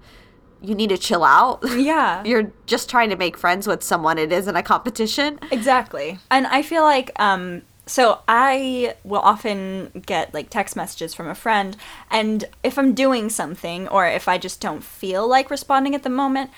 you 0.60 0.74
need 0.74 0.90
to 0.90 0.98
chill 0.98 1.24
out. 1.24 1.62
Yeah. 1.76 2.22
You're 2.24 2.52
just 2.66 2.88
trying 2.88 3.10
to 3.10 3.16
make 3.16 3.36
friends 3.36 3.66
with 3.66 3.82
someone. 3.82 4.18
It 4.18 4.32
isn't 4.32 4.56
a 4.56 4.62
competition. 4.62 5.38
Exactly. 5.50 6.18
And 6.30 6.46
I 6.46 6.62
feel 6.62 6.82
like 6.84 7.10
um 7.20 7.62
so 7.92 8.20
I 8.26 8.94
will 9.04 9.20
often 9.20 10.02
get 10.06 10.32
like 10.32 10.48
text 10.48 10.76
messages 10.76 11.12
from 11.12 11.28
a 11.28 11.34
friend 11.34 11.76
and 12.10 12.46
if 12.62 12.78
I'm 12.78 12.94
doing 12.94 13.28
something 13.28 13.86
or 13.86 14.06
if 14.06 14.28
I 14.28 14.38
just 14.38 14.62
don't 14.62 14.82
feel 14.82 15.28
like 15.28 15.50
responding 15.50 15.94
at 15.94 16.02
the 16.02 16.08
moment, 16.08 16.50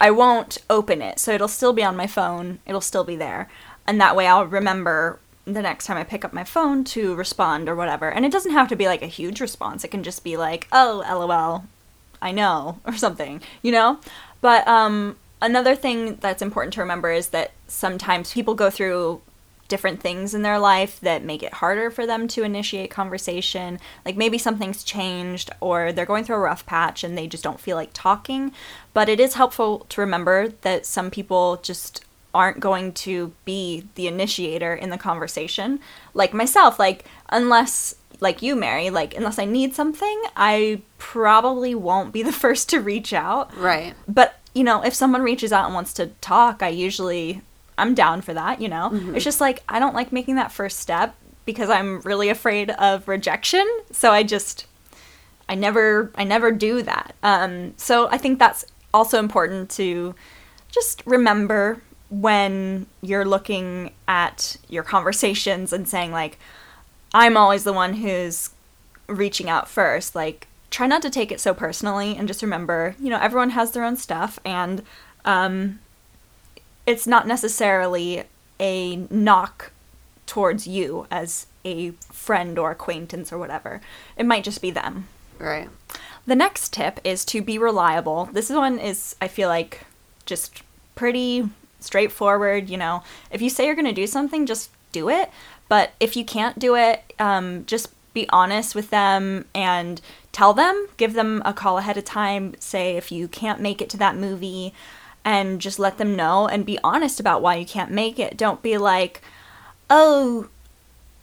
I 0.00 0.10
won't 0.10 0.58
open 0.68 1.00
it. 1.00 1.20
So 1.20 1.30
it'll 1.30 1.46
still 1.46 1.72
be 1.72 1.84
on 1.84 1.96
my 1.96 2.08
phone. 2.08 2.58
It'll 2.66 2.80
still 2.80 3.04
be 3.04 3.14
there. 3.14 3.48
And 3.86 4.00
that 4.00 4.16
way 4.16 4.26
I'll 4.26 4.46
remember 4.46 5.20
the 5.44 5.62
next 5.62 5.86
time 5.86 5.96
I 5.96 6.02
pick 6.02 6.24
up 6.24 6.32
my 6.32 6.42
phone 6.42 6.82
to 6.86 7.14
respond 7.14 7.68
or 7.68 7.76
whatever. 7.76 8.10
And 8.10 8.26
it 8.26 8.32
doesn't 8.32 8.50
have 8.50 8.66
to 8.70 8.76
be 8.76 8.86
like 8.86 9.02
a 9.02 9.06
huge 9.06 9.40
response. 9.40 9.84
It 9.84 9.92
can 9.92 10.02
just 10.02 10.24
be 10.24 10.36
like, 10.36 10.66
"Oh, 10.72 11.04
lol, 11.08 11.66
I 12.20 12.32
know," 12.32 12.80
or 12.84 12.96
something, 12.96 13.42
you 13.62 13.70
know? 13.70 14.00
But 14.40 14.66
um 14.66 15.18
another 15.40 15.76
thing 15.76 16.16
that's 16.16 16.42
important 16.42 16.74
to 16.74 16.80
remember 16.80 17.12
is 17.12 17.28
that 17.28 17.52
sometimes 17.68 18.32
people 18.32 18.56
go 18.56 18.70
through 18.70 19.22
different 19.70 20.00
things 20.00 20.34
in 20.34 20.42
their 20.42 20.58
life 20.58 21.00
that 21.00 21.24
make 21.24 21.42
it 21.42 21.54
harder 21.54 21.90
for 21.90 22.06
them 22.06 22.28
to 22.28 22.42
initiate 22.42 22.90
conversation. 22.90 23.78
Like 24.04 24.16
maybe 24.18 24.36
something's 24.36 24.84
changed 24.84 25.48
or 25.60 25.92
they're 25.92 26.04
going 26.04 26.24
through 26.24 26.36
a 26.36 26.40
rough 26.40 26.66
patch 26.66 27.02
and 27.02 27.16
they 27.16 27.26
just 27.26 27.42
don't 27.42 27.58
feel 27.60 27.76
like 27.78 27.90
talking. 27.94 28.52
But 28.92 29.08
it 29.08 29.18
is 29.18 29.34
helpful 29.34 29.86
to 29.88 30.00
remember 30.02 30.48
that 30.60 30.84
some 30.84 31.10
people 31.10 31.56
just 31.62 32.04
aren't 32.34 32.60
going 32.60 32.92
to 32.92 33.32
be 33.46 33.88
the 33.94 34.06
initiator 34.06 34.74
in 34.74 34.90
the 34.90 34.98
conversation. 34.98 35.80
Like 36.12 36.34
myself, 36.34 36.78
like 36.78 37.06
unless 37.30 37.94
like 38.20 38.42
you, 38.42 38.54
Mary, 38.54 38.90
like 38.90 39.16
unless 39.16 39.38
I 39.38 39.46
need 39.46 39.74
something, 39.74 40.22
I 40.36 40.82
probably 40.98 41.74
won't 41.74 42.12
be 42.12 42.22
the 42.28 42.32
first 42.32 42.68
to 42.70 42.80
reach 42.80 43.12
out 43.14 43.56
Right. 43.56 43.94
but 44.06 44.36
you 44.54 44.62
know 44.64 44.84
if 44.84 44.92
someone 44.94 45.22
reaches 45.22 45.52
out 45.52 45.64
and 45.66 45.74
wants 45.74 45.92
to 45.94 46.08
talk 46.20 46.60
i 46.60 46.68
usually 46.68 47.40
i'm 47.80 47.94
down 47.94 48.20
for 48.20 48.34
that 48.34 48.60
you 48.60 48.68
know? 48.68 48.90
It's 49.14 49.24
just 49.24 49.40
like 49.40 49.62
i 49.68 49.78
don't 49.78 49.94
like 49.94 50.12
making 50.12 50.36
that 50.36 50.52
first 50.52 50.78
step 50.80 51.14
because 51.44 51.70
i'm 51.70 52.00
really 52.02 52.28
afraid 52.28 52.70
of 52.70 53.08
rejection. 53.08 53.66
So 53.92 54.12
i 54.12 54.22
just 54.22 54.66
i 55.48 55.54
never 55.54 56.10
i 56.14 56.24
never 56.24 56.52
do 56.52 56.82
that. 56.82 57.14
Um 57.22 57.74
so 57.76 58.08
i 58.10 58.18
think 58.18 58.38
that's 58.38 58.64
also 58.92 59.18
important 59.18 59.70
to 59.70 60.14
just 60.70 61.02
remember 61.06 61.80
when 62.10 62.86
you're 63.02 63.24
looking 63.24 63.92
at 64.08 64.56
your 64.68 64.82
conversations 64.82 65.72
and 65.72 65.88
saying 65.88 66.12
like 66.12 66.38
i'm 67.14 67.36
always 67.36 67.64
the 67.64 67.72
one 67.72 67.94
who's 67.94 68.50
reaching 69.06 69.48
out 69.50 69.68
first. 69.68 70.14
Like 70.14 70.46
try 70.70 70.86
not 70.86 71.02
to 71.02 71.10
take 71.10 71.32
it 71.32 71.40
so 71.40 71.52
personally 71.52 72.16
and 72.16 72.28
just 72.28 72.42
remember 72.42 72.94
you 73.00 73.10
know 73.10 73.18
everyone 73.18 73.50
has 73.50 73.72
their 73.72 73.84
own 73.84 73.96
stuff 73.96 74.38
and 74.44 74.82
um 75.24 75.80
it's 76.86 77.06
not 77.06 77.26
necessarily 77.26 78.24
a 78.58 78.96
knock 79.10 79.72
towards 80.26 80.66
you 80.66 81.06
as 81.10 81.46
a 81.64 81.90
friend 82.12 82.58
or 82.58 82.70
acquaintance 82.70 83.32
or 83.32 83.38
whatever 83.38 83.80
it 84.16 84.24
might 84.26 84.44
just 84.44 84.62
be 84.62 84.70
them 84.70 85.06
Right. 85.38 85.68
the 86.26 86.36
next 86.36 86.72
tip 86.74 87.00
is 87.02 87.24
to 87.26 87.40
be 87.40 87.56
reliable. 87.56 88.28
This 88.30 88.50
one 88.50 88.78
is, 88.78 89.16
I 89.22 89.28
feel 89.28 89.48
like, 89.48 89.86
just 90.26 90.62
pretty 90.94 91.48
straightforward. 91.80 92.68
You 92.68 92.76
know, 92.76 93.02
if 93.30 93.40
you 93.40 93.48
say 93.48 93.64
you're 93.64 93.74
going 93.74 93.86
to 93.86 93.92
do 93.92 94.06
something, 94.06 94.44
just 94.44 94.68
do 94.92 95.08
it. 95.08 95.30
But 95.68 95.92
if 95.98 96.16
you 96.16 96.24
can't 96.26 96.58
do 96.58 96.76
it, 96.76 97.14
um, 97.18 97.64
just 97.64 97.88
be 98.12 98.28
honest 98.28 98.74
with 98.74 98.90
them 98.90 99.46
and 99.54 100.02
tell 100.30 100.52
them, 100.52 100.88
give 100.98 101.14
them 101.14 101.40
a 101.46 101.54
call 101.54 101.78
ahead 101.78 101.96
of 101.96 102.04
time. 102.04 102.54
Say 102.58 102.96
if 102.98 103.10
you 103.10 103.26
can't 103.26 103.60
make 103.60 103.80
it 103.80 103.88
to 103.90 103.96
that 103.96 104.16
movie, 104.16 104.74
and 105.24 105.60
just 105.60 105.78
let 105.78 105.98
them 105.98 106.16
know 106.16 106.48
and 106.48 106.66
be 106.66 106.78
honest 106.82 107.20
about 107.20 107.42
why 107.42 107.56
you 107.56 107.66
can't 107.66 107.90
make 107.90 108.18
it. 108.18 108.36
Don't 108.36 108.62
be 108.62 108.78
like, 108.78 109.20
oh, 109.88 110.48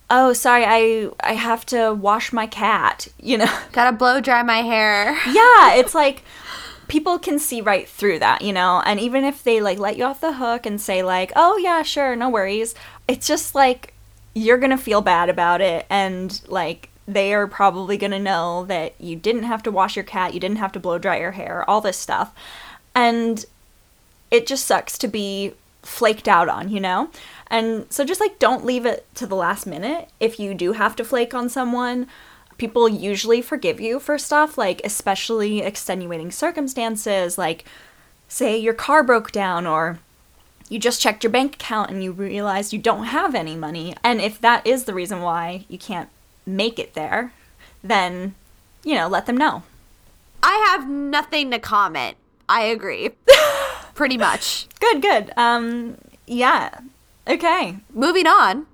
oh, 0.10 0.34
sorry, 0.34 0.66
I 0.66 1.10
I 1.20 1.34
have 1.34 1.66
to 1.68 1.94
wash 1.94 2.34
my 2.34 2.48
cat. 2.48 3.08
You 3.20 3.40
know. 3.40 3.60
Gotta 3.74 3.96
blow 3.96 4.22
dry 4.22 4.44
my 4.44 4.62
hair. 4.62 5.12
yeah, 5.28 5.76
it's 5.76 5.94
like 5.94 6.24
people 6.88 7.20
can 7.20 7.40
see 7.40 7.60
right 7.60 7.88
through 7.90 8.20
that, 8.20 8.42
you 8.42 8.54
know? 8.54 8.82
And 8.86 9.00
even 9.00 9.26
if 9.26 9.44
they 9.44 9.60
like 9.60 9.80
let 9.80 9.98
you 9.98 10.06
off 10.06 10.22
the 10.22 10.34
hook 10.34 10.66
and 10.66 10.80
say 10.80 11.04
like, 11.04 11.34
"Oh 11.36 11.58
yeah, 11.58 11.84
sure, 11.84 12.16
no 12.16 12.30
worries." 12.30 12.74
It's 13.08 13.28
just 13.28 13.54
like 13.56 13.94
you're 14.34 14.58
going 14.58 14.72
to 14.72 14.78
feel 14.78 15.02
bad 15.02 15.30
about 15.30 15.62
it 15.62 15.86
and 15.90 16.42
like 16.48 16.90
they 17.08 17.34
are 17.34 17.48
probably 17.48 17.98
going 17.98 18.12
to 18.12 18.20
know 18.20 18.66
that 18.66 18.94
you 19.00 19.16
didn't 19.16 19.44
have 19.44 19.64
to 19.64 19.72
wash 19.72 19.96
your 19.96 20.04
cat, 20.04 20.34
you 20.34 20.40
didn't 20.40 20.58
have 20.58 20.74
to 20.74 20.80
blow 20.80 20.98
dry 20.98 21.20
your 21.20 21.32
hair, 21.32 21.68
all 21.70 21.82
this 21.82 21.98
stuff. 21.98 22.34
And 22.94 23.44
it 24.32 24.48
just 24.48 24.66
sucks 24.66 24.98
to 25.00 25.08
be 25.08 25.54
flaked 25.82 26.28
out 26.28 26.50
on, 26.50 26.70
you 26.70 26.80
know? 26.80 27.10
And 27.50 27.86
so 27.92 28.04
just 28.04 28.20
like 28.20 28.40
don't 28.40 28.66
leave 28.66 28.86
it 28.86 29.06
to 29.16 29.26
the 29.26 29.36
last 29.36 29.66
minute 29.66 30.10
if 30.20 30.40
you 30.40 30.54
do 30.54 30.74
have 30.74 30.96
to 30.98 31.06
flake 31.06 31.34
on 31.34 31.50
someone 31.50 32.08
people 32.58 32.90
usually 32.90 33.40
forgive 33.40 33.80
you 33.80 34.00
for 34.00 34.18
stuff 34.18 34.58
like 34.58 34.82
especially 34.84 35.62
extenuating 35.62 36.32
circumstances 36.32 37.38
like 37.38 37.64
say 38.28 38.58
your 38.58 38.74
car 38.74 39.04
broke 39.04 39.32
down 39.32 39.68
or 39.68 40.00
you 40.68 40.80
just 40.80 41.00
checked 41.00 41.24
your 41.24 41.32
bank 41.32 41.54
account 41.54 41.92
and 41.92 42.04
you 42.04 42.12
realized 42.12 42.74
you 42.74 42.80
don't 42.80 43.06
have 43.06 43.36
any 43.36 43.56
money 43.56 43.96
and 44.04 44.20
if 44.20 44.42
that 44.42 44.66
is 44.66 44.86
the 44.86 44.94
reason 44.94 45.22
why 45.22 45.64
you 45.70 45.78
can't 45.78 46.10
make 46.48 46.80
it 46.80 46.96
there 46.96 47.32
then 47.84 48.34
you 48.84 48.96
know 48.96 49.08
let 49.08 49.28
them 49.28 49.38
know 49.38 49.62
I 50.44 50.68
have 50.70 50.90
nothing 50.90 51.52
to 51.52 51.60
comment. 51.60 52.18
I 52.48 52.64
agree. 52.64 53.10
Pretty 53.98 54.18
much. 54.18 54.68
good 54.80 55.02
good 55.02 55.32
um 55.36 55.98
yeah 56.28 56.70
okay 57.28 57.78
Moving 57.94 58.28
on. 58.28 58.68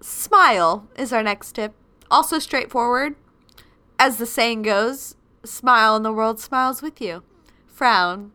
Smile 0.00 0.88
is 0.96 1.12
our 1.12 1.22
next 1.22 1.52
tip. 1.52 1.74
Also 2.10 2.38
straightforward. 2.38 3.14
As 3.98 4.16
the 4.16 4.26
saying 4.26 4.62
goes, 4.62 5.14
smile 5.44 5.94
and 5.96 6.04
the 6.04 6.12
world 6.12 6.40
smiles 6.40 6.82
with 6.82 7.00
you. 7.00 7.22
Frown 7.66 8.32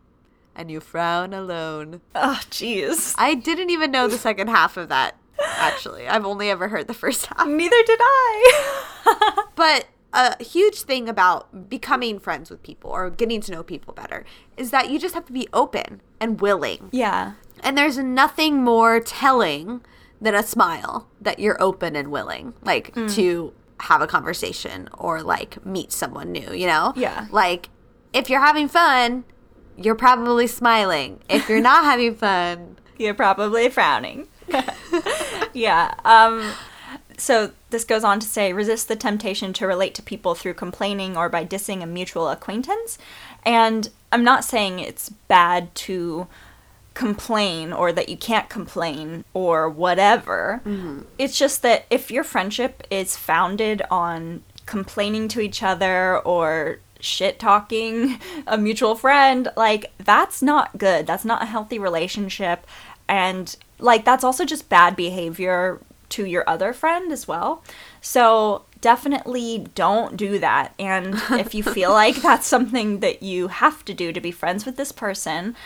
and 0.54 0.70
you 0.70 0.78
frown 0.80 1.32
alone. 1.34 2.00
oh 2.14 2.40
jeez 2.50 3.14
I 3.18 3.34
didn't 3.34 3.70
even 3.70 3.90
know 3.90 4.06
the 4.08 4.18
second 4.18 4.48
half 4.48 4.76
of 4.76 4.88
that, 4.88 5.16
actually. 5.40 6.06
I've 6.06 6.26
only 6.26 6.48
ever 6.50 6.68
heard 6.68 6.86
the 6.86 6.94
first 6.94 7.26
half. 7.26 7.46
neither 7.48 7.82
did 7.86 7.98
i 8.02 9.46
But 9.56 9.86
a 10.12 10.42
huge 10.42 10.82
thing 10.82 11.08
about 11.08 11.68
becoming 11.68 12.18
friends 12.18 12.50
with 12.50 12.62
people 12.62 12.90
or 12.90 13.10
getting 13.10 13.40
to 13.42 13.52
know 13.52 13.62
people 13.62 13.94
better 13.94 14.24
is 14.56 14.70
that 14.70 14.90
you 14.90 14.98
just 14.98 15.14
have 15.14 15.24
to 15.26 15.32
be 15.32 15.46
open 15.52 16.00
and 16.20 16.40
willing. 16.40 16.88
yeah 16.92 17.34
And 17.62 17.76
there's 17.78 17.98
nothing 17.98 18.62
more 18.62 19.00
telling 19.00 19.82
than 20.20 20.34
a 20.34 20.42
smile 20.42 21.06
that 21.20 21.38
you're 21.38 21.60
open 21.62 21.96
and 21.96 22.10
willing, 22.10 22.54
like 22.62 22.92
to 22.94 23.52
have 23.80 24.02
a 24.02 24.06
conversation 24.06 24.88
or 24.98 25.22
like 25.22 25.64
meet 25.64 25.90
someone 25.92 26.30
new, 26.32 26.52
you 26.52 26.66
know? 26.66 26.92
Yeah. 26.96 27.26
Like 27.30 27.68
if 28.12 28.28
you're 28.28 28.40
having 28.44 28.68
fun, 28.68 29.24
you're 29.76 29.94
probably 29.94 30.46
smiling. 30.46 31.20
If 31.28 31.48
you're 31.48 31.62
not 31.62 31.84
having 31.92 32.14
fun, 32.16 32.76
You're 32.98 33.14
probably 33.14 33.70
frowning. 33.70 34.28
yeah. 35.54 35.94
Um, 36.04 36.52
so 37.16 37.52
this 37.70 37.84
goes 37.84 38.04
on 38.04 38.20
to 38.20 38.26
say 38.26 38.52
resist 38.52 38.88
the 38.88 38.96
temptation 38.96 39.52
to 39.54 39.66
relate 39.66 39.94
to 39.94 40.02
people 40.02 40.34
through 40.34 40.54
complaining 40.54 41.16
or 41.16 41.28
by 41.28 41.44
dissing 41.44 41.82
a 41.82 41.86
mutual 41.86 42.28
acquaintance. 42.28 42.98
And 43.44 43.88
I'm 44.12 44.24
not 44.24 44.44
saying 44.44 44.78
it's 44.78 45.08
bad 45.08 45.74
to 45.76 46.26
complain 46.94 47.72
or 47.72 47.92
that 47.92 48.08
you 48.08 48.16
can't 48.16 48.48
complain 48.48 49.24
or 49.32 49.68
whatever. 49.68 50.60
Mm-hmm. 50.64 51.02
It's 51.18 51.38
just 51.38 51.62
that 51.62 51.86
if 51.90 52.10
your 52.10 52.24
friendship 52.24 52.86
is 52.90 53.16
founded 53.16 53.82
on 53.90 54.42
complaining 54.66 55.28
to 55.28 55.40
each 55.40 55.62
other 55.62 56.18
or 56.18 56.78
shit 57.00 57.38
talking 57.38 58.18
a 58.46 58.58
mutual 58.58 58.94
friend, 58.94 59.50
like 59.56 59.92
that's 59.98 60.42
not 60.42 60.76
good. 60.78 61.06
That's 61.06 61.24
not 61.24 61.42
a 61.42 61.46
healthy 61.46 61.78
relationship. 61.78 62.66
And 63.08 63.56
like 63.78 64.04
that's 64.04 64.24
also 64.24 64.44
just 64.44 64.68
bad 64.68 64.94
behavior 64.96 65.80
to 66.10 66.24
your 66.24 66.48
other 66.48 66.72
friend 66.72 67.10
as 67.12 67.26
well. 67.26 67.62
So 68.00 68.64
definitely 68.80 69.66
don't 69.74 70.16
do 70.16 70.38
that. 70.38 70.74
And 70.78 71.14
if 71.32 71.54
you 71.54 71.62
feel 71.62 71.90
like 71.90 72.16
that's 72.22 72.46
something 72.46 73.00
that 73.00 73.22
you 73.22 73.48
have 73.48 73.84
to 73.86 73.94
do 73.94 74.12
to 74.12 74.20
be 74.20 74.30
friends 74.30 74.64
with 74.66 74.76
this 74.76 74.92
person, 74.92 75.56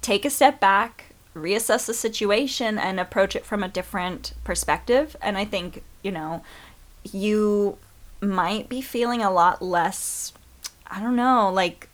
take 0.00 0.24
a 0.24 0.30
step 0.30 0.60
back, 0.60 1.06
reassess 1.34 1.86
the 1.86 1.94
situation, 1.94 2.78
and 2.78 3.00
approach 3.00 3.34
it 3.34 3.44
from 3.44 3.62
a 3.62 3.68
different 3.68 4.34
perspective. 4.44 5.16
And 5.20 5.36
I 5.36 5.44
think, 5.44 5.82
you 6.02 6.12
know, 6.12 6.42
you 7.10 7.78
might 8.20 8.68
be 8.68 8.80
feeling 8.80 9.22
a 9.22 9.30
lot 9.30 9.60
less, 9.60 10.32
I 10.86 11.00
don't 11.00 11.16
know, 11.16 11.50
like 11.52 11.88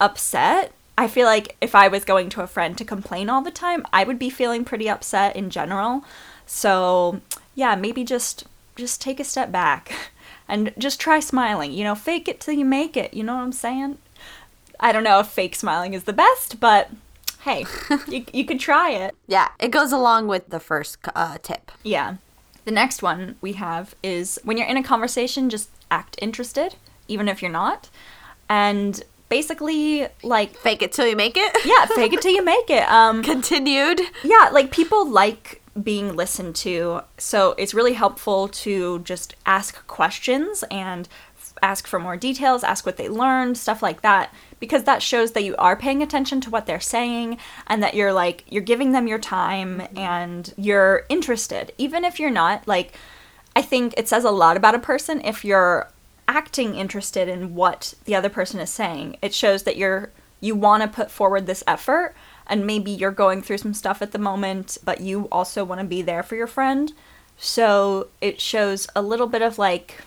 upset. 0.00 0.72
I 0.98 1.08
feel 1.08 1.26
like 1.26 1.56
if 1.60 1.74
I 1.74 1.88
was 1.88 2.04
going 2.04 2.30
to 2.30 2.42
a 2.42 2.46
friend 2.46 2.76
to 2.78 2.84
complain 2.84 3.28
all 3.28 3.42
the 3.42 3.50
time, 3.50 3.84
I 3.92 4.04
would 4.04 4.18
be 4.18 4.30
feeling 4.30 4.64
pretty 4.64 4.88
upset 4.88 5.36
in 5.36 5.50
general. 5.50 6.04
So, 6.46 7.20
yeah, 7.54 7.74
maybe 7.74 8.04
just 8.04 8.44
just 8.76 9.00
take 9.00 9.18
a 9.18 9.24
step 9.24 9.50
back 9.50 9.92
and 10.48 10.72
just 10.78 11.00
try 11.00 11.20
smiling. 11.20 11.72
You 11.72 11.84
know, 11.84 11.94
fake 11.94 12.28
it 12.28 12.40
till 12.40 12.54
you 12.54 12.64
make 12.64 12.96
it. 12.96 13.14
You 13.14 13.24
know 13.24 13.34
what 13.34 13.42
I'm 13.42 13.52
saying? 13.52 13.98
I 14.78 14.92
don't 14.92 15.04
know 15.04 15.20
if 15.20 15.28
fake 15.28 15.56
smiling 15.56 15.94
is 15.94 16.04
the 16.04 16.12
best, 16.12 16.60
but 16.60 16.90
hey, 17.42 17.64
you, 18.08 18.24
you 18.32 18.44
could 18.44 18.60
try 18.60 18.90
it. 18.90 19.14
Yeah, 19.26 19.48
it 19.58 19.70
goes 19.70 19.92
along 19.92 20.28
with 20.28 20.48
the 20.48 20.60
first 20.60 20.98
uh, 21.14 21.38
tip. 21.42 21.72
Yeah. 21.82 22.16
The 22.66 22.72
next 22.72 23.00
one 23.02 23.36
we 23.40 23.52
have 23.52 23.94
is 24.02 24.40
when 24.42 24.56
you're 24.58 24.66
in 24.66 24.76
a 24.76 24.82
conversation, 24.82 25.48
just 25.48 25.70
act 25.90 26.16
interested, 26.20 26.74
even 27.06 27.28
if 27.28 27.40
you're 27.40 27.50
not. 27.50 27.88
And 28.48 29.02
basically, 29.28 30.08
like, 30.24 30.56
Fake 30.56 30.82
it 30.82 30.90
till 30.92 31.06
you 31.06 31.14
make 31.14 31.36
it. 31.36 31.56
yeah, 31.64 31.86
fake 31.86 32.12
it 32.12 32.20
till 32.22 32.32
you 32.32 32.44
make 32.44 32.68
it. 32.68 32.82
Um, 32.90 33.22
Continued. 33.22 34.00
yeah, 34.24 34.50
like 34.52 34.72
people 34.72 35.08
like 35.08 35.62
being 35.82 36.16
listened 36.16 36.56
to, 36.56 37.02
so 37.18 37.54
it's 37.58 37.74
really 37.74 37.94
helpful 37.94 38.48
to 38.48 39.00
just 39.00 39.34
ask 39.44 39.86
questions 39.86 40.64
and 40.70 41.08
f- 41.36 41.54
ask 41.62 41.86
for 41.86 41.98
more 41.98 42.16
details, 42.16 42.64
ask 42.64 42.86
what 42.86 42.96
they 42.96 43.08
learned, 43.08 43.58
stuff 43.58 43.82
like 43.82 44.02
that, 44.02 44.32
because 44.60 44.84
that 44.84 45.02
shows 45.02 45.32
that 45.32 45.44
you 45.44 45.54
are 45.56 45.76
paying 45.76 46.02
attention 46.02 46.40
to 46.40 46.50
what 46.50 46.66
they're 46.66 46.80
saying 46.80 47.38
and 47.66 47.82
that 47.82 47.94
you're 47.94 48.12
like 48.12 48.44
you're 48.48 48.62
giving 48.62 48.92
them 48.92 49.06
your 49.06 49.18
time 49.18 49.80
mm-hmm. 49.80 49.98
and 49.98 50.54
you're 50.56 51.04
interested, 51.08 51.72
even 51.78 52.04
if 52.04 52.18
you're 52.18 52.30
not. 52.30 52.66
Like 52.66 52.94
I 53.54 53.62
think 53.62 53.94
it 53.96 54.08
says 54.08 54.24
a 54.24 54.30
lot 54.30 54.56
about 54.56 54.74
a 54.74 54.78
person 54.78 55.20
if 55.22 55.44
you're 55.44 55.90
acting 56.28 56.74
interested 56.74 57.28
in 57.28 57.54
what 57.54 57.94
the 58.04 58.14
other 58.14 58.28
person 58.28 58.60
is 58.60 58.70
saying. 58.70 59.16
It 59.22 59.34
shows 59.34 59.62
that 59.64 59.76
you're 59.76 60.10
you 60.40 60.54
want 60.54 60.82
to 60.82 60.88
put 60.88 61.10
forward 61.10 61.46
this 61.46 61.64
effort 61.66 62.14
and 62.48 62.66
maybe 62.66 62.90
you're 62.90 63.10
going 63.10 63.42
through 63.42 63.58
some 63.58 63.74
stuff 63.74 64.02
at 64.02 64.12
the 64.12 64.18
moment, 64.18 64.78
but 64.84 65.00
you 65.00 65.28
also 65.32 65.64
want 65.64 65.80
to 65.80 65.86
be 65.86 66.02
there 66.02 66.22
for 66.22 66.36
your 66.36 66.46
friend. 66.46 66.92
So 67.38 68.08
it 68.20 68.40
shows 68.40 68.86
a 68.96 69.02
little 69.02 69.26
bit 69.26 69.42
of 69.42 69.58
like 69.58 70.02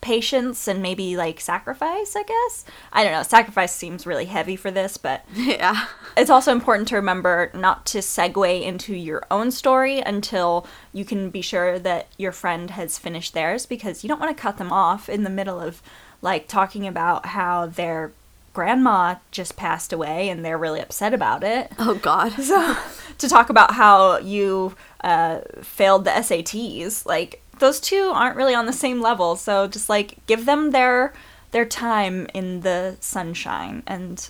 patience 0.00 0.68
and 0.68 0.80
maybe 0.80 1.16
like 1.16 1.40
sacrifice, 1.40 2.14
I 2.16 2.22
guess. 2.22 2.64
I 2.92 3.02
don't 3.02 3.12
know. 3.12 3.22
Sacrifice 3.22 3.72
seems 3.72 4.06
really 4.06 4.26
heavy 4.26 4.56
for 4.56 4.70
this, 4.70 4.96
but 4.96 5.24
Yeah. 5.34 5.86
it's 6.16 6.30
also 6.30 6.52
important 6.52 6.88
to 6.88 6.96
remember 6.96 7.50
not 7.52 7.84
to 7.86 7.98
segue 7.98 8.62
into 8.62 8.94
your 8.94 9.24
own 9.30 9.50
story 9.50 9.98
until 10.00 10.66
you 10.92 11.04
can 11.04 11.30
be 11.30 11.42
sure 11.42 11.78
that 11.80 12.06
your 12.16 12.32
friend 12.32 12.70
has 12.70 12.98
finished 12.98 13.34
theirs 13.34 13.66
because 13.66 14.02
you 14.04 14.08
don't 14.08 14.20
want 14.20 14.36
to 14.36 14.40
cut 14.40 14.56
them 14.56 14.72
off 14.72 15.08
in 15.08 15.24
the 15.24 15.30
middle 15.30 15.60
of 15.60 15.82
like 16.22 16.46
talking 16.48 16.86
about 16.86 17.26
how 17.26 17.66
their 17.66 18.12
grandma 18.58 19.14
just 19.30 19.54
passed 19.54 19.92
away 19.92 20.28
and 20.28 20.44
they're 20.44 20.58
really 20.58 20.80
upset 20.80 21.14
about 21.14 21.44
it. 21.44 21.70
Oh 21.78 21.94
God. 21.94 22.32
So, 22.42 22.76
to 23.18 23.28
talk 23.28 23.50
about 23.50 23.74
how 23.74 24.18
you 24.18 24.74
uh, 25.04 25.42
failed 25.62 26.04
the 26.04 26.10
SATs, 26.10 27.06
like 27.06 27.40
those 27.60 27.78
two 27.78 28.10
aren't 28.12 28.34
really 28.34 28.56
on 28.56 28.66
the 28.66 28.72
same 28.72 29.00
level. 29.00 29.36
So 29.36 29.68
just 29.68 29.88
like 29.88 30.26
give 30.26 30.44
them 30.44 30.72
their 30.72 31.12
their 31.52 31.64
time 31.64 32.26
in 32.34 32.62
the 32.62 32.96
sunshine, 32.98 33.84
and 33.86 34.28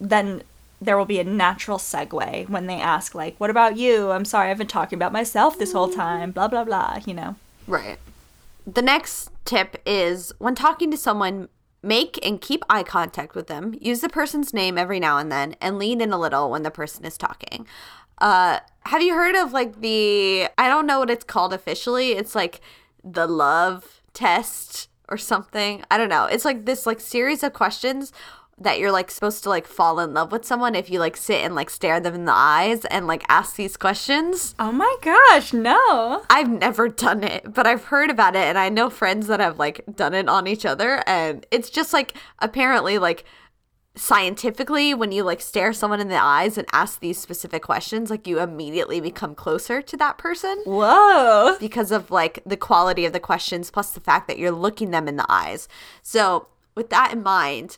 then 0.00 0.42
there 0.80 0.96
will 0.96 1.04
be 1.04 1.20
a 1.20 1.24
natural 1.24 1.76
segue 1.76 2.48
when 2.48 2.66
they 2.66 2.80
ask, 2.80 3.14
like, 3.14 3.34
"What 3.36 3.50
about 3.50 3.76
you?" 3.76 4.12
I'm 4.12 4.24
sorry, 4.24 4.50
I've 4.50 4.58
been 4.58 4.66
talking 4.66 4.98
about 4.98 5.12
myself 5.12 5.58
this 5.58 5.72
whole 5.72 5.90
time. 5.90 6.30
Blah 6.30 6.48
blah 6.48 6.64
blah. 6.64 7.00
You 7.04 7.12
know. 7.12 7.36
Right. 7.66 7.98
The 8.66 8.82
next 8.82 9.30
tip 9.44 9.76
is 9.84 10.32
when 10.38 10.54
talking 10.54 10.90
to 10.90 10.96
someone, 10.96 11.48
make 11.82 12.24
and 12.24 12.40
keep 12.40 12.64
eye 12.70 12.82
contact 12.82 13.34
with 13.34 13.48
them. 13.48 13.74
Use 13.80 14.00
the 14.00 14.08
person's 14.08 14.54
name 14.54 14.78
every 14.78 15.00
now 15.00 15.18
and 15.18 15.30
then 15.30 15.56
and 15.60 15.78
lean 15.78 16.00
in 16.00 16.12
a 16.12 16.18
little 16.18 16.50
when 16.50 16.62
the 16.62 16.70
person 16.70 17.04
is 17.04 17.18
talking. 17.18 17.66
Uh, 18.18 18.60
have 18.86 19.02
you 19.02 19.14
heard 19.14 19.34
of 19.34 19.52
like 19.52 19.80
the, 19.80 20.48
I 20.56 20.68
don't 20.68 20.86
know 20.86 21.00
what 21.00 21.10
it's 21.10 21.24
called 21.24 21.52
officially. 21.52 22.12
It's 22.12 22.34
like 22.34 22.60
the 23.02 23.26
love 23.26 24.00
test 24.14 24.88
or 25.08 25.18
something. 25.18 25.84
I 25.90 25.98
don't 25.98 26.08
know. 26.08 26.26
It's 26.26 26.44
like 26.44 26.64
this 26.64 26.86
like 26.86 27.00
series 27.00 27.42
of 27.42 27.52
questions 27.52 28.12
that 28.58 28.78
you're 28.78 28.92
like 28.92 29.10
supposed 29.10 29.42
to 29.42 29.48
like 29.48 29.66
fall 29.66 29.98
in 29.98 30.14
love 30.14 30.30
with 30.30 30.44
someone 30.44 30.74
if 30.74 30.90
you 30.90 30.98
like 30.98 31.16
sit 31.16 31.42
and 31.42 31.54
like 31.54 31.70
stare 31.70 32.00
them 32.00 32.14
in 32.14 32.24
the 32.24 32.32
eyes 32.34 32.84
and 32.86 33.06
like 33.06 33.24
ask 33.28 33.56
these 33.56 33.76
questions. 33.76 34.54
Oh 34.58 34.72
my 34.72 34.96
gosh, 35.02 35.52
no. 35.52 36.22
I've 36.30 36.50
never 36.50 36.88
done 36.88 37.24
it, 37.24 37.52
but 37.52 37.66
I've 37.66 37.84
heard 37.84 38.10
about 38.10 38.36
it 38.36 38.44
and 38.44 38.58
I 38.58 38.68
know 38.68 38.90
friends 38.90 39.26
that 39.26 39.40
have 39.40 39.58
like 39.58 39.84
done 39.94 40.14
it 40.14 40.28
on 40.28 40.46
each 40.46 40.64
other 40.64 41.02
and 41.06 41.46
it's 41.50 41.70
just 41.70 41.92
like 41.92 42.14
apparently 42.40 42.98
like 42.98 43.24
scientifically 43.94 44.94
when 44.94 45.12
you 45.12 45.22
like 45.22 45.40
stare 45.40 45.72
someone 45.72 46.00
in 46.00 46.08
the 46.08 46.22
eyes 46.22 46.56
and 46.56 46.66
ask 46.72 47.00
these 47.00 47.18
specific 47.18 47.62
questions 47.62 48.08
like 48.08 48.26
you 48.26 48.40
immediately 48.40 49.00
become 49.00 49.34
closer 49.34 49.82
to 49.82 49.98
that 49.98 50.16
person 50.16 50.62
Whoa. 50.64 51.56
because 51.60 51.92
of 51.92 52.10
like 52.10 52.40
the 52.46 52.56
quality 52.56 53.04
of 53.04 53.12
the 53.12 53.20
questions 53.20 53.70
plus 53.70 53.90
the 53.90 54.00
fact 54.00 54.28
that 54.28 54.38
you're 54.38 54.50
looking 54.50 54.92
them 54.92 55.08
in 55.08 55.16
the 55.16 55.26
eyes. 55.28 55.68
So, 56.02 56.48
with 56.74 56.88
that 56.88 57.12
in 57.12 57.22
mind, 57.22 57.76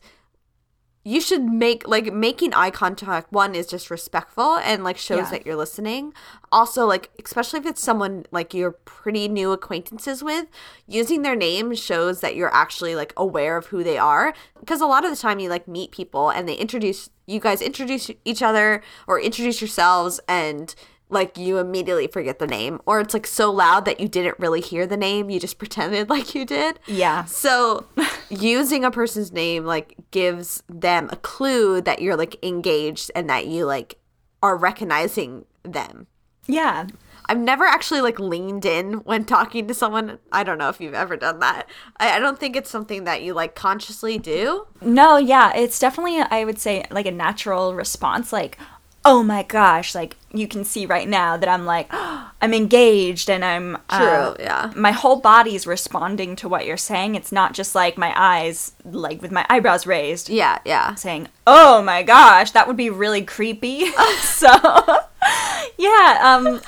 you 1.06 1.20
should 1.20 1.42
make 1.44 1.86
like 1.86 2.12
making 2.14 2.54
eye 2.54 2.70
contact 2.70 3.30
one 3.30 3.54
is 3.54 3.66
just 3.66 3.90
respectful 3.90 4.56
and 4.56 4.82
like 4.82 4.96
shows 4.96 5.18
Yeah. 5.18 5.30
that 5.32 5.46
you're 5.46 5.54
listening 5.56 6.14
also 6.50 6.86
like 6.86 7.10
especially 7.22 7.60
if 7.60 7.66
it's 7.66 7.82
someone 7.82 8.24
like 8.30 8.54
you're 8.54 8.70
pretty 8.72 9.28
new 9.28 9.52
acquaintances 9.52 10.24
with 10.24 10.46
using 10.86 11.20
their 11.20 11.36
name 11.36 11.74
shows 11.74 12.20
that 12.22 12.34
you're 12.36 12.54
actually 12.54 12.94
like 12.96 13.12
aware 13.18 13.58
of 13.58 13.66
who 13.66 13.84
they 13.84 13.98
are 13.98 14.32
because 14.60 14.80
a 14.80 14.86
lot 14.86 15.04
of 15.04 15.10
the 15.10 15.16
time 15.16 15.38
you 15.38 15.50
like 15.50 15.68
meet 15.68 15.90
people 15.90 16.30
and 16.30 16.48
they 16.48 16.54
introduce 16.54 17.10
you 17.26 17.38
guys 17.38 17.60
introduce 17.60 18.10
each 18.24 18.42
other 18.42 18.82
or 19.06 19.20
introduce 19.20 19.60
yourselves 19.60 20.20
and 20.26 20.74
like 21.10 21.36
you 21.38 21.58
immediately 21.58 22.06
forget 22.06 22.38
the 22.38 22.46
name 22.46 22.80
or 22.86 22.98
it's 23.00 23.14
like 23.14 23.26
so 23.26 23.50
loud 23.52 23.84
that 23.84 24.00
you 24.00 24.08
didn't 24.08 24.38
really 24.38 24.60
hear 24.60 24.86
the 24.86 24.96
name 24.96 25.30
you 25.30 25.38
just 25.38 25.58
pretended 25.58 26.08
like 26.08 26.34
you 26.34 26.44
did 26.44 26.80
Yeah. 26.86 27.24
so 27.26 27.86
using 28.30 28.84
a 28.84 28.90
person's 28.90 29.30
name 29.32 29.64
like 29.64 29.94
gives 30.10 30.62
them 30.68 31.08
a 31.12 31.16
clue 31.16 31.80
that 31.82 32.00
you're 32.02 32.16
like 32.16 32.42
engaged 32.44 33.10
and 33.14 33.28
that 33.30 33.46
you 33.46 33.64
like 33.66 33.98
are 34.42 34.56
recognizing 34.56 35.44
them. 35.62 36.06
Yeah. 36.46 36.86
I've 37.26 37.38
never 37.38 37.64
actually 37.64 38.02
like 38.02 38.18
leaned 38.20 38.66
in 38.66 38.94
when 39.04 39.24
talking 39.24 39.66
to 39.68 39.72
someone. 39.72 40.18
I 40.30 40.42
don't 40.44 40.58
know 40.58 40.68
if 40.68 40.78
you've 40.78 40.92
ever 40.92 41.16
done 41.16 41.38
that. 41.38 41.66
I, 41.96 42.16
I 42.16 42.18
don't 42.18 42.38
think 42.38 42.54
it's 42.54 42.68
something 42.68 43.04
that 43.04 43.22
you 43.22 43.32
like 43.32 43.54
consciously 43.54 44.18
do. 44.18 44.66
No, 44.82 45.16
yeah, 45.16 45.54
it's 45.56 45.78
definitely 45.78 46.18
I 46.20 46.44
would 46.44 46.58
say 46.58 46.84
like 46.90 47.06
a 47.06 47.10
natural 47.10 47.74
response 47.74 48.30
like 48.30 48.58
oh 49.04 49.22
my 49.22 49.42
gosh, 49.42 49.94
like 49.94 50.16
you 50.32 50.48
can 50.48 50.64
see 50.64 50.86
right 50.86 51.08
now 51.08 51.36
that 51.36 51.48
I'm 51.48 51.64
like 51.66 51.88
I'm 51.92 52.52
engaged 52.52 53.30
and 53.30 53.44
I'm 53.44 53.76
uh, 53.88 54.34
True, 54.34 54.44
yeah. 54.44 54.72
My 54.76 54.92
whole 54.92 55.20
body's 55.20 55.66
responding 55.66 56.36
to 56.36 56.48
what 56.48 56.66
you're 56.66 56.76
saying. 56.76 57.14
It's 57.14 57.32
not 57.32 57.54
just 57.54 57.74
like 57.74 57.96
my 57.96 58.12
eyes 58.16 58.72
like 58.84 59.22
with 59.22 59.30
my 59.30 59.46
eyebrows 59.48 59.86
raised 59.86 60.28
Yeah, 60.28 60.58
yeah. 60.64 60.94
saying, 60.94 61.28
"Oh 61.46 61.82
my 61.82 62.02
gosh, 62.02 62.50
that 62.52 62.66
would 62.66 62.76
be 62.76 62.90
really 62.90 63.22
creepy." 63.22 63.86
so, 64.20 64.48
yeah, 65.78 66.18
um 66.22 66.60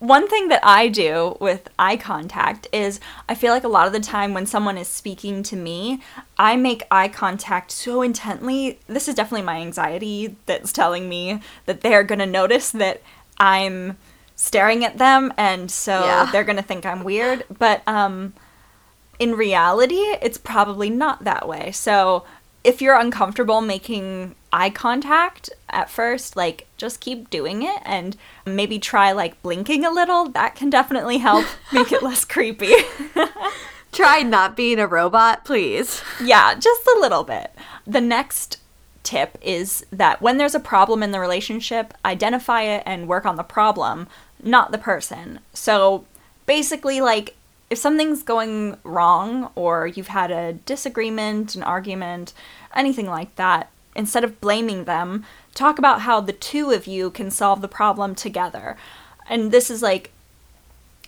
one 0.00 0.28
thing 0.28 0.48
that 0.48 0.60
I 0.64 0.88
do 0.88 1.36
with 1.40 1.68
eye 1.78 1.96
contact 1.96 2.66
is 2.72 3.00
I 3.28 3.34
feel 3.34 3.52
like 3.52 3.64
a 3.64 3.68
lot 3.68 3.86
of 3.86 3.92
the 3.92 4.00
time 4.00 4.34
when 4.34 4.46
someone 4.46 4.76
is 4.78 4.88
speaking 4.88 5.42
to 5.44 5.56
me, 5.56 6.00
I 6.38 6.56
make 6.56 6.82
eye 6.90 7.08
contact 7.08 7.70
so 7.70 8.00
intently. 8.02 8.78
This 8.86 9.08
is 9.08 9.14
definitely 9.14 9.44
my 9.44 9.58
anxiety 9.60 10.36
that's 10.46 10.72
telling 10.72 11.08
me 11.08 11.40
that 11.66 11.82
they're 11.82 12.02
going 12.02 12.18
to 12.18 12.26
notice 12.26 12.70
that 12.72 13.02
I'm 13.38 13.98
staring 14.36 14.84
at 14.86 14.96
them 14.96 15.34
and 15.36 15.70
so 15.70 16.02
Yeah. 16.04 16.30
they're 16.32 16.44
going 16.44 16.56
to 16.56 16.62
think 16.62 16.86
I'm 16.86 17.04
weird, 17.04 17.44
but 17.58 17.82
um 17.86 18.32
in 19.18 19.34
reality, 19.34 19.96
it's 20.22 20.38
probably 20.38 20.88
not 20.88 21.24
that 21.24 21.46
way. 21.46 21.72
So 21.72 22.24
if 22.64 22.82
you're 22.82 22.98
uncomfortable 22.98 23.60
making 23.60 24.34
eye 24.52 24.70
contact 24.70 25.50
at 25.68 25.88
first, 25.90 26.36
like 26.36 26.66
just 26.76 27.00
keep 27.00 27.30
doing 27.30 27.62
it 27.62 27.80
and 27.84 28.16
maybe 28.44 28.78
try 28.78 29.12
like 29.12 29.40
blinking 29.42 29.84
a 29.84 29.90
little. 29.90 30.28
That 30.28 30.54
can 30.54 30.70
definitely 30.70 31.18
help 31.18 31.46
make 31.72 31.92
it 31.92 32.02
less 32.02 32.24
creepy. 32.24 32.74
Try 33.92 34.22
not 34.22 34.56
being 34.56 34.78
a 34.78 34.86
robot, 34.86 35.44
please. 35.44 36.00
yeah, 36.22 36.54
just 36.54 36.86
a 36.86 36.98
little 37.00 37.24
bit. 37.24 37.52
The 37.86 38.00
next 38.00 38.58
tip 39.02 39.36
is 39.42 39.84
that 39.90 40.22
when 40.22 40.36
there's 40.36 40.54
a 40.54 40.60
problem 40.60 41.02
in 41.02 41.10
the 41.10 41.18
relationship, 41.18 41.92
identify 42.04 42.62
it 42.62 42.84
and 42.86 43.08
work 43.08 43.26
on 43.26 43.34
the 43.34 43.42
problem, 43.42 44.06
not 44.42 44.70
the 44.70 44.78
person. 44.78 45.40
So 45.52 46.04
basically, 46.46 47.00
like, 47.00 47.34
if 47.70 47.78
something's 47.78 48.24
going 48.24 48.76
wrong 48.82 49.50
or 49.54 49.86
you've 49.86 50.08
had 50.08 50.32
a 50.32 50.52
disagreement, 50.52 51.54
an 51.54 51.62
argument, 51.62 52.34
anything 52.74 53.06
like 53.06 53.34
that, 53.36 53.70
instead 53.94 54.24
of 54.24 54.40
blaming 54.40 54.84
them, 54.84 55.24
talk 55.54 55.78
about 55.78 56.02
how 56.02 56.20
the 56.20 56.32
two 56.32 56.72
of 56.72 56.86
you 56.86 57.10
can 57.10 57.30
solve 57.30 57.60
the 57.60 57.68
problem 57.68 58.14
together. 58.14 58.76
And 59.28 59.52
this 59.52 59.70
is 59.70 59.82
like 59.82 60.10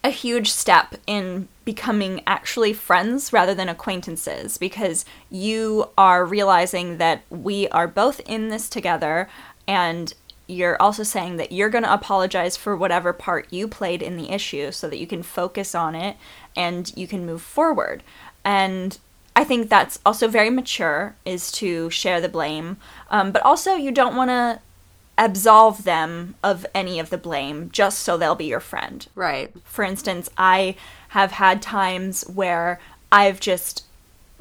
a 0.05 0.11
huge 0.11 0.51
step 0.51 0.97
in 1.07 1.49
becoming 1.65 2.23
actually 2.27 2.73
friends 2.73 3.33
rather 3.33 3.55
than 3.55 3.69
acquaintances 3.69 4.59
because 4.59 5.05
you 5.31 5.89
are 5.97 6.25
realizing 6.25 6.99
that 6.99 7.23
we 7.31 7.69
are 7.69 7.87
both 7.87 8.21
in 8.21 8.49
this 8.49 8.69
together 8.69 9.29
and 9.67 10.15
you're 10.49 10.81
also 10.83 11.05
saying 11.05 11.37
that 11.37 11.53
you're 11.53 11.71
going 11.71 11.85
to 11.85 11.93
apologize 11.93 12.57
for 12.57 12.77
whatever 12.77 13.13
part 13.13 13.53
you 13.53 13.69
played 13.69 14.03
in 14.03 14.17
the 14.17 14.31
issue 14.31 14.73
so 14.73 14.89
that 14.89 14.99
you 14.99 15.07
can 15.07 15.23
focus 15.23 15.75
on 15.75 15.95
it 15.95 16.17
and 16.57 16.93
you 16.97 17.07
can 17.07 17.27
move 17.27 17.43
forward. 17.43 18.03
And 18.45 18.99
I 19.35 19.45
think 19.45 19.69
that's 19.69 19.99
also 20.05 20.29
very 20.29 20.51
mature 20.51 21.17
is 21.25 21.51
to 21.53 21.89
share 21.91 22.21
the 22.21 22.29
blame. 22.29 22.77
Um, 23.11 23.33
but 23.33 23.43
also, 23.43 23.75
you 23.75 23.91
don't 23.91 24.17
want 24.17 24.31
to 24.31 24.61
absolve 25.19 25.85
them 25.85 26.35
of 26.43 26.67
any 26.75 26.99
of 26.99 27.11
the 27.11 27.19
blame 27.19 27.71
just 27.71 28.01
so 28.01 28.17
they'll 28.17 28.35
be 28.35 28.47
your 28.47 28.61
friend. 28.61 29.07
Right. 29.15 29.53
For 29.65 29.85
instance, 29.85 30.29
I 30.37 30.75
have 31.09 31.33
had 31.33 31.63
times 31.63 32.23
where 32.23 32.81
I've 33.11 33.41
just 33.41 33.85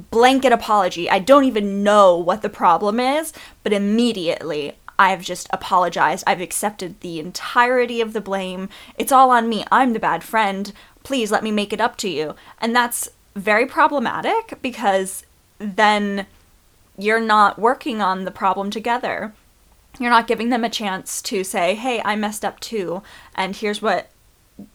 blanket 0.09 0.51
apology. 0.51 1.09
I 1.09 1.19
don't 1.19 1.43
even 1.43 1.83
know 1.83 2.17
what 2.17 2.41
the 2.41 2.49
problem 2.49 2.99
is, 2.99 3.33
but 3.63 3.73
immediately 3.73 4.73
I've 4.97 5.21
just 5.21 5.47
apologized. 5.51 6.23
I've 6.25 6.41
accepted 6.41 7.01
the 7.01 7.19
entirety 7.19 8.01
of 8.01 8.13
the 8.13 8.21
blame. 8.21 8.69
It's 8.97 9.11
all 9.11 9.31
on 9.31 9.49
me. 9.49 9.65
I'm 9.71 9.93
the 9.93 9.99
bad 9.99 10.23
friend. 10.23 10.71
Please 11.03 11.31
let 11.31 11.43
me 11.43 11.51
make 11.51 11.73
it 11.73 11.81
up 11.81 11.97
to 11.97 12.09
you. 12.09 12.35
And 12.59 12.75
that's 12.75 13.09
very 13.35 13.65
problematic 13.65 14.61
because 14.61 15.25
then 15.59 16.25
you're 16.97 17.21
not 17.21 17.57
working 17.57 18.01
on 18.01 18.25
the 18.25 18.31
problem 18.31 18.69
together. 18.69 19.33
You're 19.99 20.09
not 20.09 20.27
giving 20.27 20.49
them 20.49 20.63
a 20.63 20.69
chance 20.69 21.21
to 21.23 21.43
say, 21.43 21.75
hey, 21.75 22.01
I 22.03 22.15
messed 22.15 22.45
up 22.45 22.59
too, 22.59 23.03
and 23.35 23.55
here's 23.55 23.81
what 23.81 24.09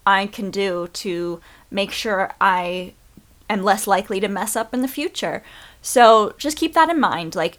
I 0.07 0.27
can 0.27 0.51
do 0.51 0.89
to 0.95 1.41
make 1.71 1.91
sure 1.91 2.33
I 2.41 2.93
am 3.49 3.63
less 3.63 3.87
likely 3.87 4.21
to 4.21 4.29
mess 4.29 4.57
up 4.57 4.75
in 4.75 4.83
the 4.83 4.89
future. 4.89 5.43
So 5.81 6.35
just 6.37 6.57
keep 6.57 6.75
that 6.75 6.91
in 6.91 7.01
mind. 7.01 7.35
Like, 7.35 7.59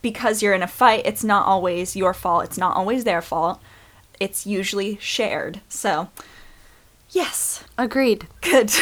because 0.00 0.42
you're 0.42 0.54
in 0.54 0.62
a 0.62 0.68
fight, 0.68 1.04
it's 1.04 1.24
not 1.24 1.46
always 1.46 1.96
your 1.96 2.14
fault, 2.14 2.44
it's 2.44 2.58
not 2.58 2.76
always 2.76 3.04
their 3.04 3.22
fault. 3.22 3.60
It's 4.20 4.46
usually 4.46 4.96
shared. 5.00 5.60
So, 5.68 6.08
yes. 7.14 7.64
Agreed. 7.78 8.26
Good. 8.42 8.72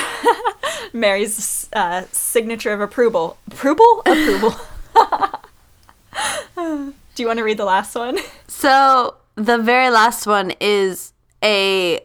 Mary's 0.92 1.68
uh, 1.72 2.04
signature 2.12 2.72
of 2.72 2.80
approval. 2.80 3.38
Approval? 3.50 4.02
Approval. 4.06 4.54
Do 7.14 7.22
you 7.22 7.26
want 7.26 7.38
to 7.38 7.44
read 7.44 7.58
the 7.58 7.64
last 7.64 7.94
one? 7.94 8.18
So 8.48 9.16
the 9.34 9.58
very 9.58 9.90
last 9.90 10.26
one 10.26 10.52
is 10.60 11.12
a 11.42 12.00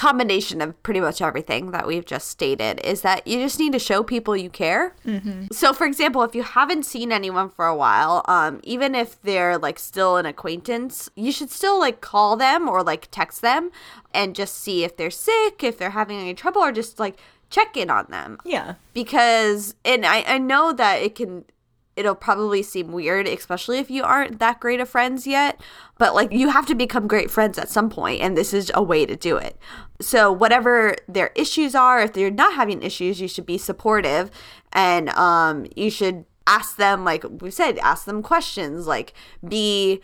combination 0.00 0.62
of 0.62 0.82
pretty 0.82 0.98
much 0.98 1.20
everything 1.20 1.72
that 1.72 1.86
we've 1.86 2.06
just 2.06 2.28
stated 2.28 2.80
is 2.82 3.02
that 3.02 3.26
you 3.26 3.36
just 3.36 3.58
need 3.58 3.70
to 3.70 3.78
show 3.78 4.02
people 4.02 4.34
you 4.34 4.48
care. 4.48 4.94
Mm-hmm. 5.04 5.48
So, 5.52 5.74
for 5.74 5.86
example, 5.86 6.22
if 6.22 6.34
you 6.34 6.42
haven't 6.42 6.86
seen 6.86 7.12
anyone 7.12 7.50
for 7.50 7.66
a 7.66 7.76
while, 7.76 8.24
um, 8.26 8.60
even 8.62 8.94
if 8.94 9.20
they're 9.20 9.58
like 9.58 9.78
still 9.78 10.16
an 10.16 10.24
acquaintance, 10.24 11.10
you 11.16 11.30
should 11.30 11.50
still 11.50 11.78
like 11.78 12.00
call 12.00 12.34
them 12.34 12.66
or 12.66 12.82
like 12.82 13.08
text 13.10 13.42
them 13.42 13.70
and 14.14 14.34
just 14.34 14.56
see 14.56 14.84
if 14.84 14.96
they're 14.96 15.10
sick, 15.10 15.62
if 15.62 15.76
they're 15.76 15.90
having 15.90 16.18
any 16.18 16.32
trouble, 16.32 16.62
or 16.62 16.72
just 16.72 16.98
like 16.98 17.20
check 17.50 17.76
in 17.76 17.90
on 17.90 18.06
them. 18.08 18.38
Yeah. 18.42 18.76
Because, 18.94 19.74
and 19.84 20.06
I, 20.06 20.22
I 20.22 20.38
know 20.38 20.72
that 20.72 21.02
it 21.02 21.14
can 21.14 21.44
it'll 21.96 22.14
probably 22.14 22.62
seem 22.62 22.92
weird, 22.92 23.26
especially 23.26 23.78
if 23.78 23.90
you 23.90 24.02
aren't 24.02 24.38
that 24.38 24.60
great 24.60 24.80
of 24.80 24.88
friends 24.88 25.26
yet. 25.26 25.60
But 25.98 26.14
like, 26.14 26.32
you 26.32 26.48
have 26.50 26.66
to 26.66 26.74
become 26.74 27.06
great 27.06 27.30
friends 27.30 27.58
at 27.58 27.68
some 27.68 27.90
point, 27.90 28.20
and 28.20 28.36
this 28.36 28.54
is 28.54 28.70
a 28.74 28.82
way 28.82 29.04
to 29.06 29.16
do 29.16 29.36
it. 29.36 29.58
So, 30.00 30.32
whatever 30.32 30.94
their 31.08 31.30
issues 31.34 31.74
are, 31.74 32.00
if 32.00 32.12
they're 32.12 32.30
not 32.30 32.54
having 32.54 32.82
issues, 32.82 33.20
you 33.20 33.28
should 33.28 33.46
be 33.46 33.58
supportive 33.58 34.30
and 34.72 35.10
um, 35.10 35.66
you 35.76 35.90
should 35.90 36.24
ask 36.46 36.76
them, 36.76 37.04
like 37.04 37.24
we 37.40 37.50
said, 37.50 37.78
ask 37.78 38.04
them 38.06 38.22
questions, 38.22 38.86
like 38.86 39.12
be 39.46 40.00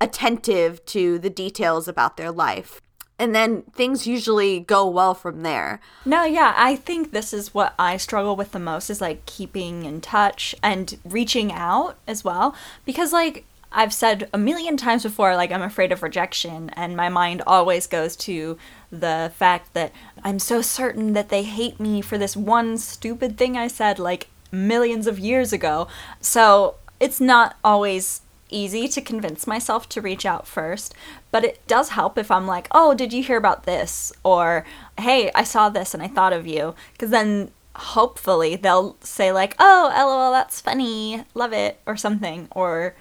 attentive 0.00 0.84
to 0.86 1.18
the 1.18 1.30
details 1.30 1.88
about 1.88 2.16
their 2.16 2.30
life. 2.30 2.80
And 3.18 3.34
then 3.34 3.62
things 3.72 4.06
usually 4.08 4.58
go 4.60 4.88
well 4.88 5.14
from 5.14 5.42
there. 5.42 5.80
No, 6.04 6.24
yeah, 6.24 6.52
I 6.56 6.74
think 6.74 7.12
this 7.12 7.32
is 7.32 7.54
what 7.54 7.74
I 7.78 7.96
struggle 7.96 8.34
with 8.34 8.50
the 8.50 8.58
most 8.58 8.90
is 8.90 9.00
like 9.00 9.24
keeping 9.24 9.84
in 9.84 10.00
touch 10.00 10.54
and 10.64 10.98
reaching 11.04 11.52
out 11.52 11.96
as 12.08 12.24
well. 12.24 12.56
Because, 12.84 13.12
like, 13.12 13.44
I've 13.70 13.92
said 13.92 14.28
a 14.32 14.38
million 14.38 14.76
times 14.76 15.02
before, 15.02 15.36
like, 15.36 15.52
I'm 15.52 15.62
afraid 15.62 15.90
of 15.90 16.02
rejection, 16.02 16.70
and 16.70 16.96
my 16.96 17.08
mind 17.08 17.42
always 17.46 17.86
goes 17.86 18.14
to 18.16 18.56
the 18.90 19.32
fact 19.36 19.74
that 19.74 19.92
I'm 20.22 20.38
so 20.38 20.62
certain 20.62 21.12
that 21.12 21.28
they 21.28 21.42
hate 21.42 21.80
me 21.80 22.00
for 22.00 22.16
this 22.16 22.36
one 22.36 22.78
stupid 22.78 23.36
thing 23.36 23.56
I 23.56 23.66
said, 23.68 23.98
like, 23.98 24.28
millions 24.52 25.08
of 25.08 25.18
years 25.18 25.52
ago. 25.52 25.88
So 26.20 26.76
it's 27.00 27.20
not 27.20 27.56
always 27.64 28.20
easy 28.54 28.88
to 28.88 29.00
convince 29.00 29.46
myself 29.46 29.88
to 29.90 30.00
reach 30.00 30.24
out 30.24 30.46
first, 30.46 30.94
but 31.30 31.44
it 31.44 31.66
does 31.66 31.90
help 31.90 32.16
if 32.16 32.30
I'm 32.30 32.46
like, 32.46 32.68
oh, 32.70 32.94
did 32.94 33.12
you 33.12 33.22
hear 33.22 33.36
about 33.36 33.64
this? 33.64 34.12
Or, 34.22 34.64
hey, 34.98 35.30
I 35.34 35.44
saw 35.44 35.68
this 35.68 35.92
and 35.92 36.02
I 36.02 36.08
thought 36.08 36.32
of 36.32 36.46
you. 36.46 36.74
Because 36.92 37.10
then 37.10 37.50
hopefully 37.76 38.56
they'll 38.56 38.96
say, 39.00 39.32
like, 39.32 39.56
oh, 39.58 39.92
lol, 39.94 40.32
that's 40.32 40.60
funny, 40.60 41.24
love 41.34 41.52
it, 41.52 41.80
or 41.86 41.96
something. 41.96 42.48
Or 42.52 42.94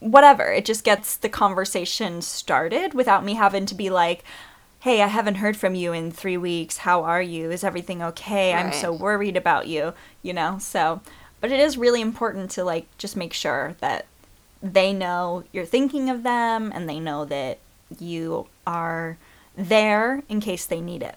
whatever. 0.00 0.52
It 0.52 0.64
just 0.64 0.84
gets 0.84 1.16
the 1.16 1.28
conversation 1.28 2.22
started 2.22 2.94
without 2.94 3.24
me 3.24 3.34
having 3.34 3.66
to 3.66 3.74
be 3.74 3.90
like, 3.90 4.24
hey, 4.80 5.00
I 5.00 5.06
haven't 5.06 5.36
heard 5.36 5.56
from 5.56 5.74
you 5.74 5.92
in 5.94 6.10
three 6.10 6.36
weeks. 6.36 6.78
How 6.78 7.04
are 7.04 7.22
you? 7.22 7.50
Is 7.50 7.64
everything 7.64 8.02
okay? 8.02 8.52
I'm 8.52 8.72
so 8.72 8.92
worried 8.92 9.36
about 9.36 9.66
you, 9.66 9.94
you 10.22 10.34
know? 10.34 10.58
So, 10.58 11.00
but 11.40 11.50
it 11.50 11.58
is 11.58 11.78
really 11.78 12.02
important 12.02 12.50
to 12.52 12.64
like 12.64 12.86
just 12.98 13.16
make 13.16 13.32
sure 13.32 13.76
that 13.80 14.06
they 14.64 14.92
know 14.94 15.44
you're 15.52 15.66
thinking 15.66 16.08
of 16.08 16.22
them 16.22 16.72
and 16.74 16.88
they 16.88 16.98
know 16.98 17.24
that 17.26 17.58
you 17.98 18.46
are 18.66 19.18
there 19.56 20.22
in 20.28 20.40
case 20.40 20.64
they 20.64 20.80
need 20.80 21.02
it. 21.02 21.16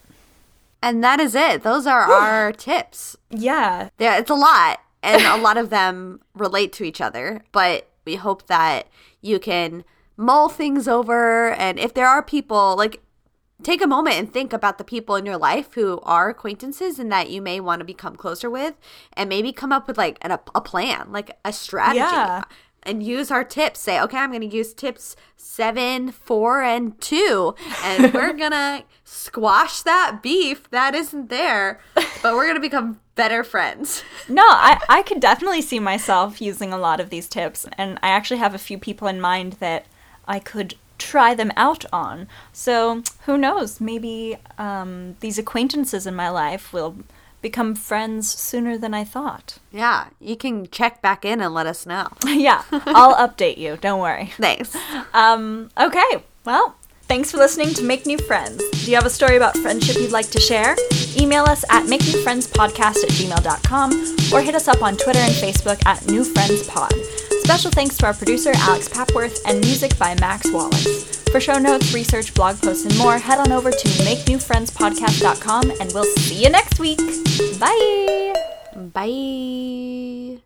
And 0.84 1.04
that 1.04 1.20
is 1.20 1.34
it. 1.34 1.64
Those 1.64 1.88
are 1.88 2.02
our 2.12 2.52
tips. 2.52 3.16
Yeah. 3.32 3.90
Yeah, 3.98 4.18
it's 4.18 4.30
a 4.30 4.36
lot, 4.36 4.80
and 5.02 5.24
a 5.24 5.38
lot 5.38 5.58
of 5.58 5.70
them 5.78 6.20
relate 6.36 6.72
to 6.74 6.84
each 6.84 7.02
other. 7.02 7.44
But 7.52 7.88
we 8.06 8.16
hope 8.16 8.46
that 8.48 8.88
you 9.22 9.40
can 9.40 9.84
mull 10.18 10.50
things 10.50 10.88
over, 10.88 11.52
and 11.54 11.80
if 11.80 11.94
there 11.94 12.08
are 12.08 12.22
people 12.22 12.76
like. 12.78 13.02
Take 13.64 13.82
a 13.82 13.88
moment 13.88 14.18
and 14.18 14.32
think 14.32 14.54
about 14.54 14.78
the 14.78 14.84
people 14.84 15.16
in 15.16 15.26
your 15.26 15.36
life 15.36 15.74
who 15.74 16.00
are 16.04 16.30
acquaintances 16.30 17.00
and 17.00 17.12
that 17.12 17.32
you 17.32 17.42
may 17.42 17.60
want 17.60 17.80
to 17.80 17.86
become 17.86 18.16
closer 18.16 18.52
with, 18.52 18.76
and 19.14 19.28
maybe 19.28 19.52
come 19.52 19.72
up 19.74 19.88
with 19.88 19.98
like 19.98 20.20
an, 20.22 20.30
a, 20.30 20.40
a 20.54 20.62
plan, 20.62 21.12
like 21.12 21.36
a 21.44 21.52
strategy, 21.52 21.98
Yeah. 21.98 22.44
And 22.88 23.04
use 23.04 23.30
our 23.30 23.44
tips. 23.44 23.82
Say, 23.82 24.02
okay, 24.02 24.18
I'm 24.18 24.32
going 24.32 24.50
to 24.50 24.56
use 24.56 24.74
tips 24.74 25.16
seven, 25.36 26.12
four, 26.12 26.62
and 26.62 27.00
two, 27.02 27.56
and 27.84 28.14
we're 28.14 28.34
going 28.34 28.52
to 28.52 28.84
squash 29.04 29.82
that 29.82 30.20
beef 30.22 30.70
that 30.70 30.94
isn't 30.94 31.30
there, 31.30 31.80
but 31.96 32.34
we're 32.34 32.46
going 32.46 32.56
to 32.56 32.62
become 32.62 33.00
better 33.16 33.44
friends. 33.44 34.04
No, 34.30 34.44
I, 34.44 34.84
I 34.90 35.04
could 35.04 35.22
definitely 35.22 35.62
see 35.62 35.80
myself 35.80 36.42
using 36.42 36.74
a 36.74 36.78
lot 36.78 37.00
of 37.00 37.10
these 37.10 37.30
tips, 37.30 37.66
and 37.78 37.98
I 38.04 38.10
actually 38.10 38.40
have 38.40 38.54
a 38.54 38.58
few 38.58 38.78
people 38.78 39.08
in 39.08 39.22
mind 39.22 39.54
that 39.54 39.86
I 40.28 40.40
could 40.40 40.76
try 40.98 41.34
them 41.34 41.54
out 41.56 41.86
on. 41.94 42.28
So 42.52 43.04
who 43.26 43.38
knows? 43.38 43.80
Maybe 43.80 44.38
um, 44.58 45.16
these 45.22 45.38
acquaintances 45.38 46.06
in 46.06 46.14
my 46.14 46.30
life 46.30 46.74
will 46.74 46.98
become 47.48 47.76
friends 47.76 48.28
sooner 48.28 48.78
than 48.78 48.94
I 48.94 49.04
thought. 49.06 49.60
Yeah, 49.72 50.08
you 50.20 50.36
can 50.36 50.68
check 50.70 51.02
back 51.02 51.24
in 51.24 51.40
and 51.42 51.54
let 51.54 51.66
us 51.66 51.86
know. 51.86 52.08
yeah, 52.26 52.64
I'll 52.72 53.16
update 53.16 53.58
you. 53.58 53.78
Don't 53.80 54.02
worry. 54.02 54.34
Thanks. 54.38 54.76
Um, 55.14 55.70
okay, 55.78 56.24
well, 56.46 56.76
Thanks 57.08 57.32
for 57.32 57.38
listening 57.38 57.74
to 57.76 57.84
Make 57.86 58.06
New 58.06 58.18
Friends. 58.18 58.62
Do 58.84 58.92
you 58.92 58.98
have 58.98 59.06
a 59.06 59.10
story 59.10 59.38
about 59.38 59.56
friendship 59.56 59.96
you'd 59.96 60.12
like 60.12 60.30
to 60.32 60.42
share? 60.42 60.76
Email 61.18 61.46
us 61.46 61.64
at 61.70 61.86
makenewfriendspodcast 61.86 63.02
at 63.02 63.12
gmail.com 63.16 63.92
or 64.34 64.42
hit 64.42 64.56
us 64.56 64.68
up 64.68 64.84
on 64.84 64.98
Twitter 64.98 65.20
and 65.20 65.32
Facebook 65.32 65.80
at 65.86 66.06
New 66.08 66.26
Friends 66.26 66.68
Pod. 66.68 66.92
Special 67.46 67.72
thanks 67.72 67.96
to 68.00 68.08
our 68.08 68.14
producer, 68.14 68.52
Alex 68.56 68.90
Papworth, 68.90 69.40
and 69.46 69.62
music 69.62 69.98
by 69.98 70.16
Max 70.20 70.52
Wallace. 70.52 71.24
For 71.38 71.42
show 71.42 71.60
notes, 71.60 71.94
research, 71.94 72.34
blog 72.34 72.60
posts, 72.60 72.84
and 72.86 72.98
more, 72.98 73.20
head 73.20 73.38
on 73.38 73.52
over 73.52 73.70
to 73.70 73.88
makenewfriendspodcast.com 73.88 75.70
and 75.80 75.94
we'll 75.94 76.04
see 76.18 76.44
you 76.44 76.50
next 76.50 76.80
week. 76.80 76.98
Bye! 77.60 78.34
Bye. 78.76 80.42